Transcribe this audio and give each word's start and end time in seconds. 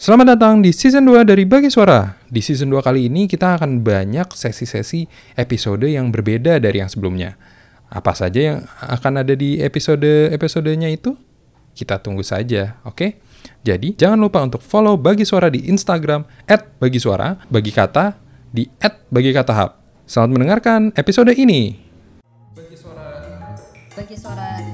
Selamat 0.00 0.32
datang 0.32 0.64
di 0.64 0.72
season 0.72 1.04
2 1.04 1.28
dari 1.28 1.44
Bagi 1.44 1.68
Suara. 1.68 2.16
Di 2.24 2.40
season 2.40 2.72
2 2.72 2.80
kali 2.80 3.12
ini 3.12 3.28
kita 3.28 3.60
akan 3.60 3.84
banyak 3.84 4.32
sesi-sesi 4.32 5.04
episode 5.36 5.84
yang 5.84 6.08
berbeda 6.08 6.56
dari 6.56 6.80
yang 6.80 6.88
sebelumnya. 6.88 7.36
Apa 7.92 8.16
saja 8.16 8.40
yang 8.40 8.58
akan 8.80 9.20
ada 9.20 9.36
di 9.36 9.60
episode-episodenya 9.60 10.88
itu? 10.88 11.20
Kita 11.76 12.00
tunggu 12.00 12.24
saja, 12.24 12.80
oke? 12.88 13.20
Jadi, 13.60 13.92
jangan 13.92 14.16
lupa 14.16 14.40
untuk 14.40 14.64
follow 14.64 14.96
Bagi 14.96 15.28
Suara 15.28 15.52
di 15.52 15.68
Instagram 15.68 16.24
at 16.48 16.80
Bagi 16.80 16.96
Suara, 16.96 17.36
Bagi 17.52 17.68
Kata 17.68 18.16
di 18.48 18.64
at 18.80 19.04
Bagi 19.12 19.36
Kata 19.36 19.52
Hub. 19.52 19.76
Selamat 20.08 20.30
mendengarkan 20.32 20.96
episode 20.96 21.36
ini. 21.36 21.76
Bagi 22.56 22.72
suara. 22.72 23.04
Bagi 23.92 24.16
suara. 24.16 24.69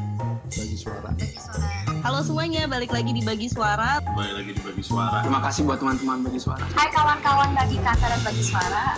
Halo 2.16 2.32
semuanya, 2.32 2.64
balik 2.64 2.96
lagi 2.96 3.12
di 3.12 3.20
Bagi 3.20 3.44
Suara. 3.44 4.00
Balik 4.00 4.34
lagi 4.40 4.50
di 4.56 4.62
Bagi 4.64 4.80
Suara. 4.80 5.20
Terima 5.20 5.36
kasih 5.44 5.68
buat 5.68 5.76
teman-teman 5.84 6.24
Bagi 6.24 6.40
Suara. 6.40 6.64
Hai 6.72 6.88
kawan-kawan 6.88 7.52
bagi 7.52 7.76
kata 7.76 8.04
dan 8.08 8.20
bagi 8.24 8.40
suara. 8.40 8.96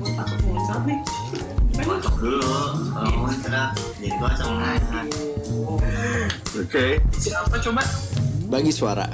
Gue 0.00 0.10
takut 0.16 0.40
muncul 0.40 0.78
nih. 0.88 0.98
Kocok 1.84 2.14
dulu, 2.16 2.56
kalau 2.96 3.12
muncrat 3.28 3.76
jadi. 4.00 4.08
Oke. 6.64 6.86
Siapa 7.12 7.60
coba? 7.60 7.84
Bagi 8.48 8.72
Suara. 8.72 9.04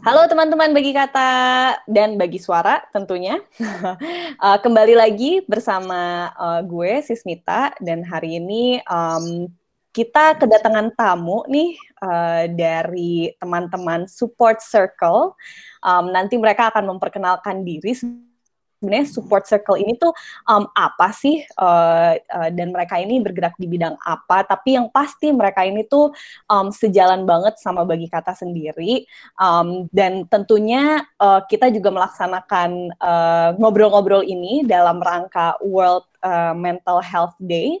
Halo 0.00 0.24
teman-teman 0.32 0.72
bagi 0.72 0.96
kata 0.96 1.28
dan 1.92 2.16
bagi 2.16 2.40
suara 2.40 2.80
tentunya. 2.88 3.36
uh, 4.40 4.56
kembali 4.64 4.96
lagi 4.96 5.44
bersama 5.44 6.32
uh, 6.40 6.64
gue 6.64 7.04
Sismita 7.04 7.76
dan 7.84 8.00
hari 8.00 8.40
ini 8.40 8.80
um, 8.88 9.52
kita 9.94 10.34
kedatangan 10.42 10.90
tamu 10.98 11.46
nih 11.46 11.78
uh, 12.02 12.50
dari 12.50 13.30
teman-teman 13.38 14.10
support 14.10 14.58
circle. 14.58 15.38
Um, 15.86 16.10
nanti 16.10 16.34
mereka 16.34 16.74
akan 16.74 16.98
memperkenalkan 16.98 17.62
diri. 17.62 17.94
Sebenarnya 17.94 19.06
support 19.06 19.46
circle 19.46 19.78
ini 19.78 19.94
tuh 19.94 20.10
um, 20.50 20.66
apa 20.74 21.14
sih? 21.14 21.46
Uh, 21.54 22.18
uh, 22.18 22.50
dan 22.50 22.74
mereka 22.74 22.98
ini 22.98 23.22
bergerak 23.22 23.54
di 23.54 23.70
bidang 23.70 23.94
apa? 24.02 24.42
Tapi 24.42 24.74
yang 24.74 24.90
pasti 24.90 25.30
mereka 25.30 25.62
ini 25.62 25.86
tuh 25.86 26.10
um, 26.50 26.74
sejalan 26.74 27.22
banget 27.22 27.54
sama 27.62 27.86
bagi 27.86 28.10
kata 28.10 28.34
sendiri. 28.34 29.06
Um, 29.38 29.86
dan 29.94 30.26
tentunya 30.26 31.06
uh, 31.22 31.46
kita 31.46 31.70
juga 31.70 31.94
melaksanakan 31.94 32.98
ngobrol-ngobrol 33.62 34.26
uh, 34.26 34.28
ini 34.28 34.66
dalam 34.66 34.98
rangka 34.98 35.54
World 35.62 36.10
uh, 36.26 36.50
Mental 36.50 36.98
Health 36.98 37.38
Day 37.38 37.78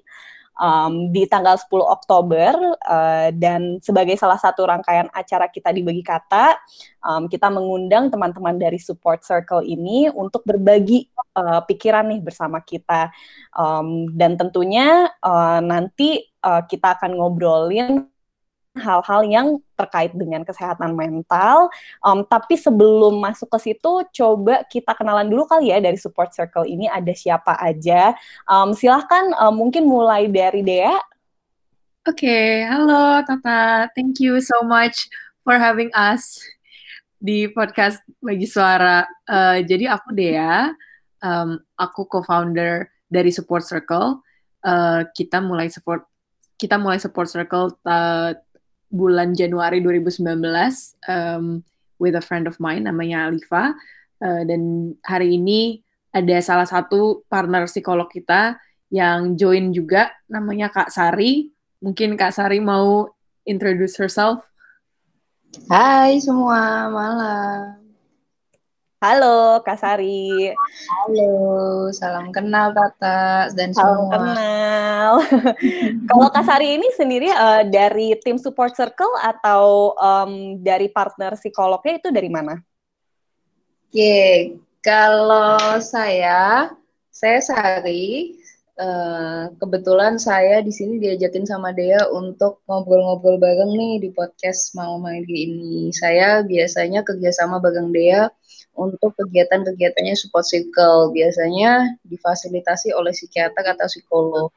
um, 0.58 1.10
di 1.10 1.26
tanggal 1.26 1.58
10 1.58 1.70
Oktober 1.82 2.52
uh, 2.86 3.28
dan 3.34 3.78
sebagai 3.82 4.14
salah 4.14 4.38
satu 4.38 4.66
rangkaian 4.66 5.10
acara 5.10 5.50
kita 5.50 5.74
di 5.74 5.82
Bagi 5.82 6.04
Kata, 6.04 6.54
um, 7.02 7.26
kita 7.26 7.50
mengundang 7.50 8.10
teman-teman 8.10 8.56
dari 8.58 8.78
support 8.78 9.22
circle 9.26 9.62
ini 9.66 10.10
untuk 10.10 10.46
berbagi 10.46 11.10
uh, 11.34 11.62
pikiran 11.66 12.10
nih 12.14 12.20
bersama 12.22 12.62
kita. 12.62 13.10
Um, 13.54 14.10
dan 14.14 14.38
tentunya 14.38 15.10
uh, 15.22 15.60
nanti 15.62 16.22
uh, 16.42 16.62
kita 16.66 16.98
akan 16.98 17.18
ngobrolin 17.18 18.13
hal-hal 18.74 19.22
yang 19.22 19.46
terkait 19.78 20.10
dengan 20.14 20.42
kesehatan 20.42 20.98
mental. 20.98 21.70
Um, 22.02 22.26
tapi 22.26 22.58
sebelum 22.58 23.22
masuk 23.22 23.46
ke 23.54 23.70
situ, 23.70 23.92
coba 24.10 24.66
kita 24.66 24.92
kenalan 24.98 25.30
dulu 25.30 25.46
kali 25.46 25.70
ya 25.70 25.78
dari 25.78 25.94
support 25.94 26.34
circle 26.34 26.66
ini 26.66 26.90
ada 26.90 27.14
siapa 27.14 27.54
aja. 27.62 28.12
Um, 28.50 28.74
silahkan 28.74 29.30
um, 29.38 29.54
mungkin 29.54 29.86
mulai 29.86 30.26
dari 30.26 30.66
Dea. 30.66 30.98
Oke, 32.04 32.26
okay, 32.28 32.68
halo 32.68 33.24
Tata. 33.24 33.88
Thank 33.96 34.20
you 34.20 34.42
so 34.42 34.60
much 34.66 35.08
for 35.46 35.56
having 35.56 35.88
us 35.96 36.42
di 37.16 37.48
podcast 37.48 38.02
Bagi 38.20 38.44
Suara. 38.44 39.06
Uh, 39.24 39.64
jadi 39.64 39.96
aku 39.96 40.12
Dea, 40.12 40.74
um, 41.22 41.56
aku 41.78 42.04
co-founder 42.10 42.90
dari 43.08 43.32
Support 43.32 43.64
Circle. 43.64 44.20
Uh, 44.64 45.04
kita 45.12 45.44
mulai 45.44 45.68
support 45.68 46.08
kita 46.54 46.78
mulai 46.78 47.02
support 47.02 47.28
circle 47.28 47.74
uh, 47.84 48.32
bulan 48.94 49.34
Januari 49.34 49.82
2019 49.82 50.22
um, 51.10 51.66
with 51.98 52.14
a 52.14 52.22
friend 52.22 52.46
of 52.46 52.54
mine 52.62 52.86
namanya 52.86 53.26
Alifa 53.26 53.74
uh, 54.22 54.42
dan 54.46 54.94
hari 55.02 55.34
ini 55.34 55.82
ada 56.14 56.38
salah 56.38 56.64
satu 56.64 57.26
partner 57.26 57.66
psikolog 57.66 58.06
kita 58.06 58.54
yang 58.94 59.34
join 59.34 59.74
juga 59.74 60.14
namanya 60.30 60.70
Kak 60.70 60.94
Sari. 60.94 61.50
Mungkin 61.82 62.14
Kak 62.14 62.30
Sari 62.30 62.62
mau 62.62 63.10
introduce 63.42 63.98
herself. 63.98 64.46
Hai 65.66 66.22
semua, 66.22 66.86
malam. 66.94 67.83
Halo 69.04 69.60
Kak 69.60 69.76
Sari. 69.76 70.48
Halo, 70.88 71.92
salam 71.92 72.32
kenal 72.32 72.72
Tata 72.72 73.52
dan 73.52 73.76
salam 73.76 74.08
semua. 74.08 74.12
kenal. 74.16 75.12
Kalau 76.08 76.28
Kak 76.32 76.44
Sari 76.48 76.80
ini 76.80 76.88
sendiri 76.88 77.28
uh, 77.28 77.68
dari 77.68 78.16
tim 78.24 78.40
support 78.40 78.72
circle 78.72 79.12
atau 79.20 79.92
um, 80.00 80.56
dari 80.56 80.88
partner 80.88 81.36
psikolognya 81.36 82.00
itu 82.00 82.08
dari 82.08 82.32
mana? 82.32 82.56
Oke, 83.92 84.56
kalau 84.80 85.60
saya, 85.84 86.72
saya 87.12 87.44
Sari. 87.44 88.40
Uh, 88.74 89.54
kebetulan 89.62 90.18
saya 90.18 90.58
di 90.58 90.74
sini 90.74 90.98
diajakin 90.98 91.46
sama 91.46 91.70
Dea 91.70 92.10
untuk 92.10 92.58
ngobrol-ngobrol 92.66 93.38
bareng 93.38 93.70
nih 93.70 93.94
di 94.02 94.10
podcast 94.16 94.72
mau 94.74 94.96
main 94.96 95.22
ini. 95.28 95.92
Saya 95.92 96.42
biasanya 96.42 97.06
kerjasama 97.06 97.62
bareng 97.62 97.94
Dea 97.94 98.26
untuk 98.74 99.14
kegiatan-kegiatannya 99.14 100.14
support 100.18 100.46
circle 100.46 101.14
biasanya 101.14 101.94
difasilitasi 102.06 102.90
oleh 102.94 103.14
psikiater 103.14 103.62
atau 103.62 103.86
psikolog 103.86 104.50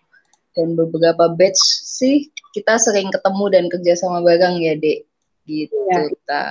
dan 0.58 0.74
beberapa 0.74 1.30
batch 1.38 1.62
sih 1.86 2.34
kita 2.54 2.82
sering 2.82 3.14
ketemu 3.14 3.46
dan 3.54 3.66
kerja 3.70 3.94
sama 3.94 4.26
bareng 4.26 4.58
ya 4.58 4.74
dek 4.74 5.06
gitu 5.46 5.78
ya. 5.94 6.10
kita 6.10 6.42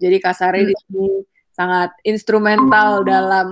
jadi 0.00 0.16
kasarnya 0.22 0.64
hmm. 0.64 0.70
di 0.70 0.76
sini 0.78 1.08
sangat 1.50 1.90
instrumental 2.06 3.02
hmm. 3.02 3.06
dalam 3.06 3.48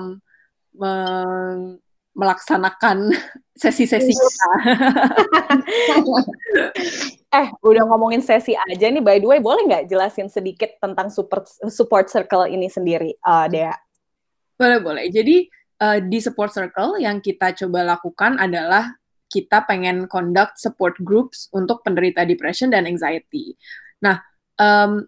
melaksanakan 2.14 3.10
sesi-sesi 3.60 4.14
kita. 4.14 4.50
eh, 7.38 7.48
udah 7.62 7.84
ngomongin 7.86 8.18
sesi 8.18 8.58
aja 8.58 8.86
nih. 8.90 9.02
By 9.02 9.22
the 9.22 9.28
way, 9.30 9.38
boleh 9.38 9.64
nggak 9.68 9.86
jelasin 9.86 10.26
sedikit 10.26 10.74
tentang 10.82 11.08
support 11.08 11.46
support 11.70 12.10
circle 12.10 12.50
ini 12.50 12.66
sendiri, 12.66 13.14
uh, 13.22 13.46
Dea? 13.46 13.74
Boleh, 14.58 14.78
boleh. 14.82 15.04
Jadi 15.08 15.46
uh, 15.78 15.98
di 16.02 16.18
support 16.18 16.50
circle 16.50 16.98
yang 16.98 17.22
kita 17.22 17.54
coba 17.54 17.94
lakukan 17.94 18.36
adalah 18.42 18.98
kita 19.28 19.62
pengen 19.68 20.08
conduct 20.08 20.56
support 20.58 20.96
groups 21.04 21.52
untuk 21.54 21.84
penderita 21.84 22.24
depression 22.24 22.72
dan 22.72 22.88
anxiety. 22.88 23.54
Nah, 24.00 24.18
um, 24.56 25.04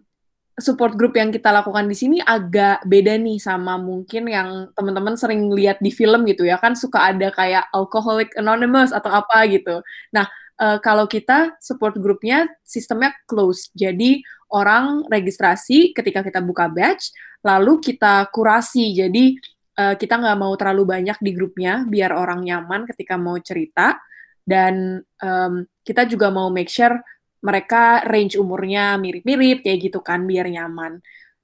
support 0.61 0.93
group 0.93 1.17
yang 1.17 1.33
kita 1.33 1.49
lakukan 1.49 1.89
di 1.89 1.97
sini 1.97 2.17
agak 2.21 2.85
beda 2.85 3.17
nih 3.17 3.41
sama 3.41 3.81
mungkin 3.81 4.29
yang 4.29 4.69
teman-teman 4.77 5.17
sering 5.17 5.49
lihat 5.49 5.81
di 5.81 5.89
film 5.89 6.27
gitu 6.29 6.45
ya 6.45 6.61
kan 6.61 6.77
suka 6.77 7.11
ada 7.11 7.33
kayak 7.33 7.65
Alcoholic 7.73 8.29
Anonymous 8.37 8.93
atau 8.93 9.09
apa 9.09 9.47
gitu. 9.49 9.81
Nah 10.13 10.29
uh, 10.61 10.77
kalau 10.77 11.09
kita 11.09 11.57
support 11.57 11.97
grupnya 11.97 12.45
sistemnya 12.61 13.17
close. 13.25 13.73
Jadi 13.73 14.21
orang 14.53 15.09
registrasi 15.09 15.91
ketika 15.97 16.21
kita 16.21 16.39
buka 16.39 16.69
batch 16.69 17.11
lalu 17.41 17.81
kita 17.81 18.29
kurasi. 18.29 18.93
Jadi 18.93 19.35
uh, 19.81 19.97
kita 19.97 20.21
nggak 20.21 20.37
mau 20.37 20.53
terlalu 20.53 20.85
banyak 20.85 21.17
di 21.17 21.31
grupnya 21.33 21.83
biar 21.89 22.13
orang 22.13 22.45
nyaman 22.45 22.85
ketika 22.85 23.17
mau 23.17 23.35
cerita. 23.41 23.97
Dan 24.41 25.01
um, 25.21 25.53
kita 25.85 26.05
juga 26.05 26.29
mau 26.33 26.49
make 26.49 26.69
sure 26.69 26.97
mereka 27.41 28.05
range 28.05 28.37
umurnya 28.37 28.97
mirip-mirip 29.01 29.65
kayak 29.65 29.89
gitu 29.89 29.99
kan 30.05 30.25
biar 30.29 30.45
nyaman. 30.49 31.01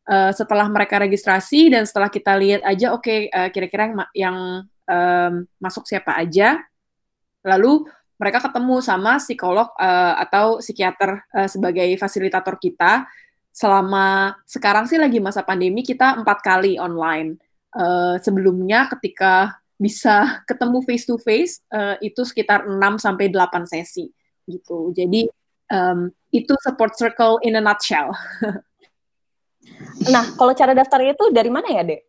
Uh, 0.08 0.32
setelah 0.32 0.72
mereka 0.72 1.04
registrasi 1.04 1.68
dan 1.68 1.84
setelah 1.84 2.08
kita 2.08 2.32
lihat 2.40 2.64
aja 2.64 2.96
oke 2.96 3.04
okay, 3.04 3.28
uh, 3.28 3.52
kira-kira 3.52 3.92
yang, 3.92 3.96
yang 4.16 4.38
um, 4.88 5.34
masuk 5.60 5.84
siapa 5.84 6.16
aja, 6.16 6.64
lalu 7.44 7.84
mereka 8.18 8.42
ketemu 8.42 8.82
sama 8.82 9.22
psikolog 9.22 9.70
uh, 9.78 10.14
atau 10.22 10.58
psikiater 10.58 11.22
uh, 11.34 11.50
sebagai 11.50 11.88
fasilitator 12.02 12.58
kita. 12.58 13.06
Selama 13.54 14.38
sekarang 14.46 14.86
sih 14.86 15.02
lagi 15.02 15.18
masa 15.18 15.42
pandemi 15.42 15.82
kita 15.82 16.18
empat 16.18 16.42
kali 16.46 16.78
online. 16.78 17.38
Uh, 17.74 18.18
sebelumnya 18.22 18.90
ketika 18.90 19.58
bisa 19.78 20.42
ketemu 20.50 20.82
face 20.82 21.06
to 21.06 21.22
face 21.22 21.62
uh, 21.70 21.94
itu 22.02 22.26
sekitar 22.26 22.66
6 22.66 22.78
sampai 22.98 23.30
8 23.30 23.70
sesi 23.70 24.10
gitu. 24.50 24.90
Jadi 24.98 25.30
um, 25.70 26.10
itu 26.34 26.54
support 26.64 26.98
circle 26.98 27.38
in 27.46 27.56
a 27.60 27.62
nutshell. 27.62 28.10
nah, 30.14 30.26
kalau 30.34 30.54
cara 30.58 30.74
daftarnya 30.74 31.14
itu 31.14 31.26
dari 31.30 31.52
mana 31.54 31.70
ya, 31.70 31.84
Dek? 31.86 32.02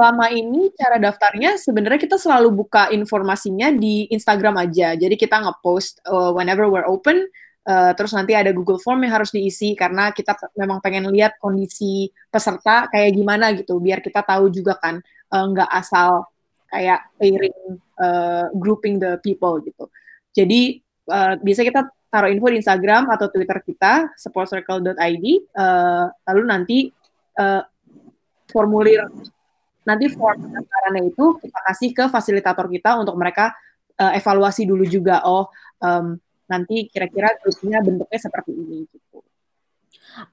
Selama 0.00 0.32
ini 0.32 0.72
cara 0.72 0.96
daftarnya 0.96 1.60
sebenarnya 1.60 2.00
kita 2.00 2.16
selalu 2.16 2.64
buka 2.64 2.88
informasinya 2.88 3.68
di 3.68 4.08
Instagram 4.08 4.56
aja. 4.56 4.96
Jadi 4.96 5.12
kita 5.12 5.44
nge-post 5.44 6.00
uh, 6.08 6.32
whenever 6.32 6.64
we're 6.72 6.88
open, 6.88 7.28
Uh, 7.60 7.92
terus 7.92 8.16
nanti 8.16 8.32
ada 8.32 8.56
Google 8.56 8.80
Form 8.80 9.04
yang 9.04 9.20
harus 9.20 9.36
diisi 9.36 9.76
karena 9.76 10.16
kita 10.16 10.32
memang 10.56 10.80
pengen 10.80 11.12
lihat 11.12 11.36
kondisi 11.36 12.08
peserta 12.32 12.88
kayak 12.88 13.12
gimana 13.12 13.52
gitu, 13.52 13.76
biar 13.76 14.00
kita 14.00 14.24
tahu 14.24 14.48
juga 14.48 14.80
kan 14.80 14.96
uh, 15.28 15.44
nggak 15.44 15.68
asal 15.68 16.24
kayak 16.72 17.04
pairing 17.20 17.76
uh, 18.00 18.48
grouping 18.56 18.96
the 18.96 19.20
people 19.20 19.60
gitu. 19.60 19.92
Jadi 20.32 20.80
uh, 21.12 21.36
biasa 21.36 21.60
kita 21.68 21.80
taruh 22.08 22.32
info 22.32 22.48
di 22.48 22.64
Instagram 22.64 23.12
atau 23.12 23.28
Twitter 23.28 23.60
kita 23.60 24.08
supportcircle.id, 24.16 25.26
uh, 25.52 26.08
lalu 26.32 26.42
nanti 26.48 26.78
uh, 27.36 27.60
formulir 28.48 29.04
nanti 29.84 30.12
form 30.12 30.36
pendaftarannya 30.48 31.02
itu 31.08 31.24
kita 31.40 31.58
kasih 31.70 31.90
ke 31.96 32.04
fasilitator 32.12 32.66
kita 32.68 33.00
untuk 33.00 33.16
mereka 33.16 33.56
uh, 33.96 34.12
evaluasi 34.16 34.68
dulu 34.68 34.84
juga. 34.84 35.24
Oh 35.24 35.48
um, 35.80 36.16
nanti 36.50 36.90
kira-kira 36.90 37.38
grupnya 37.40 37.78
bentuknya 37.80 38.20
seperti 38.20 38.50
ini 38.52 38.84
gitu. 38.90 39.18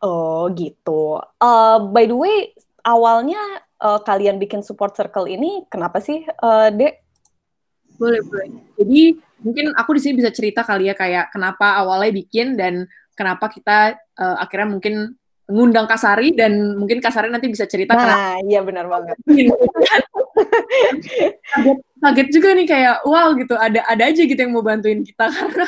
Oh 0.01 0.49
gitu. 0.57 1.21
Uh, 1.38 1.77
by 1.94 2.09
the 2.09 2.17
way, 2.17 2.51
awalnya 2.81 3.39
uh, 3.79 4.01
kalian 4.01 4.41
bikin 4.41 4.65
support 4.65 4.97
circle 4.97 5.29
ini 5.29 5.63
kenapa 5.69 6.01
sih, 6.01 6.25
uh, 6.41 6.73
Dek? 6.73 7.05
Boleh 8.01 8.21
boleh. 8.25 8.49
Jadi 8.77 9.17
mungkin 9.45 9.73
aku 9.77 9.97
di 9.97 10.01
sini 10.01 10.13
bisa 10.17 10.33
cerita 10.33 10.65
kali 10.65 10.89
ya 10.89 10.95
kayak 10.97 11.29
kenapa 11.29 11.77
awalnya 11.77 12.09
bikin 12.13 12.57
dan 12.57 12.89
kenapa 13.13 13.49
kita 13.53 13.97
uh, 14.17 14.38
akhirnya 14.41 14.77
mungkin 14.77 15.17
ngundang 15.47 15.88
Kasari 15.88 16.35
dan 16.35 16.75
mungkin 16.75 16.99
Kasari 16.99 17.31
nanti 17.31 17.47
bisa 17.47 17.63
cerita 17.63 17.95
nah, 17.95 18.03
kenapa. 18.03 18.44
iya 18.47 18.59
benar 18.63 18.85
banget. 18.91 19.17
kaget, 21.55 21.77
kaget 22.03 22.27
juga 22.29 22.49
nih 22.53 22.67
kayak 22.67 22.95
wow 23.07 23.33
gitu 23.33 23.55
ada 23.57 23.81
ada 23.89 24.03
aja 24.05 24.21
gitu 24.21 24.38
yang 24.38 24.53
mau 24.53 24.61
bantuin 24.61 25.01
kita 25.01 25.25
karena 25.38 25.65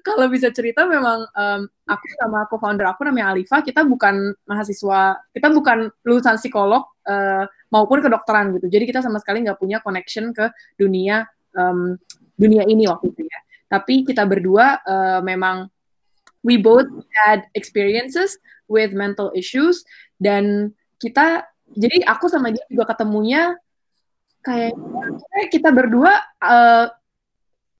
kalau 0.00 0.26
bisa 0.32 0.48
cerita 0.48 0.88
memang 0.88 1.28
um, 1.28 1.60
aku 1.84 2.04
sama 2.16 2.48
co-founder 2.48 2.88
aku 2.88 3.04
namanya 3.04 3.36
Alifa 3.36 3.60
kita 3.60 3.84
bukan 3.84 4.32
mahasiswa 4.48 5.20
kita 5.34 5.52
bukan 5.52 5.92
lulusan 6.08 6.40
psikolog 6.40 6.88
uh, 7.04 7.44
maupun 7.68 8.00
kedokteran 8.00 8.56
gitu 8.56 8.72
jadi 8.72 8.84
kita 8.88 9.00
sama 9.04 9.20
sekali 9.20 9.44
nggak 9.44 9.60
punya 9.60 9.84
connection 9.84 10.32
ke 10.32 10.48
dunia 10.80 11.28
um, 11.52 11.98
dunia 12.38 12.64
ini 12.64 12.88
waktu 12.88 13.12
itu 13.12 13.22
ya 13.28 13.40
tapi 13.68 14.08
kita 14.08 14.24
berdua 14.24 14.80
uh, 14.80 15.20
memang 15.20 15.68
we 16.42 16.58
both 16.58 16.88
had 17.24 17.46
experiences 17.54 18.38
with 18.70 18.92
mental 18.94 19.32
issues 19.34 19.82
dan 20.20 20.74
kita 21.00 21.46
jadi 21.72 22.04
aku 22.08 22.26
sama 22.30 22.50
dia 22.52 22.64
juga 22.70 22.88
ketemunya 22.90 23.56
kayak 24.42 24.72
kita 25.52 25.68
berdua 25.68 26.16
uh, 26.40 26.86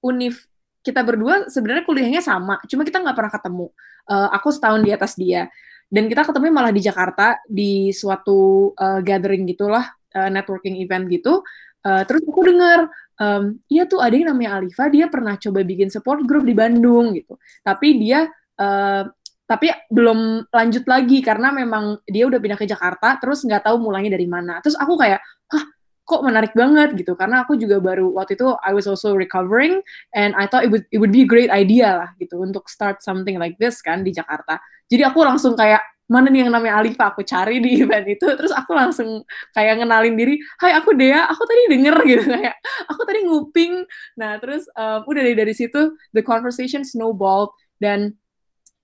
univ 0.05 0.49
kita 0.79 1.03
berdua 1.03 1.51
sebenarnya 1.51 1.83
kuliahnya 1.83 2.21
sama 2.23 2.61
cuma 2.65 2.87
kita 2.87 3.03
nggak 3.03 3.17
pernah 3.17 3.33
ketemu. 3.33 3.67
Uh, 4.09 4.29
aku 4.33 4.49
setahun 4.49 4.81
di 4.81 4.91
atas 4.95 5.13
dia. 5.19 5.51
Dan 5.89 6.05
kita 6.05 6.21
ketemu 6.21 6.53
malah 6.53 6.69
di 6.69 6.85
Jakarta 6.85 7.41
di 7.49 7.89
suatu 7.89 8.71
uh, 8.77 9.01
gathering 9.01 9.49
gitulah 9.49 9.89
uh, 10.13 10.29
networking 10.29 10.77
event 10.77 11.09
gitu. 11.09 11.41
Uh, 11.81 12.05
terus 12.05 12.21
aku 12.25 12.41
dengar 12.45 12.91
um, 13.17 13.57
iya 13.71 13.89
tuh 13.89 13.97
ada 14.03 14.13
yang 14.13 14.29
namanya 14.35 14.59
Alifa 14.59 14.85
dia 14.91 15.07
pernah 15.09 15.39
coba 15.39 15.63
bikin 15.65 15.89
support 15.89 16.21
group 16.29 16.45
di 16.45 16.53
Bandung 16.53 17.17
gitu. 17.17 17.41
Tapi 17.65 17.97
dia 17.97 18.29
uh, 18.59 19.03
tapi 19.49 19.73
belum 19.89 20.45
lanjut 20.53 20.85
lagi 20.85 21.25
karena 21.25 21.49
memang 21.49 21.97
dia 22.05 22.29
udah 22.29 22.37
pindah 22.37 22.59
ke 22.61 22.69
Jakarta 22.69 23.17
terus 23.17 23.41
nggak 23.41 23.65
tahu 23.65 23.81
mulainya 23.81 24.13
dari 24.13 24.29
mana. 24.29 24.61
Terus 24.61 24.77
aku 24.77 24.93
kayak 24.93 25.17
hah 25.49 25.65
kok 26.05 26.21
menarik 26.21 26.53
banget 26.53 26.93
gitu. 26.93 27.17
Karena 27.17 27.41
aku 27.41 27.57
juga 27.57 27.81
baru 27.81 28.13
waktu 28.13 28.37
itu 28.37 28.45
I 28.61 28.77
was 28.77 28.85
also 28.85 29.17
recovering 29.17 29.81
and 30.13 30.37
I 30.37 30.45
thought 30.45 30.61
it 30.61 30.69
would 30.69 30.85
it 30.93 31.01
would 31.01 31.09
be 31.09 31.25
a 31.25 31.29
great 31.29 31.49
idea 31.49 31.97
lah 31.97 32.09
gitu 32.21 32.37
untuk 32.37 32.69
start 32.69 33.01
something 33.01 33.41
like 33.41 33.57
this 33.57 33.81
kan 33.81 34.05
di 34.05 34.13
Jakarta. 34.13 34.61
Jadi 34.85 35.01
aku 35.01 35.25
langsung 35.25 35.57
kayak 35.57 35.81
mana 36.09 36.29
nih 36.33 36.45
yang 36.45 36.53
namanya 36.53 36.81
Alifa 36.81 37.13
aku 37.13 37.25
cari 37.25 37.57
di 37.57 37.81
event 37.81 38.05
itu. 38.05 38.29
Terus 38.29 38.53
aku 38.53 38.77
langsung 38.77 39.25
kayak 39.57 39.81
ngenalin 39.81 40.13
diri 40.13 40.37
Hai 40.61 40.77
aku 40.77 40.93
Dea 40.93 41.25
aku 41.25 41.41
tadi 41.49 41.73
denger 41.73 41.95
gitu 42.13 42.25
kayak 42.37 42.53
aku 42.85 43.01
tadi 43.01 43.19
nguping. 43.25 43.73
Nah 44.21 44.37
terus 44.37 44.69
um, 44.77 45.09
udah 45.09 45.21
dari 45.25 45.33
dari 45.33 45.53
situ 45.57 45.97
the 46.13 46.21
conversation 46.21 46.85
snowballed 46.85 47.49
dan 47.81 48.13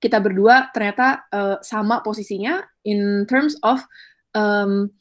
kita 0.06 0.22
berdua 0.22 0.70
ternyata 0.70 1.26
uh, 1.34 1.58
sama 1.66 2.06
posisinya 2.06 2.62
in 2.86 3.26
terms 3.26 3.58
of 3.66 3.82
um, 4.38 4.94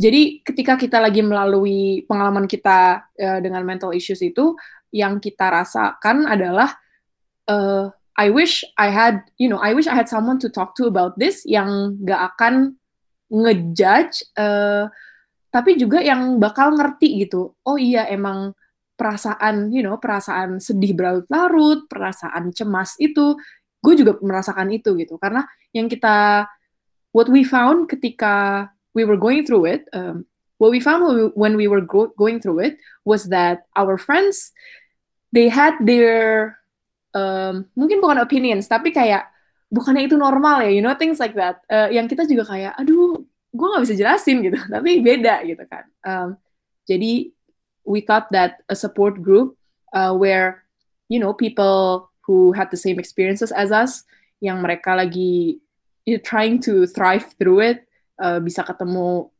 jadi 0.00 0.40
ketika 0.40 0.80
kita 0.80 0.96
lagi 0.96 1.20
melalui 1.20 2.08
pengalaman 2.08 2.48
kita 2.48 3.04
uh, 3.04 3.38
dengan 3.44 3.60
mental 3.68 3.92
issues 3.92 4.24
itu 4.24 4.56
yang 4.88 5.20
kita 5.20 5.52
rasakan 5.52 6.24
adalah 6.24 6.72
uh, 7.52 7.92
I 8.16 8.32
wish 8.32 8.64
I 8.80 8.88
had 8.88 9.28
you 9.36 9.52
know 9.52 9.60
I 9.60 9.76
wish 9.76 9.84
I 9.84 9.92
had 9.92 10.08
someone 10.08 10.40
to 10.40 10.48
talk 10.48 10.72
to 10.80 10.88
about 10.88 11.20
this 11.20 11.44
yang 11.44 12.00
gak 12.08 12.34
akan 12.34 12.80
ngejudge 13.28 14.32
uh, 14.40 14.88
tapi 15.52 15.76
juga 15.76 16.00
yang 16.00 16.36
bakal 16.40 16.76
ngerti 16.76 17.24
gitu. 17.28 17.56
Oh 17.64 17.76
iya 17.76 18.08
emang 18.08 18.52
perasaan 18.98 19.70
you 19.70 19.86
know 19.86 19.96
perasaan 20.02 20.58
sedih 20.58 20.92
berlarut-larut 20.98 21.86
perasaan 21.86 22.50
cemas 22.50 22.98
itu 22.98 23.38
gue 23.82 23.94
juga 23.94 24.18
merasakan 24.18 24.68
itu 24.74 24.94
gitu. 24.98 25.16
Karena 25.18 25.46
yang 25.74 25.86
kita 25.86 26.46
what 27.14 27.30
we 27.30 27.42
found 27.46 27.86
ketika 27.86 28.66
we 28.92 29.06
were 29.06 29.18
going 29.18 29.46
through 29.46 29.64
it 29.64 29.86
um, 29.94 30.26
what 30.58 30.74
we 30.74 30.82
found 30.82 31.04
when 31.38 31.54
we 31.54 31.70
were 31.70 31.82
go 31.82 32.10
going 32.18 32.42
through 32.42 32.58
it 32.58 32.76
was 33.06 33.30
that 33.30 33.64
our 33.78 33.96
friends 33.96 34.50
they 35.30 35.48
had 35.48 35.78
their 35.82 36.56
um, 37.14 37.68
mungkin 37.78 38.02
bukan 38.02 38.18
opinions 38.18 38.66
tapi 38.66 38.90
kayak 38.90 39.30
bukannya 39.68 40.08
itu 40.08 40.16
normal 40.16 40.64
ya 40.64 40.72
you 40.72 40.82
know 40.82 40.96
things 40.96 41.20
like 41.20 41.36
that. 41.36 41.60
Uh, 41.68 41.88
yang 41.92 42.08
kita 42.08 42.24
juga 42.24 42.48
kayak 42.48 42.72
aduh 42.76 43.20
gue 43.52 43.66
nggak 43.66 43.84
bisa 43.84 43.96
jelasin 43.96 44.44
gitu. 44.44 44.58
Tapi 44.74 45.00
beda 45.00 45.44
gitu 45.44 45.64
kan. 45.68 45.84
Um, 46.04 46.28
jadi 46.88 47.32
we 47.84 48.04
thought 48.04 48.28
that 48.32 48.60
a 48.68 48.76
support 48.76 49.20
group 49.20 49.56
uh, 49.92 50.12
where 50.12 50.64
you 51.08 51.20
know 51.20 51.32
people 51.32 52.07
who 52.28 52.52
had 52.52 52.68
the 52.68 52.76
same 52.76 53.00
experiences 53.00 53.48
as 53.56 53.72
us, 53.72 54.04
yang 54.44 54.60
mereka 54.60 54.92
lagi 54.92 55.64
you 56.04 56.20
trying 56.20 56.60
to 56.60 56.84
thrive 56.84 57.24
through 57.40 57.64
it, 57.64 57.88
uh, 58.20 58.36
bisa 58.36 58.60
ketemu 58.68 59.32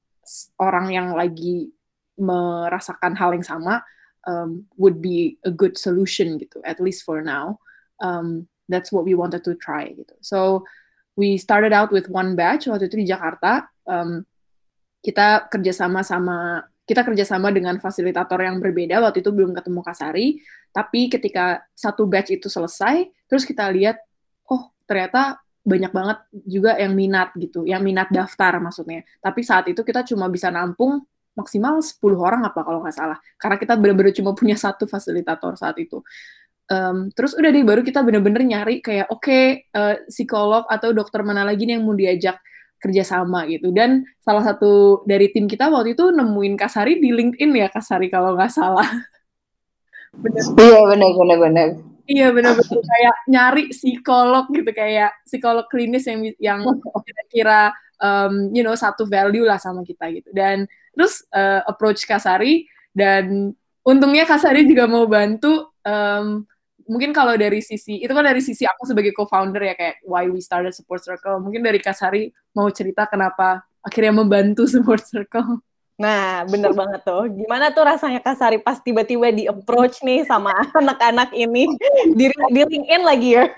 orang 0.56 0.88
yang 0.88 1.12
lagi 1.12 1.68
merasakan 2.16 3.12
hal 3.12 3.36
yang 3.36 3.44
sama, 3.44 3.84
um, 4.24 4.64
would 4.80 5.04
be 5.04 5.36
a 5.44 5.52
good 5.52 5.76
solution 5.76 6.40
gitu, 6.40 6.64
at 6.64 6.80
least 6.80 7.04
for 7.04 7.20
now. 7.20 7.60
Um, 8.00 8.48
that's 8.68 8.92
what 8.92 9.04
we 9.04 9.12
wanted 9.12 9.44
to 9.44 9.56
try 9.56 9.92
gitu. 9.92 10.16
So 10.20 10.64
we 11.16 11.36
started 11.36 11.76
out 11.76 11.92
with 11.92 12.08
one 12.08 12.36
batch 12.36 12.68
waktu 12.68 12.88
itu 12.88 13.04
di 13.04 13.08
Jakarta. 13.08 13.68
Um, 13.84 14.28
kita 15.04 15.48
kerjasama 15.48 16.04
sama 16.04 16.68
kita 16.88 17.04
kerjasama 17.04 17.52
dengan 17.52 17.76
fasilitator 17.76 18.40
yang 18.40 18.56
berbeda 18.58 19.04
waktu 19.04 19.20
itu 19.20 19.28
belum 19.28 19.52
ketemu 19.52 19.80
Kasari 19.84 20.26
tapi 20.72 21.12
ketika 21.12 21.60
satu 21.76 22.08
batch 22.08 22.40
itu 22.40 22.48
selesai 22.48 23.04
terus 23.28 23.44
kita 23.44 23.68
lihat 23.68 24.00
oh 24.48 24.72
ternyata 24.88 25.36
banyak 25.68 25.92
banget 25.92 26.18
juga 26.48 26.80
yang 26.80 26.96
minat 26.96 27.36
gitu 27.36 27.68
yang 27.68 27.84
minat 27.84 28.08
daftar 28.08 28.56
maksudnya. 28.56 29.04
Tapi 29.20 29.40
saat 29.44 29.68
itu 29.68 29.84
kita 29.84 30.00
cuma 30.08 30.32
bisa 30.32 30.48
nampung 30.48 31.04
maksimal 31.36 31.78
10 31.78 32.00
orang 32.18 32.42
apa 32.48 32.64
kalau 32.64 32.82
nggak 32.82 32.96
salah 32.96 33.18
karena 33.38 33.56
kita 33.60 33.78
benar-benar 33.78 34.10
cuma 34.16 34.32
punya 34.32 34.56
satu 34.56 34.88
fasilitator 34.88 35.54
saat 35.60 35.76
itu. 35.76 36.00
Um, 36.68 37.08
terus 37.16 37.32
udah 37.32 37.48
deh 37.48 37.64
baru 37.64 37.80
kita 37.80 38.04
bener-bener 38.04 38.44
nyari 38.44 38.84
kayak 38.84 39.08
oke 39.08 39.24
okay, 39.24 39.44
uh, 39.72 39.96
eh, 39.96 40.04
psikolog 40.08 40.68
atau 40.68 40.92
dokter 40.92 41.24
mana 41.24 41.40
lagi 41.40 41.64
nih 41.64 41.80
yang 41.80 41.84
mau 41.84 41.96
diajak 41.96 42.36
kerjasama 42.78 43.46
gitu. 43.50 43.74
Dan 43.74 44.06
salah 44.22 44.42
satu 44.42 45.02
dari 45.04 45.30
tim 45.34 45.46
kita 45.50 45.68
waktu 45.68 45.98
itu 45.98 46.10
nemuin 46.14 46.54
Kasari 46.56 47.02
di 47.02 47.10
LinkedIn 47.12 47.50
ya 47.54 47.68
Kasari 47.70 48.08
kalau 48.08 48.34
nggak 48.34 48.52
salah. 48.54 48.86
Bener. 50.08 50.40
iya 50.56 50.80
benar 50.88 51.10
benar 51.20 51.38
benar 51.38 51.68
iya 52.08 52.32
benar-benar 52.32 52.80
kayak 52.80 53.16
nyari 53.28 53.64
psikolog 53.68 54.48
gitu 54.48 54.72
kayak 54.72 55.12
psikolog 55.28 55.68
klinis 55.68 56.08
yang 56.08 56.24
yang 56.40 56.60
kira-kira 57.06 57.76
um, 58.00 58.48
you 58.56 58.64
know 58.64 58.72
satu 58.74 59.04
value 59.04 59.44
lah 59.44 59.60
sama 59.60 59.84
kita 59.84 60.08
gitu. 60.10 60.32
Dan 60.32 60.64
terus 60.96 61.22
uh, 61.36 61.62
approach 61.68 62.08
Kasari 62.08 62.64
dan 62.96 63.52
untungnya 63.84 64.24
Kasari 64.24 64.64
juga 64.64 64.88
mau 64.88 65.04
bantu 65.04 65.70
um, 65.84 66.48
mungkin 66.88 67.12
kalau 67.12 67.36
dari 67.36 67.60
sisi 67.60 68.00
itu 68.00 68.08
kan 68.10 68.24
dari 68.24 68.40
sisi 68.40 68.64
aku 68.64 68.88
sebagai 68.88 69.12
co-founder 69.12 69.60
ya 69.60 69.74
kayak 69.76 70.00
why 70.08 70.24
we 70.26 70.40
started 70.40 70.72
support 70.72 71.04
circle 71.04 71.36
mungkin 71.38 71.60
dari 71.60 71.78
Kasari 71.78 72.32
mau 72.56 72.66
cerita 72.72 73.04
kenapa 73.04 73.62
akhirnya 73.84 74.24
membantu 74.24 74.64
support 74.72 75.04
circle 75.04 75.60
Nah, 75.98 76.46
bener 76.46 76.70
banget 76.78 77.02
tuh. 77.02 77.26
Gimana 77.26 77.74
tuh 77.74 77.82
rasanya 77.82 78.22
Kasari 78.22 78.62
pas 78.62 78.78
tiba-tiba 78.78 79.34
di 79.34 79.50
approach 79.50 79.98
nih 80.06 80.22
sama 80.22 80.54
anak-anak 80.78 81.34
ini 81.34 81.66
di, 82.14 82.30
di 82.30 82.60
LinkedIn 82.62 83.02
lagi 83.02 83.34
ya? 83.34 83.50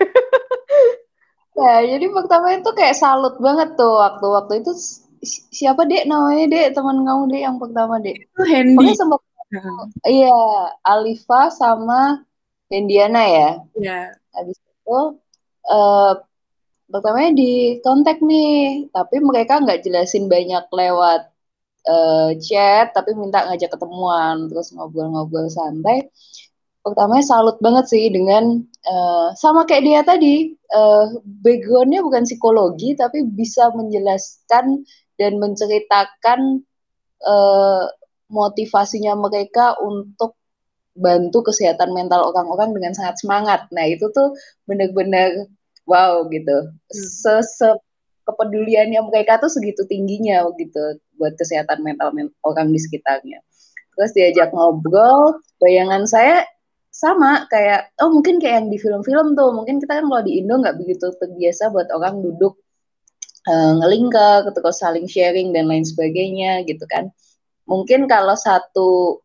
ya, 1.61 1.73
jadi 1.85 2.05
pertama 2.09 2.57
itu 2.57 2.65
kayak 2.73 2.97
salut 2.97 3.37
banget 3.37 3.77
tuh 3.77 3.93
waktu 3.93 4.25
waktu 4.25 4.53
itu 4.65 4.73
siapa 5.53 5.85
dek 5.85 6.09
namanya 6.09 6.49
dek 6.49 6.67
teman 6.73 7.05
kamu 7.05 7.23
dek 7.29 7.41
yang 7.45 7.57
pertama 7.61 8.01
dek? 8.01 8.17
Itu 8.17 8.41
Hendy. 8.49 8.89
sempat, 8.97 9.21
iya 10.09 10.41
Alifa 10.81 11.53
sama 11.53 12.25
Indiana 12.71 13.21
ya. 13.27 13.49
Iya. 13.75 13.99
habis 14.31 14.57
itu 14.57 14.99
uh, 15.67 16.13
pertamanya 16.91 17.31
di 17.35 17.79
kontak 17.83 18.19
nih 18.23 18.87
tapi 18.91 19.19
mereka 19.19 19.59
nggak 19.59 19.83
jelasin 19.83 20.27
banyak 20.31 20.67
lewat 20.71 21.31
uh, 21.87 22.31
chat 22.39 22.91
tapi 22.91 23.15
minta 23.15 23.47
ngajak 23.47 23.71
ketemuan 23.71 24.51
terus 24.51 24.75
ngobrol-ngobrol 24.75 25.47
santai 25.47 26.11
pertamanya 26.81 27.25
salut 27.25 27.57
banget 27.61 27.85
sih 27.87 28.09
dengan 28.09 28.65
uh, 28.87 29.29
sama 29.37 29.63
kayak 29.69 29.83
dia 29.85 30.01
tadi 30.01 30.35
uh, 30.73 31.13
backgroundnya 31.23 32.01
bukan 32.01 32.25
psikologi 32.25 32.97
tapi 32.97 33.23
bisa 33.23 33.69
menjelaskan 33.71 34.81
dan 35.15 35.37
menceritakan 35.37 36.65
uh, 37.21 37.85
motivasinya 38.31 39.13
mereka 39.13 39.77
untuk 39.77 40.40
bantu 40.95 41.51
kesehatan 41.51 41.95
mental 41.95 42.31
orang-orang 42.33 42.75
dengan 42.75 42.91
sangat 42.95 43.19
semangat. 43.21 43.67
Nah 43.71 43.87
itu 43.87 44.11
tuh 44.11 44.35
benar-benar 44.67 45.47
wow 45.87 46.27
gitu. 46.27 46.71
Hmm. 46.91 47.41
Se, 47.43 47.69
kepeduliannya 48.27 49.01
mereka 49.07 49.41
tuh 49.41 49.49
segitu 49.49 49.83
tingginya 49.89 50.45
gitu 50.55 50.99
buat 51.17 51.33
kesehatan 51.39 51.81
mental 51.81 52.13
orang 52.45 52.67
di 52.69 52.79
sekitarnya. 52.79 53.39
Terus 53.97 54.11
diajak 54.15 54.55
ngobrol, 54.55 55.41
bayangan 55.59 56.07
saya 56.07 56.47
sama 56.91 57.47
kayak 57.47 57.95
oh 58.03 58.11
mungkin 58.11 58.37
kayak 58.43 58.55
yang 58.61 58.67
di 58.67 58.75
film-film 58.75 59.33
tuh 59.33 59.55
mungkin 59.55 59.79
kita 59.79 60.03
kan 60.03 60.05
kalau 60.11 60.23
di 60.27 60.43
Indo 60.43 60.59
nggak 60.59 60.75
begitu 60.75 61.07
terbiasa 61.15 61.71
buat 61.71 61.87
orang 61.87 62.19
duduk 62.19 62.59
uh, 63.47 63.79
ngelingkar 63.79 64.51
terus 64.51 64.83
saling 64.83 65.07
sharing 65.07 65.55
dan 65.55 65.71
lain 65.71 65.87
sebagainya 65.87 66.67
gitu 66.67 66.83
kan 66.91 67.07
mungkin 67.63 68.11
kalau 68.11 68.35
satu 68.35 69.23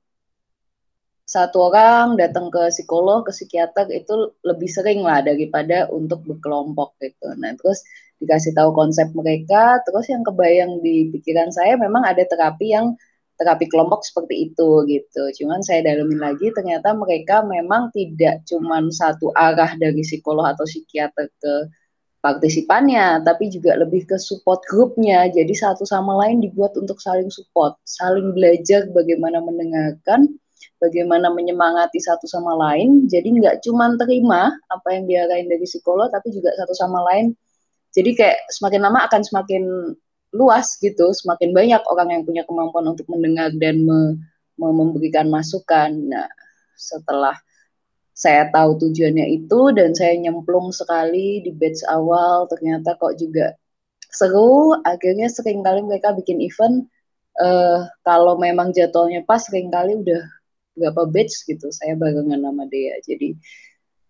satu 1.26 1.68
orang 1.68 2.14
datang 2.14 2.49
ke 2.54 2.71
psikolog 2.71 3.26
ke 3.26 3.35
psikiater 3.35 3.90
itu 3.90 4.30
lebih 4.47 4.71
sering 4.71 5.02
lah 5.02 5.21
daripada 5.26 5.90
untuk 5.90 6.23
berkelompok 6.23 6.95
gitu 7.02 7.35
nah 7.37 7.50
terus 7.59 7.83
dikasih 8.23 8.54
tahu 8.56 8.71
konsep 8.73 9.11
mereka 9.12 9.83
terus 9.85 10.06
yang 10.09 10.23
kebayang 10.23 10.80
di 10.80 11.11
pikiran 11.11 11.50
saya 11.50 11.75
memang 11.76 12.06
ada 12.06 12.23
terapi 12.25 12.73
yang 12.73 12.95
terapi 13.37 13.68
kelompok 13.68 14.02
seperti 14.02 14.50
itu 14.50 14.68
gitu. 14.88 15.23
Cuman 15.40 15.61
saya 15.61 15.85
dalamin 15.85 16.21
lagi 16.21 16.49
ternyata 16.56 16.97
mereka 16.97 17.45
memang 17.45 17.92
tidak 17.92 18.42
cuman 18.49 18.88
satu 18.88 19.30
arah 19.37 19.76
dari 19.76 20.00
psikolog 20.00 20.49
atau 20.56 20.64
psikiater 20.64 21.28
ke 21.37 21.54
partisipannya, 22.25 23.23
tapi 23.23 23.52
juga 23.52 23.76
lebih 23.78 24.09
ke 24.09 24.16
support 24.18 24.64
grupnya. 24.66 25.28
Jadi 25.30 25.52
satu 25.52 25.87
sama 25.87 26.16
lain 26.26 26.42
dibuat 26.42 26.75
untuk 26.75 26.99
saling 26.99 27.30
support, 27.30 27.78
saling 27.87 28.35
belajar 28.35 28.88
bagaimana 28.90 29.38
mendengarkan, 29.45 30.35
bagaimana 30.80 31.32
menyemangati 31.32 31.98
satu 32.00 32.28
sama 32.28 32.52
lain. 32.56 33.08
Jadi 33.08 33.40
nggak 33.40 33.64
cuma 33.64 33.92
terima 33.96 34.52
apa 34.68 34.88
yang 34.92 35.08
diarahin 35.08 35.48
dari 35.48 35.64
psikolog, 35.64 36.08
tapi 36.12 36.32
juga 36.32 36.52
satu 36.56 36.75
sama 36.76 37.02
lain. 37.12 37.32
Jadi 37.96 38.12
kayak 38.12 38.52
semakin 38.52 38.80
lama 38.84 39.08
akan 39.08 39.22
semakin 39.25 39.64
luas 40.36 40.76
gitu, 40.78 41.16
semakin 41.16 41.56
banyak 41.56 41.82
orang 41.88 42.08
yang 42.12 42.22
punya 42.28 42.42
kemampuan 42.44 42.84
untuk 42.92 43.08
mendengar 43.08 43.48
dan 43.56 43.80
me, 43.88 44.20
me 44.60 44.68
memberikan 44.68 45.32
masukan. 45.32 45.96
Nah, 45.96 46.28
setelah 46.76 47.32
saya 48.16 48.48
tahu 48.52 48.80
tujuannya 48.80 49.28
itu 49.32 49.60
dan 49.76 49.96
saya 49.96 50.16
nyemplung 50.16 50.72
sekali 50.76 51.40
di 51.40 51.52
batch 51.56 51.84
awal, 51.88 52.44
ternyata 52.52 52.96
kok 53.00 53.16
juga 53.16 53.56
seru. 54.12 54.76
Akhirnya 54.84 55.32
sering 55.32 55.64
kali 55.64 55.80
mereka 55.84 56.12
bikin 56.12 56.40
event, 56.44 56.84
uh, 57.40 57.88
kalau 58.04 58.36
memang 58.36 58.76
jadwalnya 58.76 59.25
pas, 59.25 59.40
sering 59.40 59.72
kali 59.72 59.96
udah 59.96 60.36
berapa 60.76 61.09
batch 61.09 61.49
gitu, 61.49 61.73
saya 61.73 61.97
barengan 61.97 62.40
sama 62.45 62.64
dia. 62.68 62.95
Jadi 63.02 63.35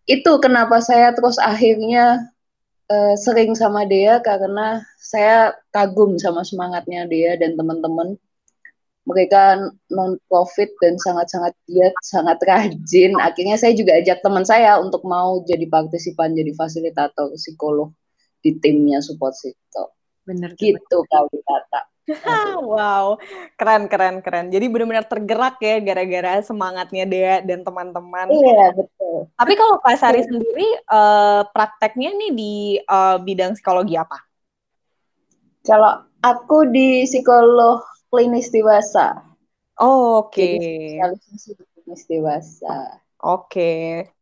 itu 0.07 0.33
kenapa 0.39 0.79
saya 0.83 1.11
terus 1.15 1.39
akhirnya 1.39 2.31
uh, 2.91 3.15
sering 3.19 3.55
sama 3.59 3.87
dia 3.87 4.23
karena 4.23 4.83
saya 4.99 5.55
kagum 5.75 6.19
sama 6.19 6.43
semangatnya 6.47 7.07
dia 7.11 7.35
dan 7.39 7.55
teman-teman. 7.59 8.19
Mereka 9.07 9.71
non 9.95 10.19
profit 10.27 10.67
dan 10.83 10.99
sangat-sangat 10.99 11.55
giat, 11.71 11.95
sangat 12.03 12.43
rajin. 12.43 13.15
Akhirnya 13.23 13.55
saya 13.55 13.71
juga 13.71 13.95
ajak 14.03 14.19
teman 14.19 14.43
saya 14.43 14.83
untuk 14.83 15.07
mau 15.07 15.47
jadi 15.47 15.63
partisipan, 15.71 16.35
jadi 16.35 16.51
fasilitator 16.59 17.31
psikolog 17.39 17.95
di 18.43 18.59
timnya 18.59 18.99
support 18.99 19.39
psikolog. 19.39 19.95
Bener. 20.27 20.59
Gitu 20.59 20.99
kalau 21.07 21.31
kata. 21.31 21.87
wow, 22.71 23.19
keren 23.59 23.91
keren 23.91 24.23
keren. 24.23 24.47
Jadi 24.49 24.67
benar-benar 24.71 25.07
tergerak 25.11 25.59
ya 25.59 25.83
gara-gara 25.83 26.39
semangatnya 26.43 27.05
dia 27.05 27.35
dan 27.43 27.67
teman-teman. 27.67 28.31
Iya 28.31 28.75
betul. 28.75 29.27
Tapi 29.35 29.53
kalau 29.59 29.83
Pak 29.83 29.97
Sari 29.99 30.23
sendiri 30.23 30.69
uh, 30.87 31.43
prakteknya 31.51 32.15
nih 32.15 32.31
di 32.33 32.55
uh, 32.87 33.19
bidang 33.19 33.59
psikologi 33.59 33.99
apa? 33.99 34.23
Kalau 35.67 36.07
aku 36.23 36.71
di 36.71 37.03
psikolog 37.05 37.83
klinis 38.07 38.55
dewasa. 38.55 39.27
Oh, 39.77 40.25
Oke. 40.25 40.57
Okay. 40.57 41.03
klinis 41.83 42.03
dewasa. 42.07 43.03
Oke. 43.21 43.51
Okay. 43.51 44.16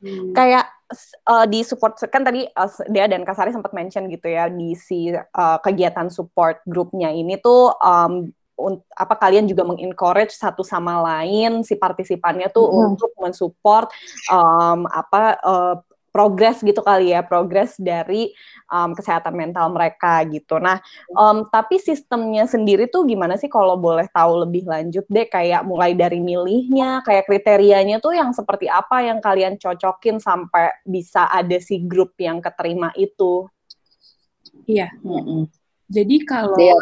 Hmm. 0.00 0.32
Kayak 0.32 0.66
uh, 1.28 1.46
di 1.46 1.60
support 1.62 2.00
kan 2.08 2.24
tadi 2.24 2.48
uh, 2.48 2.70
dia 2.88 3.06
dan 3.06 3.22
Kasari 3.22 3.52
sempat 3.52 3.76
mention 3.76 4.08
gitu 4.08 4.26
ya 4.26 4.48
di 4.48 4.74
si 4.74 5.12
uh, 5.12 5.58
kegiatan 5.60 6.08
support 6.08 6.64
grupnya 6.66 7.12
ini 7.12 7.38
tuh 7.38 7.72
um, 7.78 8.32
apa 8.92 9.16
kalian 9.16 9.48
juga 9.48 9.64
mengencourage 9.64 10.36
satu 10.36 10.60
sama 10.60 11.00
lain 11.00 11.64
si 11.64 11.80
partisipannya 11.80 12.52
tuh 12.52 12.68
mm 12.68 12.72
-hmm. 12.76 12.88
untuk 12.92 13.10
mensupport 13.16 13.88
um, 14.28 14.84
apa 14.84 15.40
uh, 15.40 15.76
progres 16.10 16.58
gitu 16.60 16.82
kali 16.82 17.14
ya, 17.14 17.22
progres 17.22 17.78
dari 17.78 18.34
um, 18.70 18.94
kesehatan 18.94 19.34
mental 19.34 19.70
mereka 19.70 20.22
gitu. 20.26 20.58
Nah, 20.58 20.82
um, 21.14 21.46
tapi 21.46 21.78
sistemnya 21.78 22.44
sendiri 22.50 22.90
tuh 22.90 23.06
gimana 23.06 23.38
sih 23.38 23.46
kalau 23.46 23.78
boleh 23.78 24.10
tahu 24.10 24.46
lebih 24.46 24.66
lanjut 24.66 25.06
deh, 25.06 25.26
kayak 25.30 25.62
mulai 25.62 25.94
dari 25.94 26.18
milihnya, 26.18 27.02
kayak 27.06 27.30
kriterianya 27.30 28.02
tuh 28.02 28.14
yang 28.14 28.34
seperti 28.34 28.66
apa 28.66 29.06
yang 29.06 29.22
kalian 29.22 29.56
cocokin 29.56 30.18
sampai 30.18 30.74
bisa 30.82 31.30
ada 31.30 31.56
si 31.62 31.82
grup 31.82 32.18
yang 32.18 32.42
keterima 32.42 32.90
itu? 32.98 33.46
Iya. 34.66 34.90
Mm 35.02 35.22
-hmm. 35.22 35.42
Jadi 35.90 36.16
kalau 36.22 36.54
iya, 36.54 36.74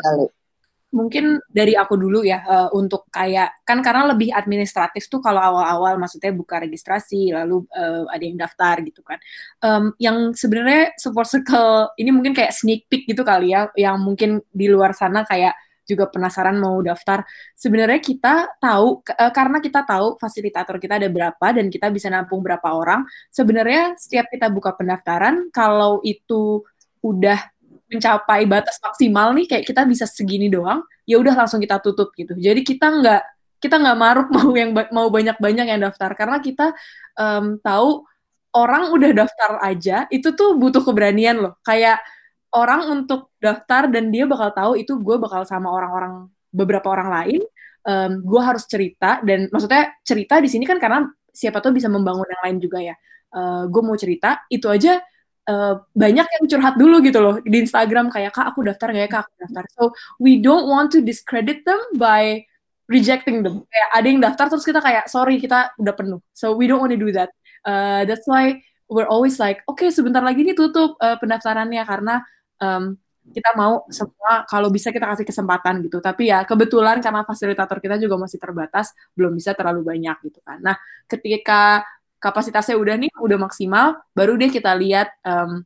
mungkin 0.88 1.36
dari 1.52 1.76
aku 1.76 2.00
dulu 2.00 2.24
ya 2.24 2.40
uh, 2.48 2.68
untuk 2.72 3.12
kayak 3.12 3.60
kan 3.68 3.84
karena 3.84 4.08
lebih 4.08 4.32
administratif 4.32 5.04
tuh 5.12 5.20
kalau 5.20 5.36
awal-awal 5.36 6.00
maksudnya 6.00 6.32
buka 6.32 6.64
registrasi 6.64 7.28
lalu 7.36 7.68
uh, 7.76 8.08
ada 8.08 8.24
yang 8.24 8.40
daftar 8.40 8.80
gitu 8.80 9.04
kan. 9.04 9.20
Um, 9.60 9.92
yang 10.00 10.32
sebenarnya 10.32 10.96
support 10.96 11.28
circle 11.28 11.92
ini 12.00 12.08
mungkin 12.08 12.32
kayak 12.32 12.56
sneak 12.56 12.88
peek 12.88 13.04
gitu 13.04 13.20
kali 13.20 13.52
ya 13.52 13.68
yang 13.76 14.00
mungkin 14.00 14.40
di 14.48 14.66
luar 14.72 14.96
sana 14.96 15.28
kayak 15.28 15.52
juga 15.88 16.08
penasaran 16.08 16.56
mau 16.60 16.80
daftar. 16.84 17.24
Sebenarnya 17.56 18.00
kita 18.00 18.60
tahu 18.60 19.04
uh, 19.04 19.32
karena 19.32 19.60
kita 19.60 19.84
tahu 19.84 20.16
fasilitator 20.16 20.80
kita 20.80 20.96
ada 21.00 21.08
berapa 21.08 21.46
dan 21.52 21.68
kita 21.68 21.92
bisa 21.92 22.08
nampung 22.08 22.40
berapa 22.40 22.68
orang 22.68 23.04
sebenarnya 23.28 23.96
setiap 24.00 24.28
kita 24.28 24.48
buka 24.48 24.72
pendaftaran 24.72 25.52
kalau 25.52 26.00
itu 26.04 26.64
udah 27.04 27.40
mencapai 27.88 28.44
batas 28.44 28.76
maksimal 28.84 29.32
nih 29.32 29.48
kayak 29.48 29.64
kita 29.64 29.82
bisa 29.88 30.04
segini 30.04 30.52
doang 30.52 30.84
ya 31.08 31.16
udah 31.16 31.34
langsung 31.34 31.58
kita 31.58 31.80
tutup 31.80 32.12
gitu. 32.12 32.36
Jadi 32.36 32.60
kita 32.60 32.92
nggak 32.92 33.22
kita 33.58 33.80
nggak 33.80 33.98
maruk 33.98 34.28
mau 34.36 34.52
yang 34.52 34.70
mau 34.92 35.08
banyak 35.08 35.36
banyak 35.40 35.66
yang 35.72 35.80
daftar. 35.80 36.12
Karena 36.12 36.38
kita 36.38 36.76
um, 37.16 37.56
tahu 37.64 38.04
orang 38.52 38.92
udah 38.92 39.10
daftar 39.24 39.50
aja 39.64 40.04
itu 40.12 40.36
tuh 40.36 40.60
butuh 40.60 40.84
keberanian 40.84 41.40
loh. 41.40 41.54
Kayak 41.64 42.04
orang 42.52 42.84
untuk 42.92 43.32
daftar 43.40 43.88
dan 43.88 44.12
dia 44.12 44.28
bakal 44.28 44.52
tahu 44.52 44.72
itu 44.76 44.96
gue 45.00 45.16
bakal 45.16 45.44
sama 45.44 45.68
orang-orang 45.72 46.32
beberapa 46.48 46.88
orang 46.88 47.08
lain 47.12 47.40
um, 47.88 48.12
gue 48.20 48.40
harus 48.44 48.68
cerita. 48.68 49.24
Dan 49.24 49.48
maksudnya 49.48 49.96
cerita 50.04 50.40
di 50.44 50.48
sini 50.52 50.68
kan 50.68 50.76
karena 50.76 51.08
siapa 51.32 51.64
tuh 51.64 51.72
bisa 51.72 51.88
membangun 51.88 52.28
yang 52.28 52.42
lain 52.44 52.58
juga 52.60 52.78
ya. 52.84 52.96
Uh, 53.28 53.68
gue 53.68 53.82
mau 53.84 53.96
cerita 53.96 54.44
itu 54.48 54.68
aja 54.68 55.00
uh, 55.48 55.74
banyak 55.96 56.26
yang 56.28 56.44
curhat 56.44 56.74
dulu 56.76 57.00
gitu 57.00 57.18
loh 57.18 57.40
di 57.40 57.64
Instagram 57.64 58.12
kayak 58.12 58.36
kak 58.36 58.52
aku 58.52 58.68
daftar 58.68 58.92
gak 58.92 59.02
ya 59.02 59.10
kak? 59.10 59.22
Aku 59.26 59.34
daftar. 59.48 59.64
So 59.74 59.82
we 60.20 60.38
don't 60.38 60.68
want 60.68 60.92
to 60.94 61.00
discredit 61.00 61.64
them 61.64 61.80
by 61.96 62.44
rejecting 62.86 63.40
them. 63.40 63.64
Kayak 63.72 63.88
ada 63.96 64.06
yang 64.06 64.20
daftar 64.20 64.46
terus 64.52 64.64
kita 64.68 64.80
kayak 64.84 65.08
sorry 65.08 65.40
kita 65.40 65.72
udah 65.80 65.94
penuh. 65.96 66.20
So 66.36 66.54
we 66.54 66.68
don't 66.68 66.78
want 66.78 66.92
to 66.92 67.00
do 67.00 67.10
that. 67.16 67.32
Uh, 67.64 68.04
that's 68.04 68.28
why 68.28 68.60
we're 68.88 69.08
always 69.08 69.36
like 69.40 69.64
oke 69.68 69.80
okay, 69.80 69.92
sebentar 69.92 70.20
lagi 70.20 70.44
nih 70.44 70.54
tutup 70.54 71.00
uh, 71.00 71.16
pendaftarannya. 71.16 71.82
Karena 71.88 72.20
um, 72.60 72.96
kita 73.28 73.52
mau 73.52 73.84
semua 73.92 74.48
kalau 74.48 74.72
bisa 74.72 74.88
kita 74.88 75.04
kasih 75.04 75.26
kesempatan 75.28 75.84
gitu. 75.84 76.00
Tapi 76.00 76.32
ya 76.32 76.44
kebetulan 76.48 77.00
karena 77.04 77.24
fasilitator 77.28 77.76
kita 77.80 78.00
juga 78.00 78.16
masih 78.16 78.40
terbatas 78.40 78.96
belum 79.12 79.36
bisa 79.36 79.52
terlalu 79.52 79.84
banyak 79.84 80.16
gitu 80.28 80.40
kan. 80.40 80.60
Nah 80.64 80.76
ketika 81.04 81.84
kapasitasnya 82.18 82.74
udah 82.74 82.98
nih 82.98 83.10
udah 83.22 83.38
maksimal 83.38 83.98
baru 84.14 84.34
deh 84.34 84.50
kita 84.50 84.74
lihat 84.74 85.10
um, 85.22 85.62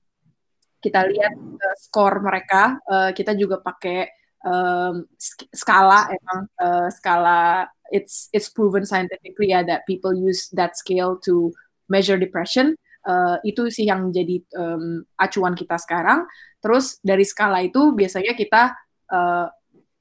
kita 0.82 1.06
lihat 1.06 1.32
uh, 1.38 1.76
skor 1.78 2.18
mereka. 2.18 2.82
Uh, 2.90 3.14
kita 3.14 3.38
juga 3.38 3.62
pakai 3.62 4.10
um, 4.42 5.06
skala 5.54 6.10
emang 6.10 6.40
uh, 6.58 6.88
skala 6.90 7.70
it's 7.94 8.26
it's 8.34 8.50
proven 8.50 8.82
scientifically 8.82 9.54
ya 9.54 9.62
that 9.62 9.86
people 9.86 10.10
use 10.10 10.50
that 10.50 10.74
scale 10.74 11.16
to 11.22 11.54
measure 11.86 12.18
depression. 12.18 12.74
Uh, 13.02 13.38
itu 13.46 13.66
sih 13.70 13.86
yang 13.86 14.10
jadi 14.10 14.42
um, 14.58 15.06
acuan 15.18 15.54
kita 15.54 15.78
sekarang. 15.78 16.26
Terus 16.58 16.98
dari 17.02 17.22
skala 17.22 17.62
itu 17.62 17.94
biasanya 17.94 18.34
kita 18.34 18.74
uh, 19.10 19.46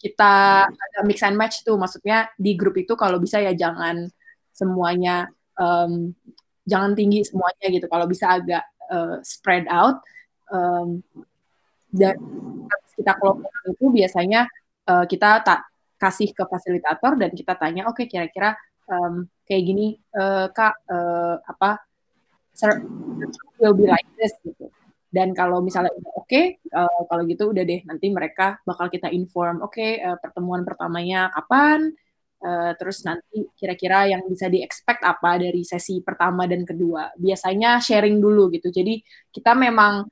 kita 0.02 0.66
ada 0.66 1.00
mix 1.06 1.22
and 1.22 1.38
match 1.38 1.62
tuh, 1.62 1.78
maksudnya 1.78 2.26
di 2.34 2.58
grup 2.58 2.74
itu 2.74 2.98
kalau 2.98 3.22
bisa 3.22 3.38
ya 3.38 3.54
jangan 3.54 4.10
semuanya 4.50 5.30
um, 5.62 6.10
jangan 6.72 6.96
tinggi 6.96 7.28
semuanya 7.28 7.68
gitu. 7.68 7.92
Kalau 7.92 8.08
bisa 8.08 8.40
agak 8.40 8.64
uh, 8.88 9.20
spread 9.20 9.68
out. 9.68 10.00
Um, 10.48 11.04
dan 11.92 12.16
kita 12.96 13.20
kelompok 13.20 13.52
itu 13.68 13.86
biasanya 13.92 14.48
uh, 14.88 15.04
kita 15.04 15.44
tak 15.44 15.68
kasih 16.00 16.32
ke 16.34 16.44
fasilitator 16.48 17.20
dan 17.20 17.30
kita 17.36 17.54
tanya 17.60 17.86
oke 17.86 18.00
okay, 18.00 18.06
kira-kira 18.10 18.58
um, 18.90 19.28
kayak 19.46 19.64
gini 19.68 19.88
uh, 20.18 20.50
kak 20.50 20.74
uh, 20.90 21.38
apa 21.46 21.84
will 23.62 23.76
be 23.78 23.86
like 23.86 24.08
this 24.18 24.34
gitu 24.42 24.72
dan 25.12 25.36
kalau 25.36 25.60
misalnya 25.62 25.92
oke 26.16 26.26
okay, 26.26 26.58
uh, 26.74 27.04
kalau 27.06 27.28
gitu 27.28 27.52
udah 27.54 27.62
deh 27.68 27.84
nanti 27.86 28.10
mereka 28.10 28.58
bakal 28.66 28.90
kita 28.90 29.12
inform 29.14 29.62
oke 29.62 29.78
okay, 29.78 30.02
uh, 30.02 30.18
pertemuan 30.18 30.66
pertamanya 30.66 31.30
kapan 31.36 31.94
uh, 32.44 32.72
terus 32.76 33.06
nanti 33.06 33.48
kira-kira 33.56 34.12
yang 34.12 34.26
bisa 34.28 34.50
di 34.50 34.62
expect 34.66 35.02
apa 35.06 35.38
dari 35.38 35.62
sesi 35.64 36.02
pertama 36.02 36.46
dan 36.46 36.66
kedua 36.66 37.14
biasanya 37.16 37.80
sharing 37.80 38.18
dulu 38.18 38.52
gitu 38.54 38.74
jadi 38.74 39.00
kita 39.32 39.54
memang 39.54 40.06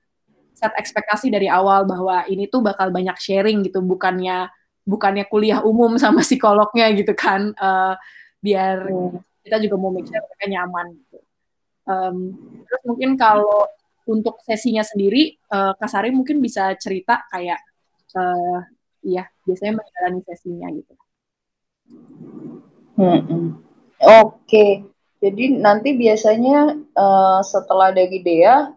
set 0.54 0.76
ekspektasi 0.76 1.32
dari 1.32 1.48
awal 1.48 1.88
bahwa 1.88 2.28
ini 2.28 2.48
tuh 2.52 2.60
bakal 2.64 2.92
banyak 2.92 3.16
sharing 3.20 3.64
gitu 3.64 3.80
bukannya 3.80 4.52
bukannya 4.84 5.24
kuliah 5.30 5.62
umum 5.64 5.96
sama 6.02 6.26
psikolognya 6.26 6.92
gitu 6.96 7.14
kan 7.14 7.54
uh, 7.56 7.96
biar 8.40 8.88
hmm. 8.88 9.44
kita 9.44 9.58
juga 9.64 9.76
mau 9.76 9.92
make 9.92 10.08
sure 10.08 10.20
mereka 10.20 10.46
nyaman 10.48 10.88
gitu. 10.96 11.18
Um, 11.90 12.18
terus 12.70 12.84
mungkin 12.86 13.18
kalau 13.18 13.66
untuk 14.10 14.42
sesinya 14.42 14.82
sendiri, 14.82 15.38
uh, 15.54 15.74
Kasari 15.78 16.10
mungkin 16.10 16.42
bisa 16.42 16.74
cerita 16.82 17.26
kayak, 17.30 17.62
uh, 18.18 18.62
ya 19.06 19.26
biasanya 19.46 19.82
menjalani 19.82 20.22
sesinya 20.26 20.68
gitu. 20.74 20.94
Hmm. 23.00 23.56
Oke, 24.00 24.84
jadi 25.24 25.44
nanti 25.56 25.96
biasanya 25.96 26.76
uh, 26.96 27.40
setelah 27.44 27.92
dari 27.96 28.20
Dea 28.24 28.72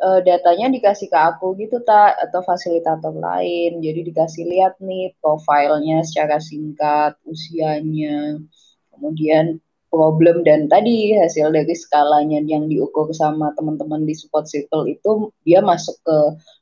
uh, 0.00 0.20
datanya 0.24 0.72
dikasih 0.72 1.08
ke 1.12 1.18
aku 1.18 1.56
gitu 1.60 1.80
tak 1.84 2.16
atau 2.28 2.40
fasilitator 2.44 3.12
lain. 3.12 3.80
Jadi 3.80 4.00
dikasih 4.08 4.44
lihat 4.48 4.80
nih 4.80 5.16
profilnya 5.20 6.04
secara 6.04 6.40
singkat 6.40 7.16
usianya 7.24 8.40
kemudian 8.92 9.60
problem 9.88 10.44
dan 10.44 10.68
tadi 10.68 11.16
hasil 11.16 11.48
dari 11.48 11.72
skalanya 11.72 12.44
yang 12.44 12.68
diukur 12.68 13.08
sama 13.16 13.56
teman-teman 13.56 14.04
di 14.04 14.12
support 14.12 14.44
circle 14.44 14.84
itu 14.84 15.32
dia 15.48 15.64
masuk 15.64 15.96
ke 16.04 16.18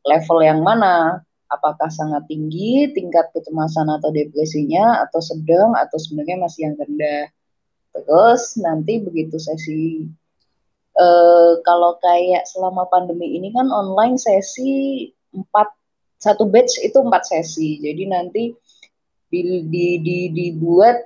level 0.06 0.38
yang 0.46 0.62
mana 0.62 1.26
apakah 1.46 1.90
sangat 1.90 2.26
tinggi 2.26 2.90
tingkat 2.92 3.30
kecemasan 3.30 3.86
atau 3.90 4.10
depresinya 4.10 5.06
atau 5.06 5.20
sedang 5.22 5.74
atau 5.78 5.96
sebenarnya 5.98 6.36
masih 6.42 6.60
yang 6.70 6.74
rendah. 6.78 7.30
Terus 7.96 8.60
nanti 8.60 9.00
begitu 9.00 9.40
sesi 9.40 10.04
uh, 10.98 11.60
kalau 11.64 11.96
kayak 12.02 12.44
selama 12.48 12.88
pandemi 12.90 13.36
ini 13.36 13.52
kan 13.52 13.68
online 13.70 14.20
sesi 14.20 15.06
empat 15.32 15.68
satu 16.16 16.48
batch 16.48 16.80
itu 16.82 16.98
empat 16.98 17.28
sesi. 17.28 17.78
Jadi 17.80 18.04
nanti 18.08 18.44
di, 19.30 19.40
di, 19.68 19.86
di, 20.00 20.18
dibuat 20.32 20.96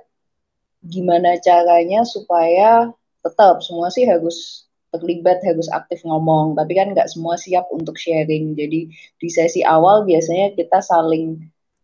gimana 0.81 1.37
caranya 1.37 2.01
supaya 2.07 2.89
tetap 3.21 3.61
semua 3.61 3.93
sih 3.93 4.07
harus 4.07 4.65
terlibat 4.91 5.39
harus 5.47 5.71
aktif 5.71 6.03
ngomong 6.03 6.53
tapi 6.59 6.75
kan 6.75 6.91
nggak 6.91 7.07
semua 7.07 7.39
siap 7.39 7.67
untuk 7.71 7.95
sharing 7.95 8.53
jadi 8.53 8.91
di 8.91 9.29
sesi 9.31 9.63
awal 9.63 10.03
biasanya 10.03 10.53
kita 10.53 10.83
saling 10.83 11.39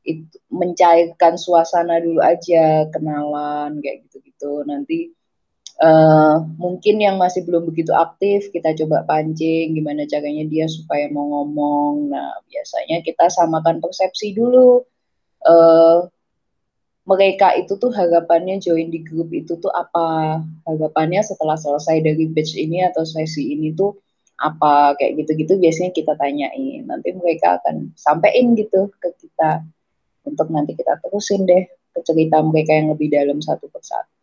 itu, 0.07 0.35
mencairkan 0.51 1.35
suasana 1.35 1.99
dulu 1.99 2.23
aja 2.23 2.87
kenalan 2.91 3.79
kayak 3.83 4.07
gitu-gitu 4.07 4.63
nanti 4.67 5.11
Uh, 5.77 6.41
mungkin 6.57 6.97
yang 6.97 7.21
masih 7.21 7.45
belum 7.45 7.69
begitu 7.69 7.93
aktif 7.93 8.49
kita 8.49 8.73
coba 8.73 9.05
pancing 9.05 9.77
gimana 9.77 10.09
caranya 10.09 10.41
dia 10.49 10.65
supaya 10.65 11.05
mau 11.13 11.29
ngomong. 11.29 12.09
Nah 12.09 12.33
biasanya 12.49 13.05
kita 13.05 13.29
samakan 13.29 13.77
persepsi 13.77 14.33
dulu. 14.33 14.81
Uh, 15.45 16.09
mereka 17.07 17.55
itu 17.55 17.79
tuh 17.79 17.87
harapannya 17.95 18.59
join 18.59 18.91
di 18.91 18.99
grup 18.99 19.31
itu 19.31 19.55
tuh 19.55 19.71
apa? 19.71 20.43
Harapannya 20.67 21.23
setelah 21.23 21.55
selesai 21.55 22.03
dari 22.03 22.27
batch 22.27 22.59
ini 22.59 22.83
atau 22.83 23.07
sesi 23.07 23.55
ini 23.55 23.71
tuh 23.71 23.95
apa? 24.35 24.99
Kayak 24.99 25.23
gitu-gitu 25.23 25.55
biasanya 25.55 25.95
kita 25.95 26.19
tanyain. 26.19 26.83
Nanti 26.83 27.15
mereka 27.15 27.63
akan 27.63 27.95
sampein 27.95 28.59
gitu 28.59 28.91
ke 28.99 29.09
kita. 29.23 29.63
Untuk 30.27 30.51
nanti 30.51 30.75
kita 30.75 30.99
terusin 30.99 31.47
deh 31.47 31.63
ke 31.95 31.99
cerita 32.03 32.43
mereka 32.43 32.75
yang 32.75 32.91
lebih 32.91 33.07
dalam 33.07 33.39
satu 33.39 33.71
persatu 33.71 34.16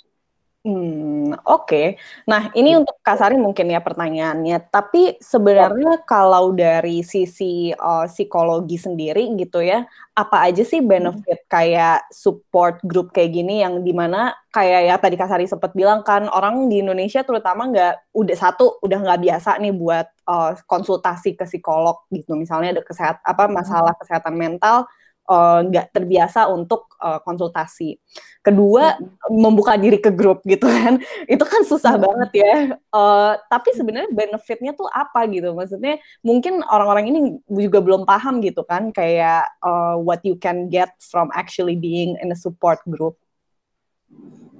Hmm, 0.64 1.36
oke. 1.44 1.68
Okay. 1.68 1.86
Nah, 2.24 2.48
ini 2.56 2.72
hmm. 2.72 2.80
untuk 2.80 2.96
Kasari 3.04 3.36
mungkin 3.36 3.68
ya 3.68 3.84
pertanyaannya. 3.84 4.72
Tapi 4.72 5.20
sebenarnya 5.20 6.00
ya. 6.00 6.04
kalau 6.08 6.56
dari 6.56 7.04
sisi 7.04 7.68
uh, 7.76 8.08
psikologi 8.08 8.80
sendiri 8.80 9.28
gitu 9.36 9.60
ya, 9.60 9.84
apa 10.16 10.48
aja 10.48 10.64
sih 10.64 10.80
hmm. 10.80 10.88
benefit 10.88 11.40
hmm. 11.44 11.50
kayak 11.52 12.08
support 12.08 12.80
group 12.80 13.12
kayak 13.12 13.36
gini 13.36 13.60
yang 13.60 13.84
di 13.84 13.92
mana 13.92 14.32
kayak 14.48 14.80
ya 14.88 14.96
tadi 14.96 15.20
Kasari 15.20 15.44
sempat 15.44 15.76
bilang 15.76 16.00
kan 16.00 16.32
orang 16.32 16.72
di 16.72 16.80
Indonesia 16.80 17.20
terutama 17.28 17.68
nggak 17.68 18.16
udah 18.16 18.36
satu 18.40 18.80
udah 18.80 19.04
nggak 19.04 19.20
biasa 19.20 19.60
nih 19.60 19.76
buat 19.76 20.08
uh, 20.24 20.56
konsultasi 20.64 21.36
ke 21.36 21.44
psikolog 21.44 22.08
gitu. 22.08 22.32
Misalnya 22.40 22.80
ada 22.80 22.82
kesehat 22.88 23.20
apa 23.20 23.52
masalah 23.52 23.92
kesehatan 24.00 24.32
mental 24.32 24.88
nggak 25.24 25.86
uh, 25.88 25.92
terbiasa 25.92 26.52
untuk 26.52 26.92
uh, 27.00 27.16
konsultasi. 27.24 27.96
Kedua, 28.44 29.00
hmm. 29.00 29.32
membuka 29.32 29.72
diri 29.80 29.96
ke 29.96 30.12
grup 30.12 30.44
gitu 30.44 30.68
kan, 30.68 31.00
itu 31.32 31.40
kan 31.40 31.64
susah 31.64 31.96
hmm. 31.96 32.04
banget 32.04 32.30
ya. 32.44 32.54
Uh, 32.92 33.32
tapi 33.48 33.72
sebenarnya 33.72 34.12
benefitnya 34.12 34.76
tuh 34.76 34.84
apa 34.92 35.24
gitu? 35.32 35.56
Maksudnya 35.56 35.96
mungkin 36.20 36.60
orang-orang 36.68 37.08
ini 37.08 37.20
juga 37.48 37.80
belum 37.80 38.04
paham 38.04 38.44
gitu 38.44 38.60
kan, 38.68 38.92
kayak 38.92 39.48
uh, 39.64 39.96
what 39.96 40.20
you 40.28 40.36
can 40.36 40.68
get 40.68 40.92
from 41.00 41.32
actually 41.32 41.76
being 41.76 42.20
in 42.20 42.28
a 42.28 42.38
support 42.38 42.84
group. 42.84 43.16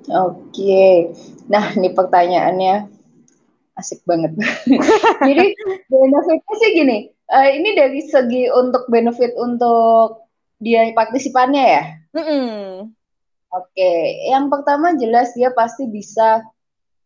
Oke, 0.04 0.52
okay. 0.52 0.96
nah 1.48 1.72
ini 1.72 1.92
pertanyaannya 1.92 2.92
asik 3.76 4.04
banget. 4.04 4.36
Jadi 5.28 5.46
benefitnya 5.88 6.54
sih 6.60 6.70
gini, 6.76 6.98
uh, 7.32 7.48
ini 7.48 7.72
dari 7.72 8.00
segi 8.04 8.48
untuk 8.52 8.86
benefit 8.92 9.32
untuk 9.36 10.23
dia 10.64 10.88
partisipannya 10.96 11.64
ya? 11.68 11.84
Mm 12.16 12.24
-hmm. 12.24 12.64
Oke, 13.54 13.92
yang 14.32 14.50
pertama 14.50 14.96
jelas 14.98 15.30
dia 15.36 15.52
pasti 15.54 15.86
bisa 15.86 16.42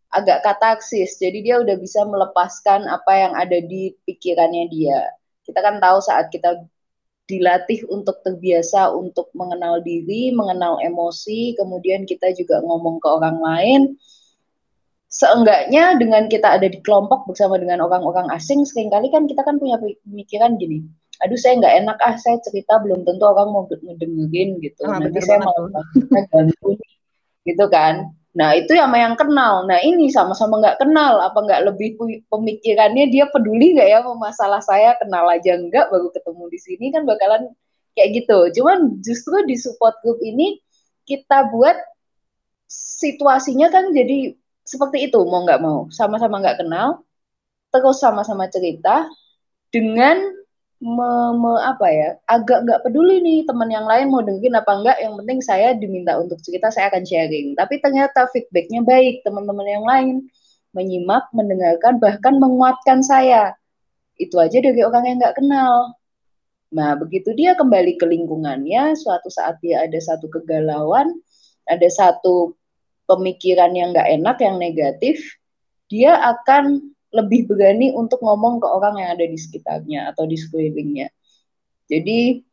agak 0.09 0.41
kataksis. 0.45 1.21
Jadi 1.21 1.45
dia 1.45 1.61
udah 1.61 1.77
bisa 1.77 2.05
melepaskan 2.09 2.89
apa 2.89 3.13
yang 3.13 3.33
ada 3.37 3.59
di 3.61 3.93
pikirannya 4.09 4.65
dia. 4.73 5.13
Kita 5.45 5.61
kan 5.61 5.77
tahu 5.81 5.99
saat 6.01 6.33
kita 6.33 6.65
dilatih 7.29 7.85
untuk 7.93 8.25
terbiasa 8.25 8.89
untuk 8.97 9.29
mengenal 9.37 9.85
diri, 9.85 10.33
mengenal 10.33 10.81
emosi, 10.81 11.53
kemudian 11.61 12.09
kita 12.09 12.33
juga 12.33 12.65
ngomong 12.65 12.97
ke 13.05 13.09
orang 13.09 13.39
lain. 13.45 13.81
Seenggaknya 15.13 16.01
dengan 16.01 16.29
kita 16.33 16.57
ada 16.57 16.69
di 16.69 16.81
kelompok 16.81 17.29
bersama 17.29 17.61
dengan 17.61 17.85
orang-orang 17.85 18.33
asing, 18.33 18.65
sering 18.65 18.89
kali 18.89 19.13
kan 19.13 19.29
kita 19.29 19.45
kan 19.45 19.61
punya 19.61 19.77
pemikiran 19.81 20.57
gini, 20.57 20.85
aduh 21.19 21.39
saya 21.39 21.59
nggak 21.59 21.75
enak 21.85 21.99
ah 21.99 22.15
saya 22.15 22.39
cerita 22.47 22.79
belum 22.79 23.03
tentu 23.03 23.25
orang 23.27 23.49
mau 23.51 23.67
ngedengerin 23.67 24.63
gitu. 24.63 24.87
Ah, 24.87 25.03
nanti 25.03 25.19
saya 25.23 25.43
mau 25.43 25.67
ganggu 26.31 26.71
gitu 27.43 27.65
kan. 27.71 28.15
Nah 28.39 28.55
itu 28.55 28.71
yang 28.77 28.95
yang 28.95 29.19
kenal. 29.19 29.67
Nah 29.67 29.83
ini 29.83 30.07
sama-sama 30.15 30.63
nggak 30.63 30.79
kenal 30.79 31.19
apa 31.19 31.39
nggak 31.43 31.63
lebih 31.75 31.99
pemikirannya 32.31 33.11
dia 33.11 33.27
peduli 33.35 33.75
nggak 33.75 33.89
ya 33.91 33.99
sama 34.05 34.15
masalah 34.31 34.61
saya 34.63 34.95
kenal 35.03 35.27
aja 35.27 35.59
nggak 35.59 35.91
baru 35.91 36.15
ketemu 36.15 36.45
di 36.53 36.59
sini 36.63 36.87
kan 36.95 37.03
bakalan 37.03 37.51
kayak 37.99 38.23
gitu. 38.23 38.39
Cuman 38.63 39.03
justru 39.03 39.43
di 39.43 39.59
support 39.59 39.99
group 40.07 40.23
ini 40.23 40.63
kita 41.03 41.51
buat 41.51 41.75
situasinya 42.71 43.73
kan 43.75 43.91
jadi 43.91 44.39
seperti 44.63 45.11
itu 45.11 45.19
mau 45.27 45.43
nggak 45.43 45.59
mau. 45.59 45.91
Sama-sama 45.91 46.39
nggak 46.39 46.63
kenal 46.63 47.03
terus 47.69 47.99
sama-sama 48.01 48.47
cerita 48.49 49.09
dengan 49.69 50.38
me, 50.79 51.11
me, 51.35 51.53
apa 51.67 51.87
ya 51.91 52.09
agak 52.31 52.63
nggak 52.63 52.81
peduli 52.87 53.19
nih 53.19 53.39
teman 53.47 53.67
yang 53.71 53.87
lain 53.87 54.15
mau 54.15 54.23
dengerin 54.23 54.55
apa 54.59 54.73
enggak 54.79 54.99
yang 55.03 55.15
penting 55.19 55.39
saya 55.43 55.69
diminta 55.75 56.15
untuk 56.19 56.39
cerita 56.43 56.71
saya 56.71 56.91
akan 56.91 57.03
sharing. 57.03 57.59
Tapi 57.59 57.75
ternyata 57.83 58.31
feedbacknya 58.31 58.87
baik 58.87 59.27
teman-teman 59.27 59.67
yang 59.67 59.85
lain 59.85 60.17
menyimak 60.77 61.27
mendengarkan 61.35 61.99
bahkan 61.99 62.39
menguatkan 62.39 63.03
saya. 63.03 63.59
Itu 64.19 64.39
aja 64.39 64.59
dari 64.63 64.83
orang 64.83 65.05
yang 65.07 65.17
nggak 65.19 65.37
kenal. 65.39 65.99
Nah 66.75 66.95
begitu 66.95 67.35
dia 67.35 67.59
kembali 67.59 67.99
ke 67.99 68.07
lingkungannya 68.07 68.95
suatu 68.95 69.33
saat 69.33 69.59
dia 69.65 69.83
ada 69.89 69.99
satu 69.99 70.31
kegalauan 70.31 71.17
ada 71.69 71.89
satu 71.89 72.55
pemikiran 73.09 73.73
yang 73.73 73.91
nggak 73.97 74.09
enak 74.21 74.37
yang 74.41 74.57
negatif 74.61 75.17
dia 75.89 76.13
akan 76.21 76.93
lebih 77.09 77.49
berani 77.49 77.93
untuk 77.97 78.21
ngomong 78.21 78.61
ke 78.61 78.69
orang 78.69 79.01
yang 79.01 79.11
ada 79.17 79.25
di 79.25 79.39
sekitarnya 79.39 80.13
atau 80.13 80.29
di 80.29 80.37
sekelilingnya. 80.37 81.09
Jadi 81.89 82.45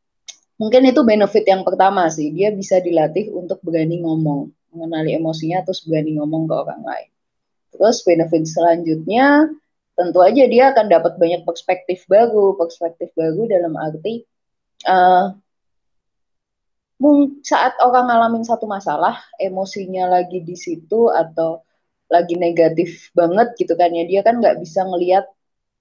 mungkin 0.55 0.87
itu 0.87 1.01
benefit 1.03 1.43
yang 1.43 1.67
pertama 1.67 2.07
sih, 2.07 2.31
dia 2.31 2.55
bisa 2.55 2.79
dilatih 2.79 3.35
untuk 3.35 3.59
berani 3.59 3.99
ngomong, 3.99 4.47
mengenali 4.71 5.11
emosinya 5.15 5.63
terus 5.67 5.83
berani 5.83 6.15
ngomong 6.15 6.47
ke 6.47 6.55
orang 6.55 6.81
lain. 6.87 7.09
Terus 7.75 7.99
benefit 8.07 8.47
selanjutnya 8.47 9.51
tentu 9.95 10.19
aja 10.23 10.43
dia 10.47 10.71
akan 10.71 10.87
dapat 10.87 11.19
banyak 11.19 11.43
perspektif 11.43 12.07
baru, 12.07 12.55
perspektif 12.55 13.11
baru 13.15 13.47
dalam 13.47 13.75
arti 13.75 14.23
uh, 14.87 15.35
saat 17.43 17.75
orang 17.83 18.07
ngalamin 18.07 18.43
satu 18.47 18.63
masalah, 18.65 19.19
emosinya 19.35 20.07
lagi 20.07 20.39
di 20.41 20.55
situ 20.55 21.11
atau 21.11 21.61
lagi 22.09 22.35
negatif 22.37 23.09
banget 23.17 23.53
gitu 23.57 23.73
kan 23.73 23.89
ya. 23.91 24.03
Dia 24.05 24.21
kan 24.21 24.37
nggak 24.41 24.61
bisa 24.61 24.85
ngelihat 24.85 25.25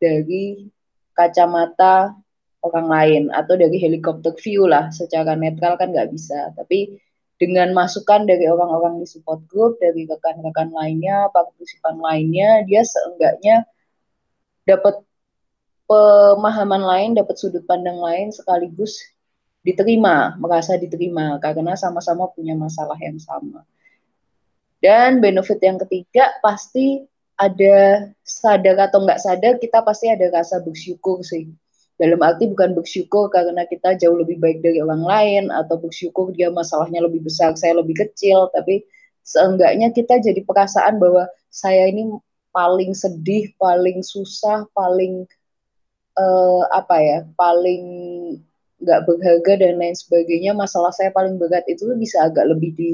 dari 0.01 0.69
kacamata 1.15 2.17
orang 2.65 2.87
lain 2.89 3.23
atau 3.31 3.55
dari 3.61 3.77
helikopter 3.77 4.33
view 4.41 4.65
lah 4.65 4.89
secara 4.91 5.37
netral 5.37 5.77
kan 5.77 5.93
nggak 5.93 6.11
bisa. 6.11 6.53
Tapi 6.57 6.97
dengan 7.37 7.75
masukan 7.77 8.25
dari 8.25 8.49
orang-orang 8.49 9.03
di 9.03 9.07
support 9.11 9.45
group 9.51 9.77
dari 9.83 10.07
rekan-rekan 10.09 10.71
lainnya 10.71 11.29
partisipan 11.35 11.99
lainnya 11.99 12.63
dia 12.65 12.87
seenggaknya 12.87 13.67
dapat 14.65 15.03
pemahaman 15.85 16.81
lain 16.81 17.11
dapat 17.19 17.37
sudut 17.37 17.67
pandang 17.69 18.01
lain 18.01 18.33
sekaligus 18.33 18.97
diterima 19.61 20.37
merasa 20.41 20.81
diterima. 20.81 21.37
Karena 21.43 21.77
sama-sama 21.77 22.33
punya 22.33 22.57
masalah 22.57 22.97
yang 22.97 23.21
sama 23.21 23.67
dan 24.85 25.25
benefit 25.25 25.65
yang 25.65 25.81
ketiga 25.81 26.29
pasti 26.45 27.09
ada 27.41 28.05
sadar 28.21 28.77
atau 28.77 29.01
nggak 29.01 29.17
sadar 29.17 29.57
kita 29.57 29.81
pasti 29.81 30.13
ada 30.13 30.29
rasa 30.29 30.61
bersyukur 30.61 31.25
sih. 31.25 31.49
Dalam 31.97 32.21
arti 32.21 32.51
bukan 32.53 32.77
bersyukur 32.77 33.33
karena 33.33 33.65
kita 33.65 33.97
jauh 33.97 34.19
lebih 34.19 34.37
baik 34.45 34.61
dari 34.61 34.85
orang 34.85 35.01
lain 35.09 35.45
atau 35.49 35.81
bersyukur 35.81 36.37
dia 36.37 36.53
masalahnya 36.53 37.01
lebih 37.01 37.25
besar, 37.25 37.57
saya 37.57 37.81
lebih 37.81 37.97
kecil, 37.97 38.53
tapi 38.53 38.85
seenggaknya 39.25 39.89
kita 39.95 40.21
jadi 40.21 40.45
perasaan 40.45 41.01
bahwa 41.01 41.31
saya 41.49 41.89
ini 41.89 42.13
paling 42.53 42.93
sedih, 42.93 43.57
paling 43.57 44.05
susah, 44.05 44.69
paling 44.77 45.25
uh, 46.19 46.63
apa 46.77 46.97
ya, 47.01 47.19
paling 47.41 47.83
nggak 48.85 49.01
berharga 49.07 49.65
dan 49.65 49.81
lain 49.81 49.97
sebagainya. 49.97 50.53
Masalah 50.53 50.93
saya 50.93 51.09
paling 51.15 51.41
berat 51.41 51.65
itu 51.71 51.89
bisa 51.97 52.27
agak 52.27 52.53
lebih 52.53 52.75
di 52.75 52.93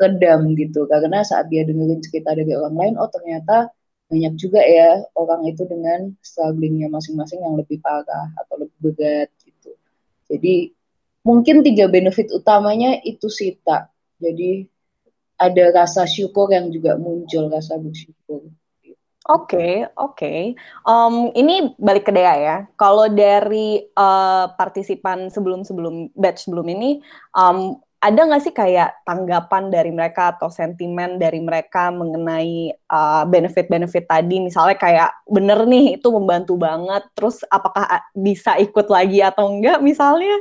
kedam 0.00 0.56
gitu 0.56 0.88
karena 0.88 1.20
saat 1.20 1.52
dia 1.52 1.68
dengerin 1.68 2.00
cerita 2.00 2.32
dari 2.32 2.56
orang 2.56 2.76
lain 2.80 2.94
oh 2.96 3.10
ternyata 3.12 3.68
banyak 4.08 4.34
juga 4.40 4.64
ya 4.64 5.04
orang 5.14 5.46
itu 5.46 5.62
dengan 5.68 6.10
strugglingnya 6.24 6.88
masing-masing 6.90 7.44
yang 7.44 7.54
lebih 7.54 7.78
parah 7.84 8.32
atau 8.40 8.64
lebih 8.64 8.78
berat 8.80 9.30
gitu 9.44 9.76
jadi 10.26 10.72
mungkin 11.22 11.60
tiga 11.60 11.86
benefit 11.86 12.32
utamanya 12.32 12.98
itu 13.04 13.28
sih 13.28 13.60
tak 13.60 13.92
jadi 14.16 14.64
ada 15.36 15.84
rasa 15.84 16.08
syukur 16.08 16.48
yang 16.50 16.72
juga 16.72 16.96
muncul 16.96 17.52
rasa 17.52 17.76
bersyukur 17.76 18.48
Oke, 19.28 19.52
okay, 19.54 19.74
oke. 20.00 20.16
Okay. 20.16 20.40
Um, 20.88 21.28
ini 21.36 21.76
balik 21.76 22.08
ke 22.08 22.12
Dea 22.16 22.34
ya. 22.40 22.56
Kalau 22.74 23.04
dari 23.12 23.84
uh, 23.94 24.48
partisipan 24.56 25.28
sebelum-sebelum 25.28 26.16
batch 26.16 26.48
sebelum 26.48 26.66
ini, 26.72 27.04
um, 27.36 27.76
ada 28.00 28.20
nggak 28.24 28.42
sih 28.42 28.54
kayak 28.56 29.04
tanggapan 29.04 29.68
dari 29.68 29.92
mereka 29.92 30.32
atau 30.32 30.48
sentimen 30.48 31.20
dari 31.20 31.36
mereka 31.36 31.92
mengenai 31.92 32.72
uh, 32.88 33.28
benefit-benefit 33.28 34.08
tadi? 34.08 34.40
Misalnya 34.40 34.76
kayak 34.80 35.10
bener 35.28 35.68
nih 35.68 36.00
itu 36.00 36.08
membantu 36.08 36.56
banget 36.56 37.04
terus 37.12 37.44
apakah 37.52 37.84
bisa 38.16 38.56
ikut 38.56 38.88
lagi 38.88 39.20
atau 39.20 39.52
enggak? 39.52 39.84
misalnya? 39.84 40.32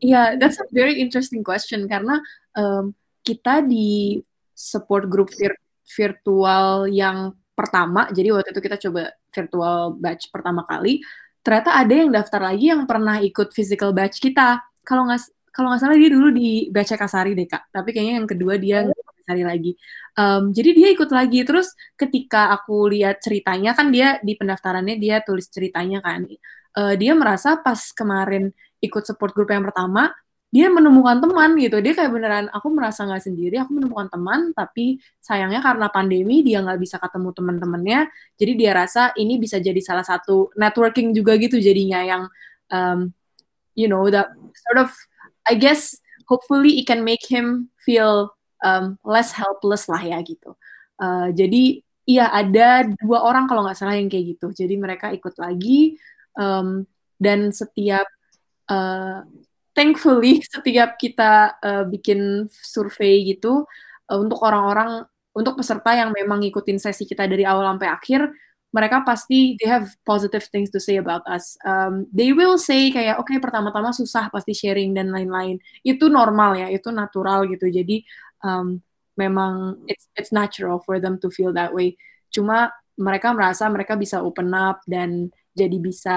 Iya, 0.00 0.12
yeah, 0.12 0.40
that's 0.40 0.56
a 0.56 0.66
very 0.72 0.96
interesting 0.96 1.44
question 1.44 1.84
karena 1.84 2.20
um, 2.56 2.96
kita 3.20 3.60
di 3.60 4.20
support 4.56 5.08
group 5.12 5.28
vir 5.36 5.52
virtual 5.84 6.88
yang 6.88 7.36
pertama, 7.52 8.08
jadi 8.10 8.32
waktu 8.32 8.50
itu 8.50 8.60
kita 8.64 8.76
coba 8.88 9.12
virtual 9.30 9.94
batch 10.00 10.32
pertama 10.32 10.64
kali, 10.64 11.04
ternyata 11.44 11.76
ada 11.76 11.94
yang 11.94 12.10
daftar 12.10 12.40
lagi 12.48 12.72
yang 12.72 12.88
pernah 12.88 13.20
ikut 13.20 13.52
physical 13.52 13.92
batch 13.92 14.18
kita. 14.18 14.64
Kalau 14.82 15.06
nggak 15.06 15.22
kalau 15.54 15.70
nggak 15.70 15.82
salah 15.86 15.94
dia 15.94 16.10
dulu 16.10 16.28
di 16.34 16.66
Baca 16.74 16.94
Kasari 16.98 17.32
deh 17.38 17.46
kak, 17.46 17.70
tapi 17.70 17.94
kayaknya 17.94 18.14
yang 18.18 18.28
kedua 18.28 18.54
dia 18.58 18.82
nggak 18.82 18.98
Kasari 19.22 19.42
lagi. 19.46 19.72
Um, 20.18 20.50
jadi 20.50 20.70
dia 20.74 20.88
ikut 20.90 21.10
lagi, 21.14 21.46
terus 21.46 21.70
ketika 21.94 22.50
aku 22.50 22.90
lihat 22.90 23.22
ceritanya 23.22 23.70
kan 23.78 23.94
dia 23.94 24.18
di 24.20 24.34
pendaftarannya 24.34 24.98
dia 24.98 25.22
tulis 25.22 25.46
ceritanya 25.46 26.02
kan, 26.02 26.26
uh, 26.74 26.94
dia 26.98 27.14
merasa 27.14 27.54
pas 27.62 27.78
kemarin 27.94 28.50
ikut 28.82 29.06
support 29.06 29.32
group 29.32 29.48
yang 29.54 29.64
pertama 29.64 30.12
dia 30.54 30.70
menemukan 30.70 31.18
teman 31.18 31.58
gitu. 31.58 31.82
Dia 31.82 31.98
kayak 31.98 32.10
beneran 32.14 32.46
aku 32.54 32.70
merasa 32.70 33.02
nggak 33.02 33.26
sendiri 33.26 33.58
aku 33.58 33.74
menemukan 33.74 34.06
teman 34.06 34.54
tapi 34.54 35.02
sayangnya 35.18 35.58
karena 35.58 35.90
pandemi 35.90 36.46
dia 36.46 36.62
nggak 36.62 36.78
bisa 36.78 37.02
ketemu 37.02 37.34
teman-temannya. 37.34 38.00
Jadi 38.38 38.52
dia 38.54 38.70
rasa 38.70 39.10
ini 39.18 39.34
bisa 39.42 39.58
jadi 39.58 39.82
salah 39.82 40.06
satu 40.06 40.54
networking 40.54 41.10
juga 41.10 41.34
gitu 41.42 41.58
jadinya 41.58 42.06
yang 42.06 42.22
um, 42.70 43.10
you 43.74 43.90
know 43.90 44.06
that 44.06 44.30
sort 44.54 44.78
of 44.78 44.94
I 45.44 45.54
guess 45.56 45.96
hopefully 46.28 46.80
it 46.80 46.86
can 46.88 47.04
make 47.04 47.24
him 47.24 47.68
feel 47.84 48.32
um, 48.64 48.96
less 49.04 49.32
helpless 49.36 49.86
lah 49.88 50.00
ya 50.00 50.18
gitu. 50.24 50.56
Uh, 50.96 51.28
jadi 51.36 51.84
iya 52.08 52.32
ada 52.32 52.88
dua 53.00 53.24
orang 53.24 53.48
kalau 53.48 53.64
nggak 53.64 53.76
salah 53.76 53.96
yang 53.96 54.08
kayak 54.08 54.36
gitu. 54.36 54.52
Jadi 54.52 54.74
mereka 54.80 55.12
ikut 55.12 55.36
lagi 55.36 56.00
um, 56.36 56.88
dan 57.20 57.52
setiap 57.52 58.08
uh, 58.72 59.22
thankfully 59.76 60.40
setiap 60.54 60.96
kita 60.96 61.60
uh, 61.60 61.84
bikin 61.88 62.48
survei 62.50 63.24
gitu 63.28 63.64
uh, 64.08 64.18
untuk 64.18 64.40
orang-orang 64.40 65.04
untuk 65.34 65.58
peserta 65.58 65.90
yang 65.98 66.14
memang 66.14 66.46
ngikutin 66.46 66.78
sesi 66.78 67.04
kita 67.04 67.26
dari 67.26 67.42
awal 67.42 67.66
sampai 67.74 67.90
akhir 67.90 68.30
mereka 68.74 69.06
pasti 69.06 69.54
they 69.62 69.70
have 69.70 69.86
positive 70.02 70.42
things 70.50 70.66
to 70.74 70.82
say 70.82 70.98
about 70.98 71.22
us. 71.30 71.54
Um, 71.62 72.10
they 72.10 72.34
will 72.34 72.58
say 72.58 72.90
kayak 72.90 73.22
oke 73.22 73.30
okay, 73.30 73.38
pertama-tama 73.38 73.94
susah 73.94 74.34
pasti 74.34 74.50
sharing 74.50 74.98
dan 74.98 75.14
lain-lain. 75.14 75.62
Itu 75.86 76.10
normal 76.10 76.58
ya, 76.58 76.66
itu 76.66 76.90
natural 76.90 77.46
gitu. 77.46 77.70
Jadi 77.70 78.02
um, 78.42 78.82
memang 79.14 79.78
it's 79.86 80.10
it's 80.18 80.34
natural 80.34 80.82
for 80.82 80.98
them 80.98 81.22
to 81.22 81.30
feel 81.30 81.54
that 81.54 81.70
way. 81.70 81.94
Cuma 82.34 82.74
mereka 82.98 83.30
merasa 83.30 83.70
mereka 83.70 83.94
bisa 83.94 84.18
open 84.18 84.50
up 84.50 84.82
dan 84.90 85.30
jadi 85.54 85.78
bisa 85.78 86.16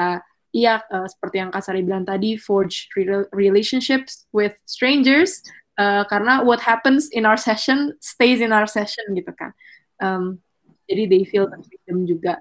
iya 0.50 0.82
uh, 0.89 1.06
seperti 1.06 1.38
yang 1.38 1.54
Kasari 1.54 1.86
bilang 1.86 2.10
tadi 2.10 2.41
forge 2.41 2.89
relationships 3.38 4.26
with 4.34 4.58
strangers 4.65 5.46
uh, 5.78 6.10
karena 6.10 6.41
what 6.41 6.58
happens 6.58 7.13
in 7.13 7.30
our 7.30 7.38
session 7.38 7.93
stays 8.02 8.41
in 8.41 8.50
our 8.50 8.65
session 8.65 9.06
gitu 9.13 9.30
kan. 9.38 9.54
Um, 10.02 10.41
jadi 10.88 11.04
they 11.06 11.23
feel 11.28 11.45
the 11.52 11.60
freedom 11.62 12.08
juga. 12.08 12.39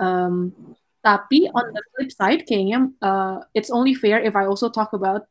Um, 0.00 0.50
tapi 1.04 1.46
on 1.52 1.70
the 1.70 1.82
flip 1.92 2.10
side 2.10 2.42
kayaknya 2.48 2.88
uh, 3.04 3.44
it's 3.52 3.68
only 3.68 3.92
fair 3.92 4.24
if 4.24 4.32
I 4.32 4.48
also 4.48 4.72
talk 4.72 4.96
about 4.96 5.28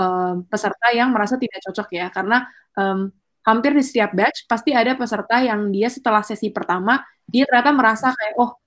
um, 0.00 0.48
peserta 0.48 0.88
yang 0.96 1.12
merasa 1.12 1.36
tidak 1.36 1.60
cocok 1.60 1.88
ya. 1.92 2.08
Karena 2.08 2.48
um, 2.74 3.12
hampir 3.44 3.76
di 3.76 3.84
setiap 3.84 4.16
batch 4.16 4.48
pasti 4.48 4.72
ada 4.72 4.96
peserta 4.96 5.44
yang 5.44 5.68
dia 5.68 5.88
setelah 5.92 6.20
sesi 6.24 6.52
pertama 6.52 7.00
dia 7.30 7.46
ternyata 7.46 7.72
merasa 7.72 8.12
kayak 8.12 8.34
oh 8.36 8.58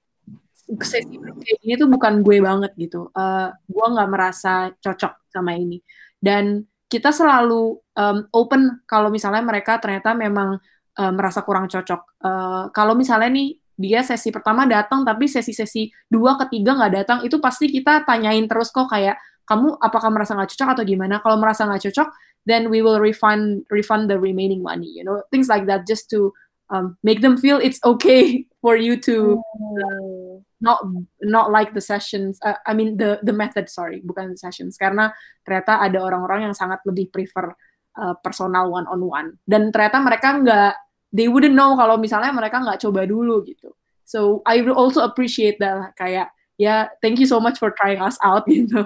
sesi 0.82 1.20
kayak 1.20 1.60
ini 1.68 1.74
tuh 1.76 1.92
bukan 1.92 2.24
gue 2.24 2.38
banget 2.40 2.72
gitu. 2.80 3.12
Uh, 3.12 3.52
gue 3.68 3.86
nggak 3.90 4.10
merasa 4.10 4.72
cocok 4.80 5.28
sama 5.30 5.58
ini. 5.60 5.84
Dan 6.22 6.64
kita 6.88 7.10
selalu 7.12 7.82
um, 7.98 8.18
open 8.32 8.86
kalau 8.88 9.10
misalnya 9.10 9.44
mereka 9.44 9.82
ternyata 9.82 10.14
memang 10.16 10.62
uh, 10.96 11.12
merasa 11.14 11.44
kurang 11.44 11.68
cocok. 11.68 12.13
Uh, 12.24 12.72
kalau 12.72 12.96
misalnya 12.96 13.28
nih 13.28 13.60
dia 13.76 14.00
sesi 14.06 14.32
pertama 14.32 14.64
datang 14.64 15.04
tapi 15.04 15.28
sesi-sesi 15.28 15.92
dua 16.08 16.40
ketiga 16.46 16.78
nggak 16.78 16.94
datang 16.94 17.20
itu 17.28 17.42
pasti 17.42 17.68
kita 17.68 18.08
tanyain 18.08 18.48
terus 18.48 18.72
kok 18.72 18.88
kayak 18.88 19.20
kamu 19.44 19.76
apakah 19.76 20.08
merasa 20.08 20.38
nggak 20.40 20.56
cocok 20.56 20.70
atau 20.72 20.84
gimana? 20.88 21.20
Kalau 21.20 21.36
merasa 21.36 21.68
nggak 21.68 21.92
cocok 21.92 22.08
then 22.48 22.72
we 22.72 22.80
will 22.80 23.00
refund 23.00 23.68
refund 23.68 24.08
the 24.08 24.16
remaining 24.16 24.64
money 24.64 24.88
you 24.88 25.04
know? 25.04 25.20
Things 25.36 25.52
like 25.52 25.68
that 25.68 25.84
just 25.84 26.08
to 26.16 26.32
um, 26.72 26.96
make 27.04 27.20
them 27.20 27.36
feel 27.36 27.60
it's 27.60 27.82
okay 27.84 28.48
for 28.64 28.80
you 28.80 28.96
to 29.04 29.44
uh, 29.84 30.40
not 30.64 30.80
not 31.20 31.52
like 31.52 31.76
the 31.76 31.84
sessions 31.84 32.40
uh, 32.40 32.56
I 32.64 32.72
mean 32.72 32.96
the 32.96 33.20
the 33.20 33.36
method 33.36 33.68
sorry 33.68 34.00
bukan 34.00 34.40
sessions. 34.40 34.80
Karena 34.80 35.12
ternyata 35.44 35.84
ada 35.84 36.00
orang-orang 36.00 36.48
yang 36.48 36.56
sangat 36.56 36.80
lebih 36.88 37.12
prefer 37.12 37.52
uh, 38.00 38.16
personal 38.24 38.72
one 38.72 38.88
on 38.88 39.04
one 39.04 39.28
dan 39.44 39.76
ternyata 39.76 40.00
mereka 40.00 40.40
nggak 40.40 40.74
they 41.14 41.30
wouldn't 41.30 41.54
know 41.54 41.78
kalau 41.78 41.96
misalnya 41.96 42.34
mereka 42.34 42.60
nggak 42.60 42.82
coba 42.82 43.06
dulu 43.06 43.46
gitu. 43.46 43.72
So 44.04 44.42
I 44.44 44.66
will 44.66 44.76
also 44.76 45.06
appreciate 45.06 45.62
that 45.62 45.94
kayak 45.96 46.34
ya 46.58 46.66
yeah, 46.70 46.82
thank 47.02 47.18
you 47.18 47.30
so 47.30 47.42
much 47.42 47.58
for 47.58 47.74
trying 47.74 48.02
us 48.02 48.18
out 48.22 48.46
gitu 48.52 48.84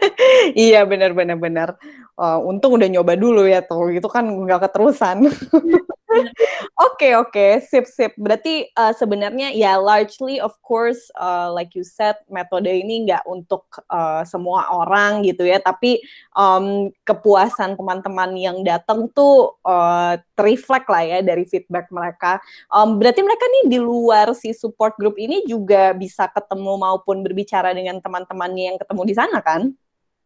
iya 0.66 0.86
benar 0.86 1.12
benar 1.12 1.36
benar. 1.36 1.68
Uh, 2.14 2.38
untung 2.46 2.78
udah 2.78 2.86
nyoba 2.86 3.18
dulu 3.18 3.44
ya 3.44 3.60
tuh. 3.60 3.90
Gitu 3.90 4.06
kan 4.06 4.24
nggak 4.24 4.70
keterusan 4.70 5.28
Oke 6.74 7.14
oke, 7.14 7.62
sip 7.62 7.86
sip. 7.86 8.12
Berarti 8.18 8.66
uh, 8.74 8.90
sebenarnya 8.94 9.54
ya 9.54 9.78
largely 9.78 10.42
of 10.42 10.54
course 10.62 11.10
uh, 11.18 11.50
like 11.50 11.74
you 11.74 11.86
said 11.86 12.18
metode 12.26 12.66
ini 12.66 13.06
nggak 13.06 13.22
untuk 13.26 13.66
uh, 13.90 14.26
semua 14.26 14.70
orang 14.74 15.22
gitu 15.22 15.46
ya, 15.46 15.62
tapi 15.62 16.02
um, 16.34 16.90
kepuasan 17.06 17.78
teman-teman 17.78 18.34
yang 18.34 18.58
datang 18.66 19.06
tuh 19.14 19.54
uh, 19.62 20.18
terreflect 20.34 20.90
lah 20.90 21.02
ya 21.06 21.18
dari 21.22 21.46
feedback 21.46 21.90
mereka. 21.94 22.42
Um, 22.70 22.98
berarti 22.98 23.22
mereka 23.22 23.44
nih 23.46 23.64
di 23.74 23.78
luar 23.78 24.34
si 24.34 24.50
support 24.50 24.98
group 24.98 25.14
ini 25.18 25.46
juga 25.46 25.94
bisa 25.94 26.26
ketemu 26.30 26.74
maupun 26.78 27.22
berbicara 27.22 27.70
dengan 27.70 28.02
teman-temannya 28.02 28.74
yang 28.74 28.78
ketemu 28.78 29.02
di 29.06 29.14
sana 29.14 29.38
kan? 29.42 29.70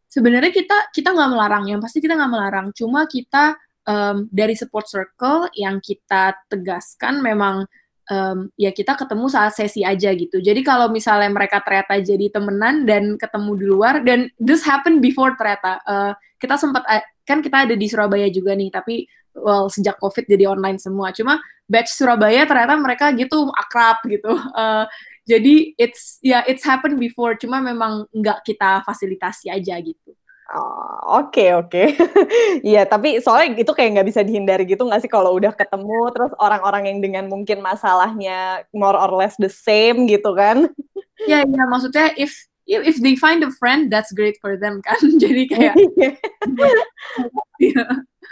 Sebenarnya 0.08 0.48
kita 0.48 0.88
kita 0.96 1.12
nggak 1.12 1.30
melarang, 1.36 1.64
yang 1.68 1.84
pasti 1.84 2.00
kita 2.00 2.16
nggak 2.16 2.32
melarang. 2.32 2.66
Cuma 2.72 3.04
kita 3.04 3.60
um, 3.88 4.28
dari 4.28 4.52
support 4.52 4.84
circle 4.84 5.48
yang 5.56 5.80
kita 5.80 6.36
tegaskan 6.52 7.24
memang 7.24 7.64
um, 8.12 8.52
ya 8.60 8.68
kita 8.68 8.92
ketemu 8.92 9.26
saat 9.32 9.56
sesi 9.56 9.80
aja 9.80 10.12
gitu. 10.12 10.44
Jadi 10.44 10.60
kalau 10.60 10.92
misalnya 10.92 11.32
mereka 11.32 11.64
ternyata 11.64 11.96
jadi 12.04 12.28
temenan 12.28 12.84
dan 12.84 13.16
ketemu 13.16 13.50
di 13.56 13.66
luar 13.66 13.94
dan 14.04 14.28
this 14.36 14.60
happen 14.64 15.00
before 15.00 15.32
ternyata 15.40 15.80
uh, 15.88 16.12
kita 16.36 16.60
sempat 16.60 16.84
kan 17.24 17.40
kita 17.40 17.68
ada 17.68 17.74
di 17.76 17.86
Surabaya 17.88 18.28
juga 18.28 18.52
nih, 18.52 18.68
tapi 18.68 19.08
well 19.38 19.70
sejak 19.70 19.96
covid 20.00 20.28
jadi 20.28 20.50
online 20.50 20.76
semua. 20.76 21.12
Cuma 21.16 21.40
batch 21.68 21.92
Surabaya 21.94 22.48
ternyata 22.48 22.74
mereka 22.76 23.12
gitu 23.16 23.48
akrab 23.56 24.00
gitu. 24.08 24.32
Uh, 24.56 24.84
jadi 25.28 25.76
it's 25.76 26.16
ya 26.24 26.40
yeah, 26.40 26.42
it's 26.48 26.64
happen 26.64 26.96
before, 26.96 27.36
cuma 27.36 27.60
memang 27.60 28.08
nggak 28.12 28.44
kita 28.48 28.80
fasilitasi 28.88 29.52
aja 29.52 29.76
gitu. 29.84 30.16
Oh, 30.48 31.20
oke 31.20 31.44
oke. 31.60 31.82
Iya, 32.68 32.88
tapi 32.88 33.20
soalnya 33.20 33.60
itu 33.60 33.72
kayak 33.76 34.00
nggak 34.00 34.08
bisa 34.08 34.20
dihindari 34.24 34.64
gitu 34.64 34.88
nggak 34.88 35.04
sih 35.04 35.10
kalau 35.12 35.36
udah 35.36 35.52
ketemu 35.52 36.08
terus 36.16 36.32
orang-orang 36.40 36.88
yang 36.88 36.98
dengan 37.04 37.24
mungkin 37.28 37.60
masalahnya 37.60 38.64
more 38.72 38.96
or 38.96 39.12
less 39.12 39.36
the 39.36 39.52
same 39.52 40.08
gitu 40.08 40.32
kan? 40.32 40.72
Iya, 41.28 41.44
iya 41.44 41.64
maksudnya 41.68 42.16
if 42.16 42.48
if 42.68 42.96
they 43.00 43.16
find 43.16 43.44
a 43.44 43.52
friend 43.60 43.92
that's 43.92 44.12
great 44.12 44.40
for 44.40 44.56
them 44.56 44.80
kan. 44.80 44.96
Jadi 45.22 45.42
kayak 45.52 45.74
iya. 47.60 47.84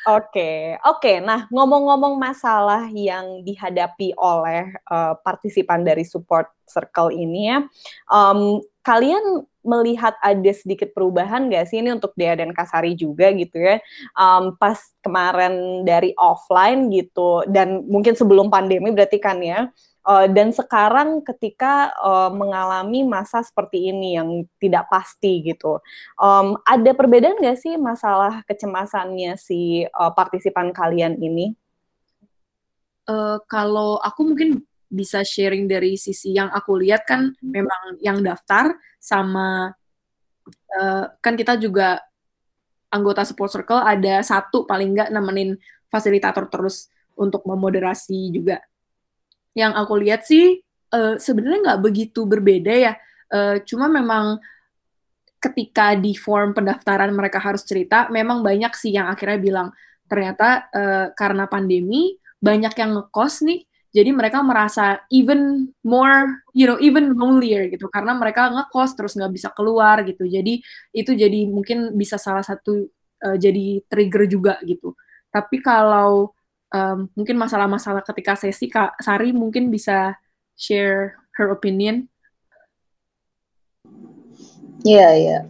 Oke, 0.06 0.78
oke. 0.86 1.18
Nah, 1.18 1.50
ngomong-ngomong 1.50 2.14
masalah 2.14 2.86
yang 2.94 3.42
dihadapi 3.42 4.14
oleh 4.14 4.70
uh, 4.86 5.18
partisipan 5.18 5.82
dari 5.82 6.06
support 6.06 6.46
circle 6.62 7.10
ini 7.10 7.50
ya, 7.50 7.66
um, 8.06 8.62
kalian 8.86 9.42
melihat 9.66 10.14
ada 10.22 10.52
sedikit 10.54 10.94
perubahan 10.94 11.50
nggak 11.50 11.66
sih 11.66 11.82
ini 11.82 11.90
untuk 11.90 12.14
Dea 12.14 12.38
dan 12.38 12.54
Kasari 12.54 12.94
juga 12.94 13.34
gitu 13.34 13.58
ya, 13.58 13.82
um, 14.14 14.54
pas 14.54 14.78
kemarin 15.02 15.82
dari 15.82 16.14
offline 16.14 16.86
gitu 16.94 17.42
dan 17.50 17.82
mungkin 17.90 18.14
sebelum 18.14 18.46
pandemi 18.46 18.94
berarti 18.94 19.18
kan 19.18 19.42
ya, 19.42 19.66
uh, 20.06 20.30
dan 20.30 20.54
sekarang 20.54 21.18
ketika 21.26 21.90
uh, 21.98 22.30
mengalami 22.30 23.02
masa 23.02 23.42
seperti 23.42 23.90
ini 23.90 24.14
yang 24.14 24.46
tidak 24.62 24.86
pasti 24.86 25.42
gitu, 25.42 25.82
um, 26.22 26.54
ada 26.62 26.94
perbedaan 26.94 27.42
nggak 27.42 27.58
sih 27.58 27.74
masalah 27.74 28.46
kecemasannya 28.46 29.34
si 29.34 29.82
uh, 29.82 30.14
partisipan 30.14 30.70
kalian 30.70 31.18
ini? 31.18 31.58
Uh, 33.06 33.42
kalau 33.50 33.98
aku 34.02 34.30
mungkin 34.30 34.62
bisa 34.86 35.26
sharing 35.26 35.66
dari 35.66 35.98
sisi 35.98 36.34
yang 36.34 36.50
aku 36.50 36.78
lihat 36.78 37.02
kan 37.04 37.34
memang 37.42 37.98
yang 37.98 38.22
daftar 38.22 38.74
sama 39.02 39.74
uh, 40.78 41.04
kan 41.18 41.34
kita 41.34 41.58
juga 41.58 41.98
anggota 42.90 43.26
support 43.26 43.50
circle 43.50 43.82
ada 43.82 44.22
satu 44.22 44.62
paling 44.62 44.94
nggak 44.94 45.10
nemenin 45.10 45.58
fasilitator 45.90 46.46
terus 46.46 46.86
untuk 47.18 47.42
memoderasi 47.44 48.30
juga 48.30 48.62
yang 49.56 49.72
aku 49.72 49.96
lihat 49.98 50.28
sih 50.28 50.60
uh, 50.92 51.16
sebenarnya 51.16 51.72
nggak 51.72 51.82
begitu 51.82 52.28
berbeda 52.28 52.74
ya. 52.76 52.94
Uh, 53.26 53.58
cuma 53.66 53.90
memang 53.90 54.38
ketika 55.42 55.94
di 55.98 56.14
form 56.14 56.54
pendaftaran 56.54 57.10
mereka 57.10 57.42
harus 57.42 57.66
cerita, 57.66 58.06
memang 58.12 58.44
banyak 58.44 58.70
sih 58.76 58.94
yang 58.94 59.10
akhirnya 59.10 59.40
bilang 59.40 59.68
ternyata 60.06 60.70
uh, 60.70 61.06
karena 61.16 61.50
pandemi 61.50 62.14
banyak 62.38 62.74
yang 62.78 62.90
ngekos 62.94 63.42
nih, 63.42 63.66
jadi 63.96 64.12
mereka 64.12 64.44
merasa 64.44 65.00
even 65.08 65.72
more, 65.80 66.44
you 66.52 66.68
know, 66.68 66.76
even 66.84 67.16
lonelier 67.16 67.72
gitu 67.72 67.88
karena 67.88 68.12
mereka 68.12 68.52
ngekos 68.52 68.92
terus 68.92 69.16
nggak 69.16 69.32
bisa 69.32 69.48
keluar 69.56 70.04
gitu. 70.04 70.28
Jadi 70.28 70.60
itu 70.92 71.10
jadi 71.16 71.48
mungkin 71.48 71.96
bisa 71.96 72.20
salah 72.20 72.44
satu 72.44 72.92
uh, 73.24 73.36
jadi 73.40 73.80
trigger 73.88 74.28
juga 74.28 74.60
gitu. 74.68 74.92
Tapi 75.32 75.64
kalau 75.64 76.36
um, 76.76 77.08
mungkin 77.16 77.40
masalah-masalah 77.40 78.04
ketika 78.04 78.36
sesi 78.36 78.68
Kak 78.68 79.00
Sari 79.00 79.32
mungkin 79.32 79.72
bisa 79.72 80.12
share 80.52 81.16
her 81.40 81.48
opinion. 81.48 82.04
Iya, 84.84 85.00
yeah, 85.00 85.12
iya. 85.16 85.30
Yeah. 85.32 85.42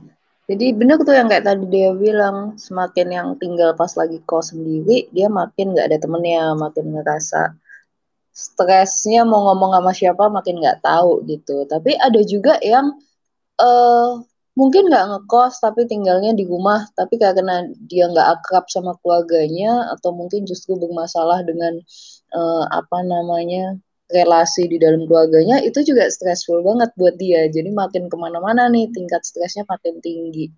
Jadi 0.47 0.79
bener 0.79 1.03
tuh 1.03 1.11
yang 1.11 1.27
kayak 1.27 1.43
tadi 1.43 1.67
dia 1.67 1.91
bilang, 1.91 2.55
semakin 2.55 3.11
yang 3.11 3.29
tinggal 3.43 3.75
pas 3.75 3.91
lagi 3.99 4.23
kos 4.23 4.55
sendiri, 4.55 5.11
dia 5.11 5.27
makin 5.27 5.75
nggak 5.75 5.91
ada 5.91 5.99
temennya, 5.99 6.55
makin 6.55 6.95
ngerasa 6.95 7.51
stresnya 8.37 9.25
mau 9.25 9.49
ngomong 9.49 9.73
sama 9.81 9.93
siapa 9.97 10.25
makin 10.29 10.61
nggak 10.61 10.85
tahu 10.85 11.25
gitu. 11.25 11.65
Tapi 11.65 11.97
ada 11.97 12.21
juga 12.21 12.61
yang 12.61 12.93
uh, 13.61 14.21
mungkin 14.57 14.89
nggak 14.89 15.05
ngekos 15.13 15.61
tapi 15.61 15.85
tinggalnya 15.85 16.33
di 16.33 16.49
rumah 16.49 16.89
tapi 16.97 17.21
karena 17.21 17.69
dia 17.89 18.09
nggak 18.09 18.41
akrab 18.41 18.65
sama 18.73 18.97
keluarganya 19.05 19.93
atau 19.93 20.17
mungkin 20.17 20.49
justru 20.49 20.81
bermasalah 20.81 21.45
dengan 21.45 21.77
uh, 22.33 22.65
apa 22.73 23.05
namanya 23.05 23.77
relasi 24.09 24.65
di 24.65 24.81
dalam 24.81 25.05
keluarganya 25.05 25.61
itu 25.61 25.85
juga 25.85 26.09
stressful 26.09 26.65
banget 26.65 26.89
buat 26.97 27.21
dia 27.21 27.53
jadi 27.53 27.69
makin 27.69 28.09
ke 28.09 28.17
mana-mana 28.17 28.73
nih 28.73 28.89
tingkat 28.97 29.29
stresnya 29.29 29.69
makin 29.69 30.01
tinggi 30.01 30.49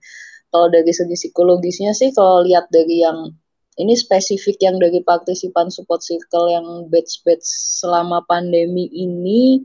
kalau 0.54 0.70
dari 0.70 0.94
segi 0.94 1.18
psikologisnya 1.18 1.90
sih 1.90 2.14
kalau 2.14 2.46
lihat 2.46 2.70
dari 2.70 3.02
yang 3.02 3.34
ini 3.78 3.94
spesifik 3.94 4.58
yang 4.58 4.76
dari 4.82 4.98
partisipan 5.06 5.70
support 5.70 6.02
circle 6.02 6.50
yang 6.50 6.66
batch-batch 6.90 7.46
selama 7.78 8.26
pandemi 8.26 8.90
ini 8.90 9.62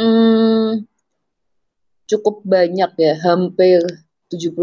hmm, 0.00 0.88
cukup 2.08 2.42
banyak 2.42 2.90
ya, 2.98 3.14
hampir 3.22 3.84
70%, 4.30 4.56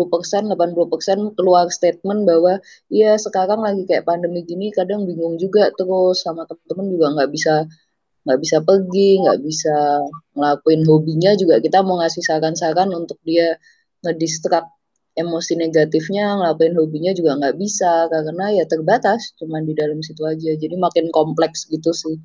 80% 0.52 1.38
keluar 1.38 1.68
statement 1.70 2.24
bahwa 2.24 2.60
ya 2.88 3.20
sekarang 3.20 3.62
lagi 3.64 3.84
kayak 3.84 4.08
pandemi 4.08 4.44
gini 4.48 4.72
kadang 4.72 5.04
bingung 5.04 5.36
juga 5.36 5.70
terus 5.76 6.24
sama 6.24 6.48
teman-teman 6.48 6.88
juga 6.88 7.08
nggak 7.20 7.30
bisa 7.36 7.54
nggak 8.28 8.40
bisa 8.44 8.58
pergi, 8.60 9.24
nggak 9.24 9.40
bisa 9.40 9.76
ngelakuin 10.36 10.84
hobinya 10.84 11.32
juga. 11.40 11.64
Kita 11.64 11.80
mau 11.84 12.00
ngasih 12.04 12.24
saran-saran 12.28 12.92
untuk 12.92 13.16
dia 13.24 13.56
ngedistrak 14.04 14.68
emosi 15.18 15.58
negatifnya, 15.58 16.38
ngelakuin 16.38 16.78
hobinya 16.78 17.12
juga 17.18 17.36
nggak 17.42 17.58
bisa 17.58 18.06
karena 18.14 18.54
ya 18.54 18.66
terbatas 18.70 19.34
cuman 19.42 19.66
di 19.66 19.74
dalam 19.74 20.00
situ 20.06 20.22
aja. 20.24 20.54
Jadi 20.54 20.78
makin 20.78 21.10
kompleks 21.10 21.66
gitu 21.68 21.90
sih 21.92 22.22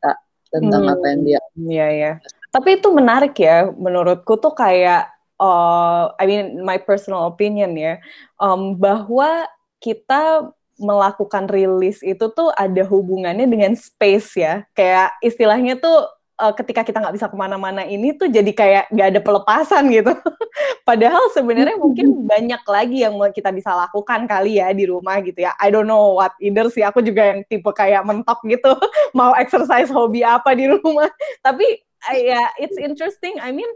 tak 0.00 0.16
tentang 0.48 0.88
hmm, 0.88 0.92
apa 0.96 1.04
yang 1.12 1.20
dia. 1.22 1.40
Iya 1.54 1.88
ya. 1.92 2.12
Tapi 2.50 2.82
itu 2.82 2.88
menarik 2.90 3.38
ya, 3.38 3.70
menurutku 3.70 4.34
tuh 4.42 4.50
kayak, 4.56 5.06
uh, 5.38 6.10
I 6.18 6.24
mean 6.26 6.66
my 6.66 6.82
personal 6.82 7.30
opinion 7.30 7.78
ya, 7.78 8.02
um, 8.42 8.74
bahwa 8.74 9.46
kita 9.78 10.50
melakukan 10.80 11.46
rilis 11.46 12.00
itu 12.00 12.26
tuh 12.32 12.50
ada 12.56 12.82
hubungannya 12.88 13.46
dengan 13.46 13.76
space 13.78 14.34
ya, 14.34 14.64
kayak 14.74 15.14
istilahnya 15.22 15.78
tuh 15.78 16.08
uh, 16.40 16.52
ketika 16.56 16.80
kita 16.80 16.98
nggak 17.04 17.14
bisa 17.20 17.28
ke 17.28 17.36
mana-mana 17.36 17.84
ini 17.84 18.16
tuh 18.16 18.32
jadi 18.32 18.48
kayak 18.50 18.84
nggak 18.88 19.08
ada 19.12 19.20
pelepasan 19.20 19.92
gitu. 19.92 20.16
Padahal 20.88 21.28
sebenarnya 21.36 21.76
mungkin 21.76 22.24
banyak 22.24 22.62
lagi 22.64 23.04
yang 23.04 23.14
kita 23.30 23.52
bisa 23.52 23.76
lakukan 23.76 24.24
kali 24.24 24.58
ya 24.58 24.72
di 24.72 24.88
rumah 24.88 25.20
gitu 25.20 25.44
ya. 25.44 25.52
I 25.60 25.68
don't 25.68 25.86
know 25.86 26.16
what 26.16 26.32
either 26.40 26.66
sih. 26.72 26.82
Aku 26.82 27.04
juga 27.04 27.36
yang 27.36 27.44
tipe 27.46 27.68
kayak 27.70 28.02
mentok 28.08 28.40
gitu, 28.48 28.72
mau 29.18 29.36
exercise 29.36 29.92
hobi 29.92 30.24
apa 30.24 30.56
di 30.56 30.66
rumah. 30.66 31.12
Tapi 31.46 31.66
uh, 32.08 32.16
ya 32.16 32.40
yeah, 32.40 32.46
it's 32.56 32.80
interesting. 32.80 33.36
I 33.38 33.52
mean 33.52 33.68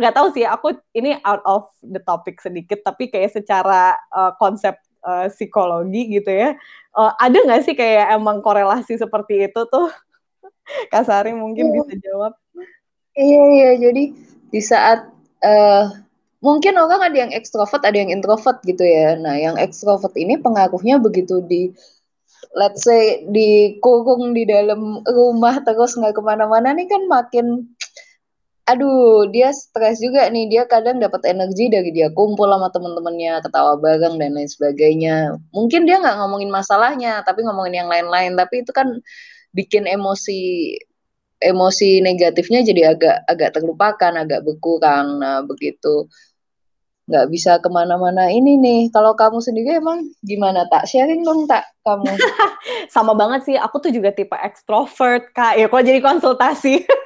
nggak 0.00 0.16
tahu 0.16 0.32
sih. 0.32 0.48
Aku 0.48 0.74
ini 0.96 1.20
out 1.22 1.44
of 1.44 1.68
the 1.84 2.00
topic 2.00 2.40
sedikit, 2.40 2.80
tapi 2.82 3.12
kayak 3.12 3.34
secara 3.34 3.98
uh, 4.14 4.32
konsep 4.40 4.78
uh, 5.04 5.28
psikologi 5.28 6.18
gitu 6.18 6.32
ya. 6.32 6.56
Uh, 6.96 7.12
ada 7.20 7.38
nggak 7.38 7.62
sih 7.62 7.74
kayak 7.76 8.16
emang 8.16 8.40
korelasi 8.42 8.96
seperti 8.98 9.50
itu 9.50 9.62
tuh? 9.68 9.90
Kasari 10.92 11.32
mungkin 11.34 11.72
iya. 11.72 11.74
bisa 11.80 11.94
jawab. 12.00 12.32
Iya 13.18 13.42
iya 13.50 13.70
jadi 13.82 14.02
di 14.48 14.60
saat 14.62 15.10
uh, 15.42 15.84
mungkin 16.38 16.78
orang 16.78 17.02
ada 17.02 17.16
yang 17.26 17.32
ekstrovert 17.34 17.82
ada 17.82 17.98
yang 17.98 18.12
introvert 18.14 18.62
gitu 18.62 18.84
ya. 18.86 19.18
Nah 19.18 19.34
yang 19.34 19.58
ekstrovert 19.58 20.14
ini 20.14 20.38
pengaruhnya 20.38 21.02
begitu 21.02 21.42
di 21.42 21.74
let's 22.54 22.86
say 22.86 23.26
dikurung 23.28 24.32
di 24.32 24.46
dalam 24.48 25.02
rumah 25.04 25.60
terus 25.66 25.98
nggak 25.98 26.16
ke 26.16 26.22
mana-mana 26.22 26.72
nih 26.72 26.86
kan 26.88 27.02
makin 27.10 27.68
aduh 28.68 29.24
dia 29.32 29.48
stres 29.48 29.96
juga 29.96 30.28
nih 30.28 30.44
dia 30.52 30.62
kadang 30.68 31.00
dapat 31.00 31.24
energi 31.24 31.72
dari 31.72 31.88
dia 31.88 32.12
kumpul 32.12 32.52
sama 32.52 32.68
temen-temennya 32.68 33.40
ketawa 33.40 33.80
bareng 33.80 34.20
dan 34.20 34.36
lain 34.36 34.44
sebagainya 34.44 35.40
mungkin 35.56 35.88
dia 35.88 35.96
nggak 35.96 36.20
ngomongin 36.20 36.52
masalahnya 36.52 37.24
tapi 37.24 37.48
ngomongin 37.48 37.80
yang 37.80 37.88
lain-lain 37.88 38.36
tapi 38.36 38.60
itu 38.60 38.68
kan 38.76 39.00
bikin 39.54 39.88
emosi 39.88 40.74
emosi 41.38 42.02
negatifnya 42.02 42.66
jadi 42.66 42.94
agak 42.96 43.16
agak 43.30 43.50
terlupakan 43.54 44.12
agak 44.18 44.42
berkurang 44.42 45.22
nah 45.22 45.40
begitu 45.46 46.10
nggak 47.08 47.26
bisa 47.32 47.56
ke 47.56 47.72
mana-mana 47.72 48.28
ini 48.28 48.60
nih. 48.60 48.80
Kalau 48.92 49.16
kamu 49.16 49.40
sendiri 49.40 49.80
emang 49.80 50.04
gimana 50.20 50.68
tak? 50.68 50.84
Sharing 50.84 51.24
dong 51.24 51.48
tak 51.48 51.64
kamu. 51.80 52.04
Sama 52.94 53.16
banget 53.16 53.48
sih, 53.48 53.56
aku 53.56 53.80
tuh 53.80 53.88
juga 53.88 54.12
tipe 54.12 54.36
extrovert 54.36 55.32
kak. 55.32 55.56
Ya 55.56 55.72
kok 55.72 55.80
jadi 55.88 56.04
konsultasi. 56.04 56.84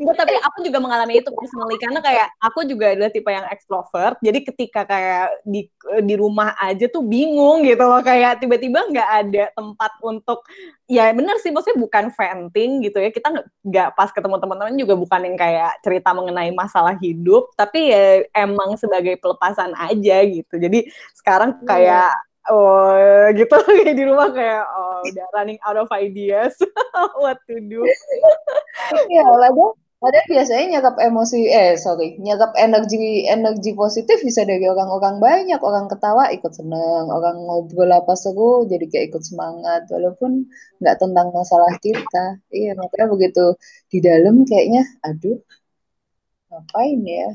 Enggak, 0.00 0.16
tapi 0.16 0.34
aku 0.38 0.58
juga 0.66 0.78
mengalami 0.82 1.20
itu 1.20 1.30
personally 1.32 1.78
karena 1.80 2.00
kayak 2.00 2.28
aku 2.42 2.66
juga 2.68 2.92
adalah 2.92 3.10
tipe 3.12 3.30
yang 3.30 3.46
extrovert. 3.50 4.16
Jadi 4.20 4.38
ketika 4.44 4.84
kayak 4.86 5.42
di 5.42 5.68
di 6.02 6.14
rumah 6.18 6.54
aja 6.58 6.86
tuh 6.90 7.02
bingung 7.04 7.62
gitu 7.62 7.84
loh 7.84 8.02
kayak 8.02 8.42
tiba-tiba 8.42 8.86
nggak 8.90 9.10
ada 9.26 9.44
tempat 9.54 9.92
untuk 10.02 10.42
ya 10.86 11.10
benar 11.10 11.38
sih 11.42 11.50
maksudnya 11.50 11.78
bukan 11.82 12.14
venting 12.14 12.82
gitu 12.82 12.98
ya 13.02 13.10
kita 13.10 13.28
nggak 13.62 13.88
pas 13.98 14.10
ketemu 14.10 14.38
teman-teman 14.38 14.74
juga 14.78 14.94
bukan 14.94 15.20
yang 15.26 15.36
kayak 15.38 15.72
cerita 15.82 16.10
mengenai 16.14 16.50
masalah 16.54 16.94
hidup 16.98 17.50
tapi 17.58 17.90
ya 17.90 18.22
emang 18.34 18.78
sebagai 18.78 19.18
pelepasan 19.18 19.74
aja 19.74 20.16
gitu 20.26 20.54
jadi 20.58 20.86
sekarang 21.14 21.58
iya. 21.58 21.66
kayak 21.66 22.10
oh 22.50 23.30
gitu 23.34 23.56
kayak 23.82 23.96
di 23.96 24.04
rumah 24.06 24.28
kayak 24.30 24.64
oh 24.66 25.02
udah 25.06 25.26
running 25.34 25.60
out 25.66 25.78
of 25.78 25.88
ideas 25.94 26.54
what 27.22 27.38
to 27.46 27.58
do 27.62 27.82
iya 29.10 29.24
lagi 29.24 29.64
Padahal 29.96 30.28
biasanya 30.28 30.64
nyakap 30.76 30.94
emosi, 31.00 31.48
eh 31.48 31.72
sorry, 31.80 32.20
nyakap 32.20 32.52
energi 32.60 33.24
energi 33.32 33.72
positif 33.72 34.20
bisa 34.20 34.44
dari 34.44 34.68
orang-orang 34.68 35.16
banyak, 35.24 35.56
orang 35.64 35.88
ketawa 35.88 36.28
ikut 36.36 36.52
seneng, 36.52 37.08
orang 37.08 37.40
ngobrol 37.40 37.88
apa 37.88 38.12
seru 38.12 38.68
jadi 38.68 38.84
kayak 38.92 39.04
ikut 39.08 39.22
semangat, 39.24 39.88
walaupun 39.88 40.44
nggak 40.84 40.96
tentang 41.00 41.32
masalah 41.32 41.72
kita. 41.80 42.36
Iya 42.52 42.76
makanya 42.76 43.06
begitu 43.08 43.44
di 43.88 43.98
dalam 44.04 44.44
kayaknya, 44.44 44.84
aduh, 45.00 45.40
ngapain 46.52 47.00
ya? 47.00 47.28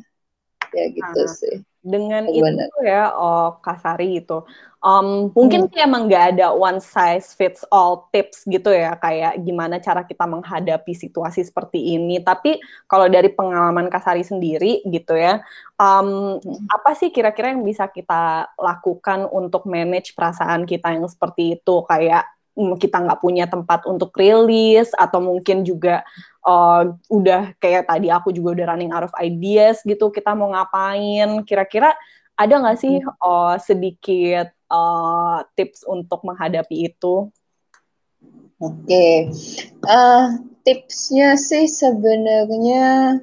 Ya 0.78 0.86
gitu 0.94 1.22
nah, 1.26 1.34
sih. 1.34 1.56
Dengan 1.82 2.30
Gimana? 2.30 2.70
itu 2.70 2.80
ya, 2.86 3.10
oh 3.18 3.58
Kasari 3.62 4.22
itu, 4.22 4.46
Um, 4.82 5.30
mungkin 5.38 5.70
hmm. 5.70 5.78
sih 5.78 5.80
emang 5.86 6.10
nggak 6.10 6.26
ada 6.34 6.58
one 6.58 6.82
size 6.82 7.38
fits 7.38 7.62
all 7.70 8.10
tips 8.10 8.50
gitu 8.50 8.74
ya, 8.74 8.98
kayak 8.98 9.38
gimana 9.46 9.78
cara 9.78 10.02
kita 10.02 10.26
menghadapi 10.26 10.98
situasi 10.98 11.46
seperti 11.46 11.94
ini. 11.94 12.18
Tapi 12.18 12.58
kalau 12.90 13.06
dari 13.06 13.30
pengalaman 13.30 13.94
Kasari 13.94 14.26
sendiri 14.26 14.82
gitu 14.90 15.14
ya, 15.14 15.46
um, 15.78 16.42
hmm. 16.42 16.66
apa 16.66 16.98
sih 16.98 17.14
kira-kira 17.14 17.54
yang 17.54 17.62
bisa 17.62 17.94
kita 17.94 18.50
lakukan 18.58 19.30
untuk 19.30 19.70
manage 19.70 20.18
perasaan 20.18 20.66
kita 20.66 20.98
yang 20.98 21.06
seperti 21.06 21.62
itu? 21.62 21.86
Kayak 21.86 22.26
mm, 22.58 22.82
kita 22.82 23.06
nggak 23.06 23.22
punya 23.22 23.46
tempat 23.46 23.86
untuk 23.86 24.10
rilis 24.18 24.90
atau 24.98 25.22
mungkin 25.22 25.62
juga 25.62 26.02
uh, 26.46 26.94
udah 27.08 27.54
kayak 27.62 27.90
tadi 27.90 28.08
aku 28.10 28.34
juga 28.34 28.58
udah 28.58 28.66
running 28.74 28.92
out 28.94 29.06
of 29.06 29.14
ideas 29.22 29.82
gitu 29.86 30.10
kita 30.10 30.34
mau 30.34 30.50
ngapain 30.54 31.46
kira-kira 31.46 31.94
ada 32.38 32.54
nggak 32.58 32.80
sih 32.82 32.98
uh, 33.02 33.56
sedikit 33.62 34.50
uh, 34.72 35.46
tips 35.54 35.86
untuk 35.86 36.26
menghadapi 36.26 36.90
itu? 36.90 37.30
Oke, 38.62 38.86
okay. 38.86 39.16
uh, 39.90 40.38
tipsnya 40.62 41.34
sih 41.34 41.66
sebenarnya 41.66 43.18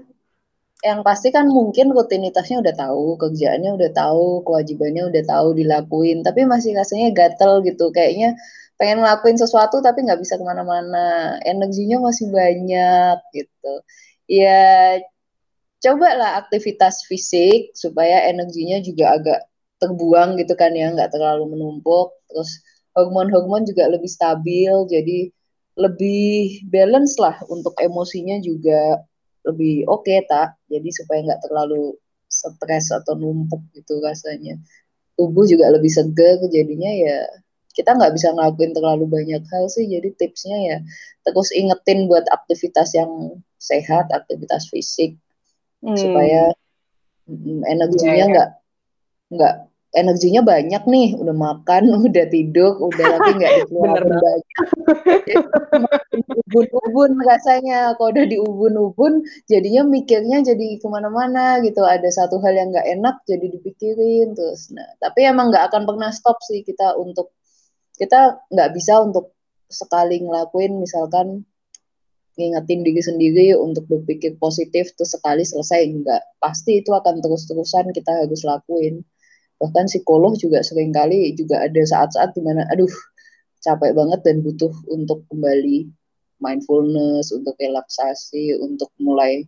yang 0.83 1.03
pasti 1.03 1.31
kan 1.31 1.47
mungkin 1.47 1.91
rutinitasnya 1.95 2.63
udah 2.63 2.75
tahu, 2.75 3.19
kerjaannya 3.19 3.71
udah 3.75 3.91
tahu, 3.95 4.47
kewajibannya 4.47 5.11
udah 5.11 5.23
tahu 5.27 5.49
dilakuin, 5.55 6.27
tapi 6.27 6.47
masih 6.47 6.75
rasanya 6.75 7.15
gatel 7.15 7.63
gitu, 7.67 7.91
kayaknya 7.95 8.39
pengen 8.79 9.03
ngelakuin 9.03 9.37
sesuatu 9.37 9.83
tapi 9.83 10.07
nggak 10.07 10.23
bisa 10.23 10.39
ke 10.39 10.45
mana-mana, 10.47 11.37
energinya 11.43 11.99
masih 11.99 12.31
banyak 12.31 13.19
gitu. 13.35 13.75
Ya 14.31 15.03
cobalah 15.83 16.39
aktivitas 16.47 17.07
fisik 17.11 17.75
supaya 17.75 18.27
energinya 18.31 18.79
juga 18.83 19.19
agak 19.19 19.41
terbuang 19.83 20.39
gitu 20.39 20.55
kan 20.55 20.75
ya 20.79 20.95
nggak 20.95 21.11
terlalu 21.11 21.59
menumpuk. 21.59 22.15
Terus 22.31 22.63
hormon-hormon 22.95 23.67
juga 23.67 23.91
lebih 23.91 24.11
stabil 24.11 24.73
jadi 24.91 25.19
lebih 25.79 26.67
balance 26.71 27.15
lah 27.23 27.39
untuk 27.51 27.75
emosinya 27.79 28.43
juga 28.43 29.03
lebih 29.47 29.87
oke 29.87 30.07
okay, 30.07 30.27
tak 30.27 30.59
jadi 30.67 30.89
supaya 30.91 31.23
nggak 31.27 31.43
terlalu 31.47 31.95
stres 32.31 32.95
atau 32.95 33.19
numpuk 33.19 33.63
gitu 33.75 33.99
rasanya. 34.03 34.55
Tubuh 35.19 35.47
juga 35.51 35.67
lebih 35.75 35.91
segar 35.91 36.39
jadinya 36.47 36.91
ya 36.95 37.27
kita 37.79 37.95
nggak 37.95 38.11
bisa 38.19 38.35
ngelakuin 38.35 38.75
terlalu 38.75 39.07
banyak 39.07 39.43
hal 39.47 39.65
sih. 39.71 39.87
Jadi 39.87 40.19
tipsnya 40.19 40.59
ya 40.59 40.79
terus 41.23 41.55
ingetin 41.55 42.11
buat 42.11 42.27
aktivitas 42.27 42.99
yang 42.99 43.39
sehat 43.63 44.11
aktivitas 44.11 44.67
fisik. 44.67 45.15
Hmm. 45.79 45.95
supaya 45.95 46.51
mm, 47.31 47.63
energinya 47.71 48.11
iya, 48.11 48.19
iya. 48.19 48.33
nggak 48.35 48.49
yeah, 48.51 49.31
nggak 49.31 49.55
energinya 49.95 50.43
banyak 50.45 50.83
nih. 50.91 51.09
Udah 51.17 51.37
makan 51.37 51.83
udah 52.11 52.27
tidur 52.29 52.73
udah 52.83 53.05
tapi 53.15 53.31
nggak 53.39 53.53
dikeluarin 53.63 54.11
banyak. 54.11 54.57
Ubun-ubun 56.49 57.13
rasanya. 57.23 57.95
Kalau 57.95 58.11
udah 58.11 58.27
diubun-ubun 58.27 59.23
jadinya 59.47 59.87
mikirnya 59.87 60.43
jadi 60.43 60.83
ke 60.83 60.87
mana-mana 60.91 61.63
gitu. 61.63 61.87
Ada 61.87 62.11
satu 62.11 62.43
hal 62.43 62.59
yang 62.59 62.75
nggak 62.75 62.89
enak 62.99 63.17
jadi 63.25 63.47
dipikirin 63.55 64.35
terus. 64.35 64.75
Nah 64.75 64.99
tapi 64.99 65.25
emang 65.31 65.55
nggak 65.55 65.71
akan 65.73 65.87
pernah 65.87 66.11
stop 66.11 66.43
sih 66.43 66.67
kita 66.67 66.99
untuk 66.99 67.33
kita 67.99 68.39
nggak 68.55 68.71
bisa 68.79 69.03
untuk 69.03 69.35
sekali 69.69 70.23
ngelakuin 70.25 70.81
misalkan 70.81 71.45
ngingetin 72.39 72.87
diri 72.87 73.03
sendiri 73.03 73.47
untuk 73.59 73.85
berpikir 73.91 74.39
positif 74.39 74.95
terus 74.95 75.13
sekali 75.13 75.43
selesai 75.43 75.81
enggak 75.91 76.23
pasti 76.39 76.79
itu 76.81 76.95
akan 76.95 77.19
terus-terusan 77.19 77.91
kita 77.91 78.25
harus 78.25 78.47
lakuin. 78.47 79.03
Bahkan 79.59 79.91
psikolog 79.91 80.39
juga 80.39 80.63
sering 80.63 80.95
kali 80.95 81.35
juga 81.35 81.67
ada 81.67 81.83
saat-saat 81.83 82.39
di 82.39 82.43
mana 82.47 82.63
aduh 82.71 82.91
capek 83.59 83.91
banget 83.91 84.23
dan 84.23 84.47
butuh 84.47 84.71
untuk 84.87 85.27
kembali 85.27 85.91
mindfulness 86.39 87.35
untuk 87.35 87.59
relaksasi 87.59 88.55
untuk 88.63 88.95
mulai 89.03 89.43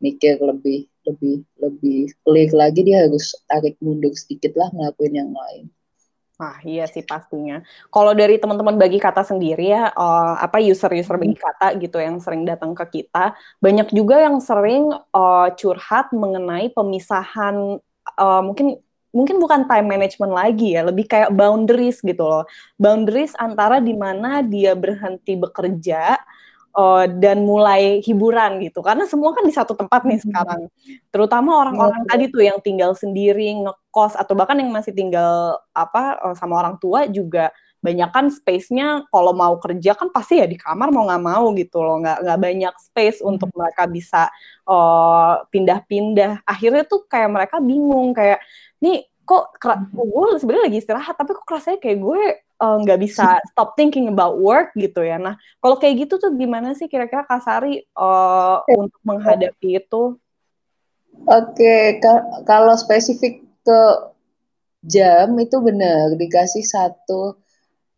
mikir 0.00 0.40
lebih 0.40 0.88
lebih 1.04 1.44
lebih 1.60 2.08
clear 2.24 2.50
lagi. 2.56 2.80
Dia 2.88 3.04
harus 3.04 3.36
tarik 3.52 3.76
mundur 3.84 4.16
sedikit 4.16 4.56
lah 4.56 4.72
ngelakuin 4.72 5.12
yang 5.12 5.32
lain 5.36 5.68
Ah 6.40 6.56
iya 6.64 6.88
sih 6.88 7.04
pastinya. 7.04 7.60
Kalau 7.92 8.16
dari 8.16 8.40
teman-teman 8.40 8.80
bagi 8.80 8.96
kata 8.96 9.20
sendiri 9.28 9.76
ya, 9.76 9.92
uh, 9.92 10.40
apa 10.40 10.56
user-user 10.56 11.20
bagi 11.20 11.36
hmm. 11.36 11.44
kata 11.44 11.66
gitu 11.76 12.00
yang 12.00 12.16
sering 12.16 12.48
datang 12.48 12.72
ke 12.72 13.04
kita, 13.04 13.36
banyak 13.60 13.92
juga 13.92 14.24
yang 14.24 14.40
sering 14.40 14.88
uh, 15.12 15.48
curhat 15.60 16.08
mengenai 16.16 16.72
pemisahan 16.72 17.76
uh, 18.16 18.40
mungkin 18.40 18.80
mungkin 19.12 19.36
bukan 19.36 19.68
time 19.68 19.84
management 19.84 20.32
lagi 20.32 20.80
ya, 20.80 20.88
lebih 20.88 21.04
kayak 21.12 21.28
boundaries 21.36 22.00
gitu 22.00 22.24
loh. 22.24 22.48
Boundaries 22.80 23.36
antara 23.36 23.76
di 23.84 23.92
mana 23.92 24.40
dia 24.40 24.72
berhenti 24.72 25.36
bekerja 25.36 26.16
uh, 26.76 27.06
dan 27.06 27.42
mulai 27.46 28.02
hiburan 28.04 28.62
gitu. 28.62 28.82
Karena 28.84 29.06
semua 29.06 29.34
kan 29.34 29.44
di 29.46 29.54
satu 29.54 29.74
tempat 29.74 30.06
nih 30.06 30.18
hmm. 30.20 30.26
sekarang. 30.28 30.60
Terutama 31.10 31.50
orang-orang 31.66 32.02
tadi 32.06 32.30
tuh 32.30 32.42
yang 32.44 32.58
tinggal 32.62 32.94
sendiri, 32.94 33.54
ngekos 33.64 34.14
atau 34.18 34.34
bahkan 34.38 34.58
yang 34.58 34.70
masih 34.70 34.94
tinggal 34.94 35.58
apa 35.74 36.18
uh, 36.20 36.34
sama 36.36 36.60
orang 36.60 36.76
tua 36.78 37.06
juga 37.10 37.50
banyak 37.80 38.12
kan 38.12 38.28
space-nya 38.28 39.08
kalau 39.08 39.32
mau 39.32 39.56
kerja 39.56 39.96
kan 39.96 40.12
pasti 40.12 40.36
ya 40.36 40.44
di 40.44 40.60
kamar 40.60 40.92
mau 40.92 41.08
nggak 41.08 41.24
mau 41.24 41.48
gitu 41.56 41.80
loh 41.80 41.96
nggak 42.04 42.28
nggak 42.28 42.40
banyak 42.44 42.74
space 42.76 43.24
hmm. 43.24 43.30
untuk 43.32 43.48
mereka 43.56 43.88
bisa 43.88 44.28
uh, 44.68 45.40
pindah-pindah 45.48 46.44
akhirnya 46.44 46.84
tuh 46.84 47.08
kayak 47.08 47.32
mereka 47.32 47.56
bingung 47.56 48.12
kayak 48.12 48.44
nih 48.84 49.08
kok 49.24 49.56
hmm. 49.64 49.96
gue 49.96 50.26
sebenarnya 50.36 50.64
lagi 50.68 50.76
istirahat 50.76 51.16
tapi 51.16 51.32
kok 51.32 51.48
rasanya 51.48 51.80
kayak 51.80 51.98
gue 52.04 52.20
Eh, 52.28 52.36
nggak 52.60 52.98
uh, 52.98 53.02
bisa 53.02 53.24
stop 53.50 53.72
thinking 53.74 54.12
about 54.12 54.36
work 54.36 54.76
gitu 54.76 55.00
ya. 55.00 55.16
Nah, 55.16 55.40
kalau 55.64 55.80
kayak 55.80 56.06
gitu 56.06 56.20
tuh 56.20 56.36
gimana 56.36 56.76
sih 56.76 56.86
kira-kira 56.86 57.24
Kasari 57.24 57.80
uh, 57.96 58.60
untuk 58.68 59.00
menghadapi 59.02 59.80
itu? 59.80 60.20
Oke, 61.26 62.00
okay. 62.00 62.00
kalau 62.44 62.76
spesifik 62.76 63.44
ke 63.64 63.80
jam 64.84 65.36
itu 65.36 65.56
benar 65.60 66.16
dikasih 66.16 66.64
satu. 66.64 67.36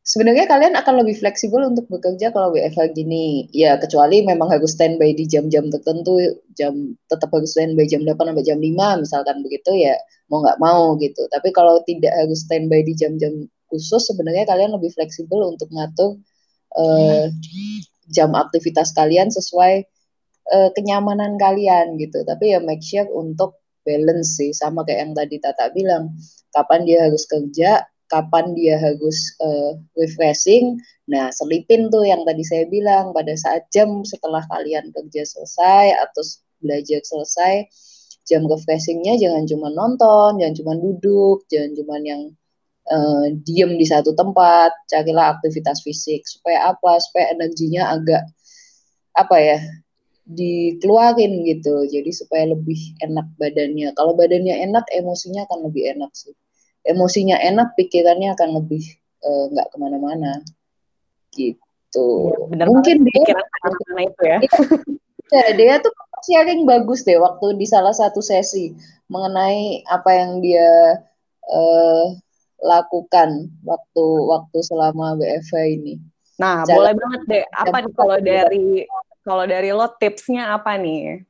Sebenarnya 0.02 0.50
kalian 0.50 0.74
akan 0.74 1.06
lebih 1.06 1.22
fleksibel 1.22 1.62
untuk 1.62 1.86
bekerja 1.86 2.34
kalau 2.34 2.50
WFH 2.50 2.90
gini. 2.90 3.46
Ya, 3.54 3.78
kecuali 3.78 4.26
memang 4.26 4.50
harus 4.50 4.74
standby 4.74 5.14
di 5.14 5.30
jam-jam 5.30 5.70
tertentu, 5.70 6.18
jam 6.58 6.98
tetap 7.06 7.30
harus 7.30 7.54
standby 7.54 7.86
jam 7.86 8.02
8 8.02 8.18
sampai 8.18 8.42
jam 8.42 8.58
5 8.58 8.98
misalkan 8.98 9.46
begitu 9.46 9.70
ya, 9.78 9.94
mau 10.26 10.42
nggak 10.42 10.58
mau 10.58 10.98
gitu. 10.98 11.22
Tapi 11.30 11.54
kalau 11.54 11.78
tidak 11.86 12.10
harus 12.18 12.42
standby 12.42 12.82
di 12.82 12.98
jam-jam 12.98 13.46
khusus 13.72 14.04
sebenarnya 14.12 14.44
kalian 14.44 14.76
lebih 14.76 14.92
fleksibel 14.92 15.40
untuk 15.48 15.72
ngatur 15.72 16.20
uh, 16.76 17.26
jam 18.12 18.36
aktivitas 18.36 18.92
kalian 18.92 19.32
sesuai 19.32 19.88
uh, 20.52 20.68
kenyamanan 20.76 21.40
kalian 21.40 21.96
gitu. 21.96 22.20
Tapi 22.28 22.52
ya 22.52 22.60
make 22.60 22.84
sure 22.84 23.08
untuk 23.08 23.56
balance 23.82 24.38
sih 24.38 24.52
sama 24.52 24.84
kayak 24.84 25.08
yang 25.08 25.12
tadi 25.16 25.36
Tata 25.40 25.72
bilang. 25.72 26.12
Kapan 26.52 26.84
dia 26.84 27.08
harus 27.08 27.24
kerja, 27.24 27.80
kapan 28.12 28.52
dia 28.52 28.76
harus 28.76 29.32
uh, 29.40 29.72
refreshing. 29.96 30.76
Nah, 31.08 31.32
selipin 31.32 31.88
tuh 31.88 32.04
yang 32.04 32.28
tadi 32.28 32.44
saya 32.44 32.68
bilang 32.68 33.16
pada 33.16 33.32
saat 33.32 33.72
jam 33.72 34.04
setelah 34.04 34.44
kalian 34.52 34.92
kerja 34.92 35.24
selesai 35.24 35.96
atau 35.96 36.20
belajar 36.60 37.00
selesai, 37.00 37.66
jam 38.28 38.44
refreshingnya 38.44 39.16
jangan 39.16 39.48
cuma 39.48 39.72
nonton, 39.72 40.38
jangan 40.38 40.54
cuma 40.60 40.72
duduk, 40.76 41.48
jangan 41.48 41.72
cuma 41.72 41.96
yang 42.04 42.36
uh, 42.88 43.26
diem 43.46 43.76
di 43.78 43.86
satu 43.86 44.16
tempat, 44.16 44.72
carilah 44.90 45.38
aktivitas 45.38 45.84
fisik 45.84 46.24
supaya 46.26 46.72
apa? 46.74 46.98
Supaya 46.98 47.36
energinya 47.36 47.92
agak 47.94 48.22
apa 49.12 49.36
ya 49.36 49.58
dikeluarin 50.22 51.44
gitu 51.44 51.84
jadi 51.84 52.08
supaya 52.14 52.48
lebih 52.48 52.96
enak 53.04 53.26
badannya 53.36 53.92
kalau 53.92 54.16
badannya 54.16 54.64
enak 54.64 54.88
emosinya 54.88 55.44
akan 55.44 55.68
lebih 55.68 55.92
enak 55.92 56.08
sih 56.16 56.32
emosinya 56.86 57.38
enak, 57.38 57.74
pikirannya 57.78 58.34
akan 58.34 58.62
lebih 58.62 58.82
eh, 59.22 59.44
nggak 59.54 59.66
uh, 59.66 59.70
ke 59.70 59.76
mana-mana 59.78 60.32
gitu. 61.32 62.08
Ya, 62.28 62.38
bener 62.50 62.66
Mungkin 62.68 62.96
dia 63.06 63.20
itu 63.22 64.22
ya. 64.26 64.38
ya, 65.32 65.44
dia 65.56 65.74
tuh 65.80 65.94
sharing 66.26 66.68
bagus 66.68 67.06
deh 67.06 67.18
waktu 67.18 67.56
di 67.56 67.66
salah 67.66 67.94
satu 67.94 68.20
sesi 68.20 68.74
mengenai 69.08 69.86
apa 69.88 70.10
yang 70.12 70.30
dia 70.44 71.00
uh, 71.48 72.04
lakukan 72.62 73.50
waktu 73.66 74.06
waktu 74.30 74.58
selama 74.62 75.18
BFH 75.18 75.54
ini. 75.82 75.94
Nah, 76.38 76.62
Jalan 76.64 76.78
boleh 76.78 76.94
banget 76.96 77.22
deh. 77.28 77.44
Apa 77.50 77.76
nih 77.82 77.94
kalau 77.94 78.18
dari 78.22 78.66
kalau 79.26 79.44
dari 79.46 79.70
lo 79.74 79.86
tipsnya 79.98 80.54
apa 80.54 80.78
nih? 80.78 81.26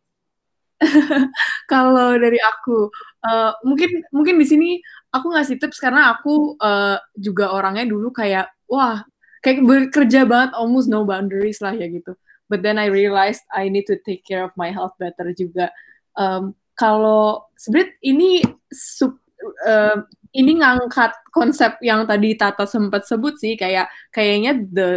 kalau 1.73 2.19
dari 2.19 2.39
aku, 2.43 2.91
uh, 3.23 3.53
mungkin 3.63 4.03
mungkin 4.11 4.35
di 4.37 4.47
sini 4.47 4.71
aku 5.15 5.31
ngasih 5.33 5.57
tips 5.63 5.79
karena 5.79 6.11
aku 6.13 6.59
uh, 6.59 6.99
juga 7.15 7.55
orangnya 7.55 7.87
dulu 7.87 8.11
kayak 8.11 8.51
wah 8.67 9.07
kayak 9.45 9.63
bekerja 9.63 10.27
banget 10.27 10.51
almost 10.59 10.91
no 10.91 11.07
boundaries 11.07 11.63
lah 11.63 11.73
ya 11.73 11.87
gitu. 11.87 12.13
But 12.51 12.61
then 12.61 12.77
I 12.77 12.93
realized 12.93 13.41
I 13.49 13.73
need 13.73 13.89
to 13.89 13.97
take 14.05 14.29
care 14.29 14.45
of 14.45 14.53
my 14.61 14.69
health 14.69 14.93
better 15.01 15.33
juga. 15.33 15.73
Um, 16.13 16.53
kalau 16.77 17.49
sebenarnya 17.57 17.97
ini 18.05 18.45
sub, 18.69 19.22
uh, 19.67 19.97
ini 20.33 20.65
ngangkat 20.65 21.13
konsep 21.29 21.77
yang 21.85 22.09
tadi 22.09 22.33
Tata 22.35 22.65
sempat 22.65 23.05
sebut 23.05 23.37
sih 23.37 23.55
kayak 23.59 23.93
kayaknya 24.15 24.65
the 24.73 24.91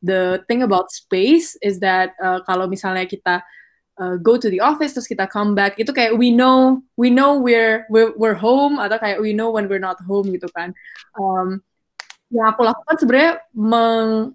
the 0.00 0.40
thing 0.46 0.62
about 0.62 0.88
space 0.94 1.58
is 1.60 1.82
that 1.82 2.14
uh, 2.22 2.40
kalau 2.46 2.70
misalnya 2.70 3.04
kita 3.04 3.42
uh, 3.98 4.16
go 4.16 4.38
to 4.38 4.48
the 4.48 4.62
office 4.62 4.94
terus 4.94 5.10
kita 5.10 5.26
come 5.28 5.52
back 5.52 5.76
itu 5.76 5.90
kayak 5.90 6.14
we 6.16 6.30
know 6.30 6.80
we 6.96 7.10
know 7.10 7.36
we're 7.36 7.84
we're, 7.90 8.14
we're 8.16 8.38
home 8.38 8.78
atau 8.78 8.96
kayak 8.96 9.18
we 9.18 9.34
know 9.34 9.50
when 9.50 9.66
we're 9.66 9.82
not 9.82 9.98
home 10.06 10.30
gitu 10.30 10.46
kan. 10.54 10.72
Um, 11.18 11.60
yang 12.32 12.52
aku 12.54 12.64
lakukan 12.64 12.96
sebenarnya 13.00 13.32
meng 13.56 14.32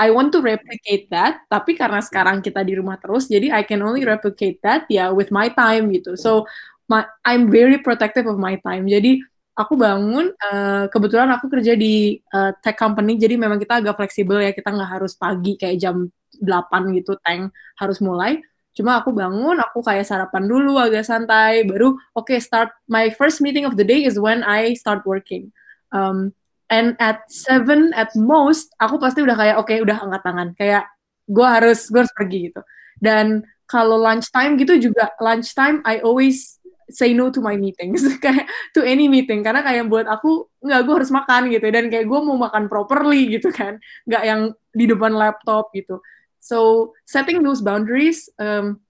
I 0.00 0.08
want 0.08 0.32
to 0.32 0.40
replicate 0.40 1.12
that 1.12 1.44
tapi 1.52 1.76
karena 1.76 2.00
sekarang 2.00 2.40
kita 2.40 2.64
di 2.64 2.72
rumah 2.72 2.96
terus 2.96 3.28
jadi 3.28 3.52
I 3.52 3.68
can 3.68 3.84
only 3.84 4.00
replicate 4.08 4.64
that 4.64 4.88
ya 4.88 4.96
yeah, 4.96 5.08
with 5.12 5.28
my 5.28 5.52
time 5.52 5.92
gitu. 5.92 6.16
So 6.16 6.48
my, 6.90 7.06
I'm 7.22 7.46
very 7.46 7.78
protective 7.78 8.26
of 8.26 8.42
my 8.42 8.58
time. 8.58 8.90
Jadi 8.90 9.22
aku 9.54 9.78
bangun 9.78 10.34
uh, 10.34 10.90
kebetulan 10.90 11.30
aku 11.30 11.46
kerja 11.46 11.78
di 11.78 12.18
uh, 12.34 12.50
tech 12.58 12.74
company 12.74 13.14
jadi 13.14 13.38
memang 13.38 13.62
kita 13.62 13.78
agak 13.78 13.94
fleksibel 13.94 14.42
ya. 14.42 14.50
Kita 14.50 14.74
nggak 14.74 14.98
harus 14.98 15.14
pagi 15.14 15.54
kayak 15.54 15.78
jam 15.78 16.10
8 16.42 16.98
gitu 16.98 17.14
tank 17.22 17.54
harus 17.78 18.02
mulai. 18.02 18.42
Cuma 18.74 19.02
aku 19.02 19.10
bangun, 19.10 19.58
aku 19.58 19.82
kayak 19.82 20.06
sarapan 20.06 20.46
dulu 20.46 20.78
agak 20.78 21.02
santai, 21.02 21.66
baru 21.66 21.94
oke 22.14 22.30
okay, 22.30 22.38
start 22.38 22.70
my 22.86 23.10
first 23.14 23.42
meeting 23.42 23.66
of 23.66 23.74
the 23.74 23.86
day 23.86 24.06
is 24.06 24.18
when 24.18 24.42
I 24.46 24.74
start 24.78 25.02
working. 25.06 25.50
Um, 25.90 26.34
and 26.70 26.94
at 27.02 27.26
seven 27.26 27.90
at 27.98 28.14
most, 28.14 28.70
aku 28.78 29.02
pasti 29.02 29.26
udah 29.26 29.34
kayak 29.34 29.56
oke 29.58 29.66
okay, 29.66 29.82
udah 29.82 29.98
angkat 29.98 30.22
tangan, 30.22 30.48
kayak 30.54 30.84
gue 31.26 31.46
harus 31.46 31.90
gue 31.90 31.98
harus 31.98 32.14
pergi 32.14 32.38
gitu. 32.50 32.62
Dan 33.02 33.42
kalau 33.66 33.98
lunch 33.98 34.30
time 34.30 34.54
gitu 34.54 34.78
juga 34.90 35.14
lunch 35.18 35.50
time 35.54 35.82
I 35.82 36.02
always 36.02 36.59
say 36.90 37.14
no 37.14 37.30
to 37.30 37.40
my 37.40 37.56
meetings 37.56 38.02
kayak 38.24 38.50
to 38.74 38.84
any 38.84 39.06
meeting 39.06 39.40
karena 39.40 39.62
kayak 39.62 39.86
buat 39.86 40.06
aku 40.10 40.50
nggak 40.62 40.80
gue 40.84 40.94
harus 41.00 41.10
makan 41.14 41.48
gitu 41.48 41.66
dan 41.70 41.86
kayak 41.88 42.06
gue 42.06 42.20
mau 42.20 42.36
makan 42.36 42.66
properly 42.66 43.30
gitu 43.30 43.48
kan 43.54 43.78
nggak 44.04 44.22
yang 44.26 44.40
di 44.74 44.84
depan 44.90 45.14
laptop 45.14 45.70
gitu 45.72 46.02
So 46.40 46.92
setting 47.04 47.42
those 47.44 47.60
boundaries 47.60 48.28
um, 48.40 48.80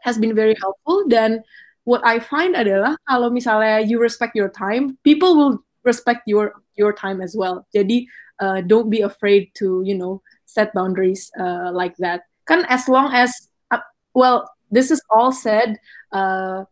has 0.00 0.18
been 0.18 0.34
very 0.34 0.56
helpful. 0.60 1.06
Dan 1.06 1.44
what 1.84 2.00
I 2.04 2.18
find 2.18 2.56
adalah 2.56 2.96
kalau 3.06 3.30
misalnya 3.30 3.84
you 3.84 4.00
respect 4.00 4.32
your 4.34 4.48
time, 4.48 4.96
people 5.04 5.36
will 5.36 5.60
respect 5.84 6.24
your 6.26 6.64
your 6.74 6.96
time 6.96 7.20
as 7.20 7.36
well. 7.36 7.68
Jadi 7.76 8.08
uh, 8.40 8.64
don't 8.64 8.88
be 8.88 9.04
afraid 9.04 9.52
to 9.60 9.84
you 9.84 9.94
know 9.94 10.24
set 10.48 10.72
boundaries 10.72 11.28
uh, 11.36 11.70
like 11.70 11.94
that. 12.00 12.24
Kan 12.48 12.64
as 12.72 12.88
long 12.88 13.12
as 13.12 13.30
uh, 13.68 13.84
well 14.16 14.48
this 14.72 14.90
is 14.90 14.98
all 15.12 15.30
said, 15.30 15.76
uh, 16.10 16.64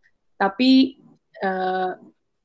tapi 0.43 0.99
uh, 1.47 1.95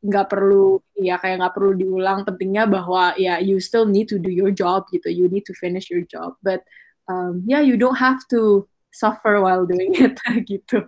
nggak 0.06 0.28
perlu 0.30 0.78
ya 0.94 1.18
kayak 1.18 1.42
nggak 1.42 1.56
perlu 1.58 1.74
diulang 1.74 2.22
pentingnya 2.22 2.70
bahwa 2.70 3.18
ya 3.18 3.42
you 3.42 3.58
still 3.58 3.90
need 3.90 4.06
to 4.06 4.22
do 4.22 4.30
your 4.30 4.54
job 4.54 4.86
gitu 4.94 5.10
you 5.10 5.26
need 5.26 5.42
to 5.42 5.58
finish 5.58 5.90
your 5.90 6.06
job 6.06 6.38
but 6.46 6.62
um, 7.10 7.42
yeah 7.50 7.60
you 7.66 7.74
don't 7.74 7.98
have 7.98 8.22
to 8.30 8.70
suffer 8.94 9.42
while 9.42 9.66
doing 9.66 9.94
it 9.98 10.18
gitu. 10.50 10.86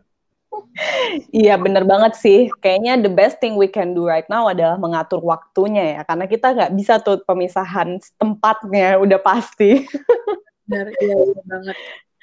Iya 1.29 1.61
bener 1.61 1.85
banget 1.85 2.17
sih. 2.17 2.49
Kayaknya 2.57 2.93
the 3.05 3.13
best 3.13 3.37
thing 3.37 3.53
we 3.53 3.69
can 3.69 3.93
do 3.93 4.09
right 4.09 4.25
now 4.27 4.49
adalah 4.49 4.81
mengatur 4.81 5.21
waktunya 5.21 5.99
ya, 5.99 6.01
karena 6.03 6.25
kita 6.25 6.47
nggak 6.57 6.73
bisa 6.73 6.97
tuh 6.99 7.21
pemisahan 7.21 8.01
tempatnya 8.17 8.97
udah 8.97 9.19
pasti. 9.21 9.85
Benar, 10.65 10.89
iya 10.97 11.15
banget. 11.45 11.77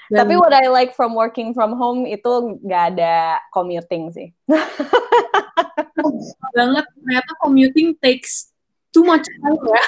Dan, 0.06 0.22
Tapi 0.22 0.34
what 0.38 0.54
I 0.54 0.70
like 0.70 0.94
from 0.94 1.18
working 1.18 1.50
from 1.50 1.74
home 1.74 2.06
itu 2.06 2.58
nggak 2.62 2.84
ada 2.94 3.42
commuting 3.50 4.14
sih. 4.14 4.30
banget. 6.56 6.84
Ternyata 6.94 7.30
commuting 7.42 7.88
takes 7.98 8.54
too 8.94 9.04
much 9.04 9.26
time 9.26 9.58
ya. 9.60 9.82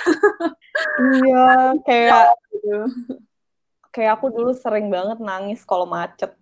iya, 1.25 1.47
kayak 1.87 2.25
gitu. 2.53 2.79
kayak 3.89 4.21
aku 4.21 4.31
dulu 4.31 4.53
sering 4.53 4.93
banget 4.93 5.19
nangis 5.19 5.65
kalau 5.65 5.89
macet. 5.89 6.35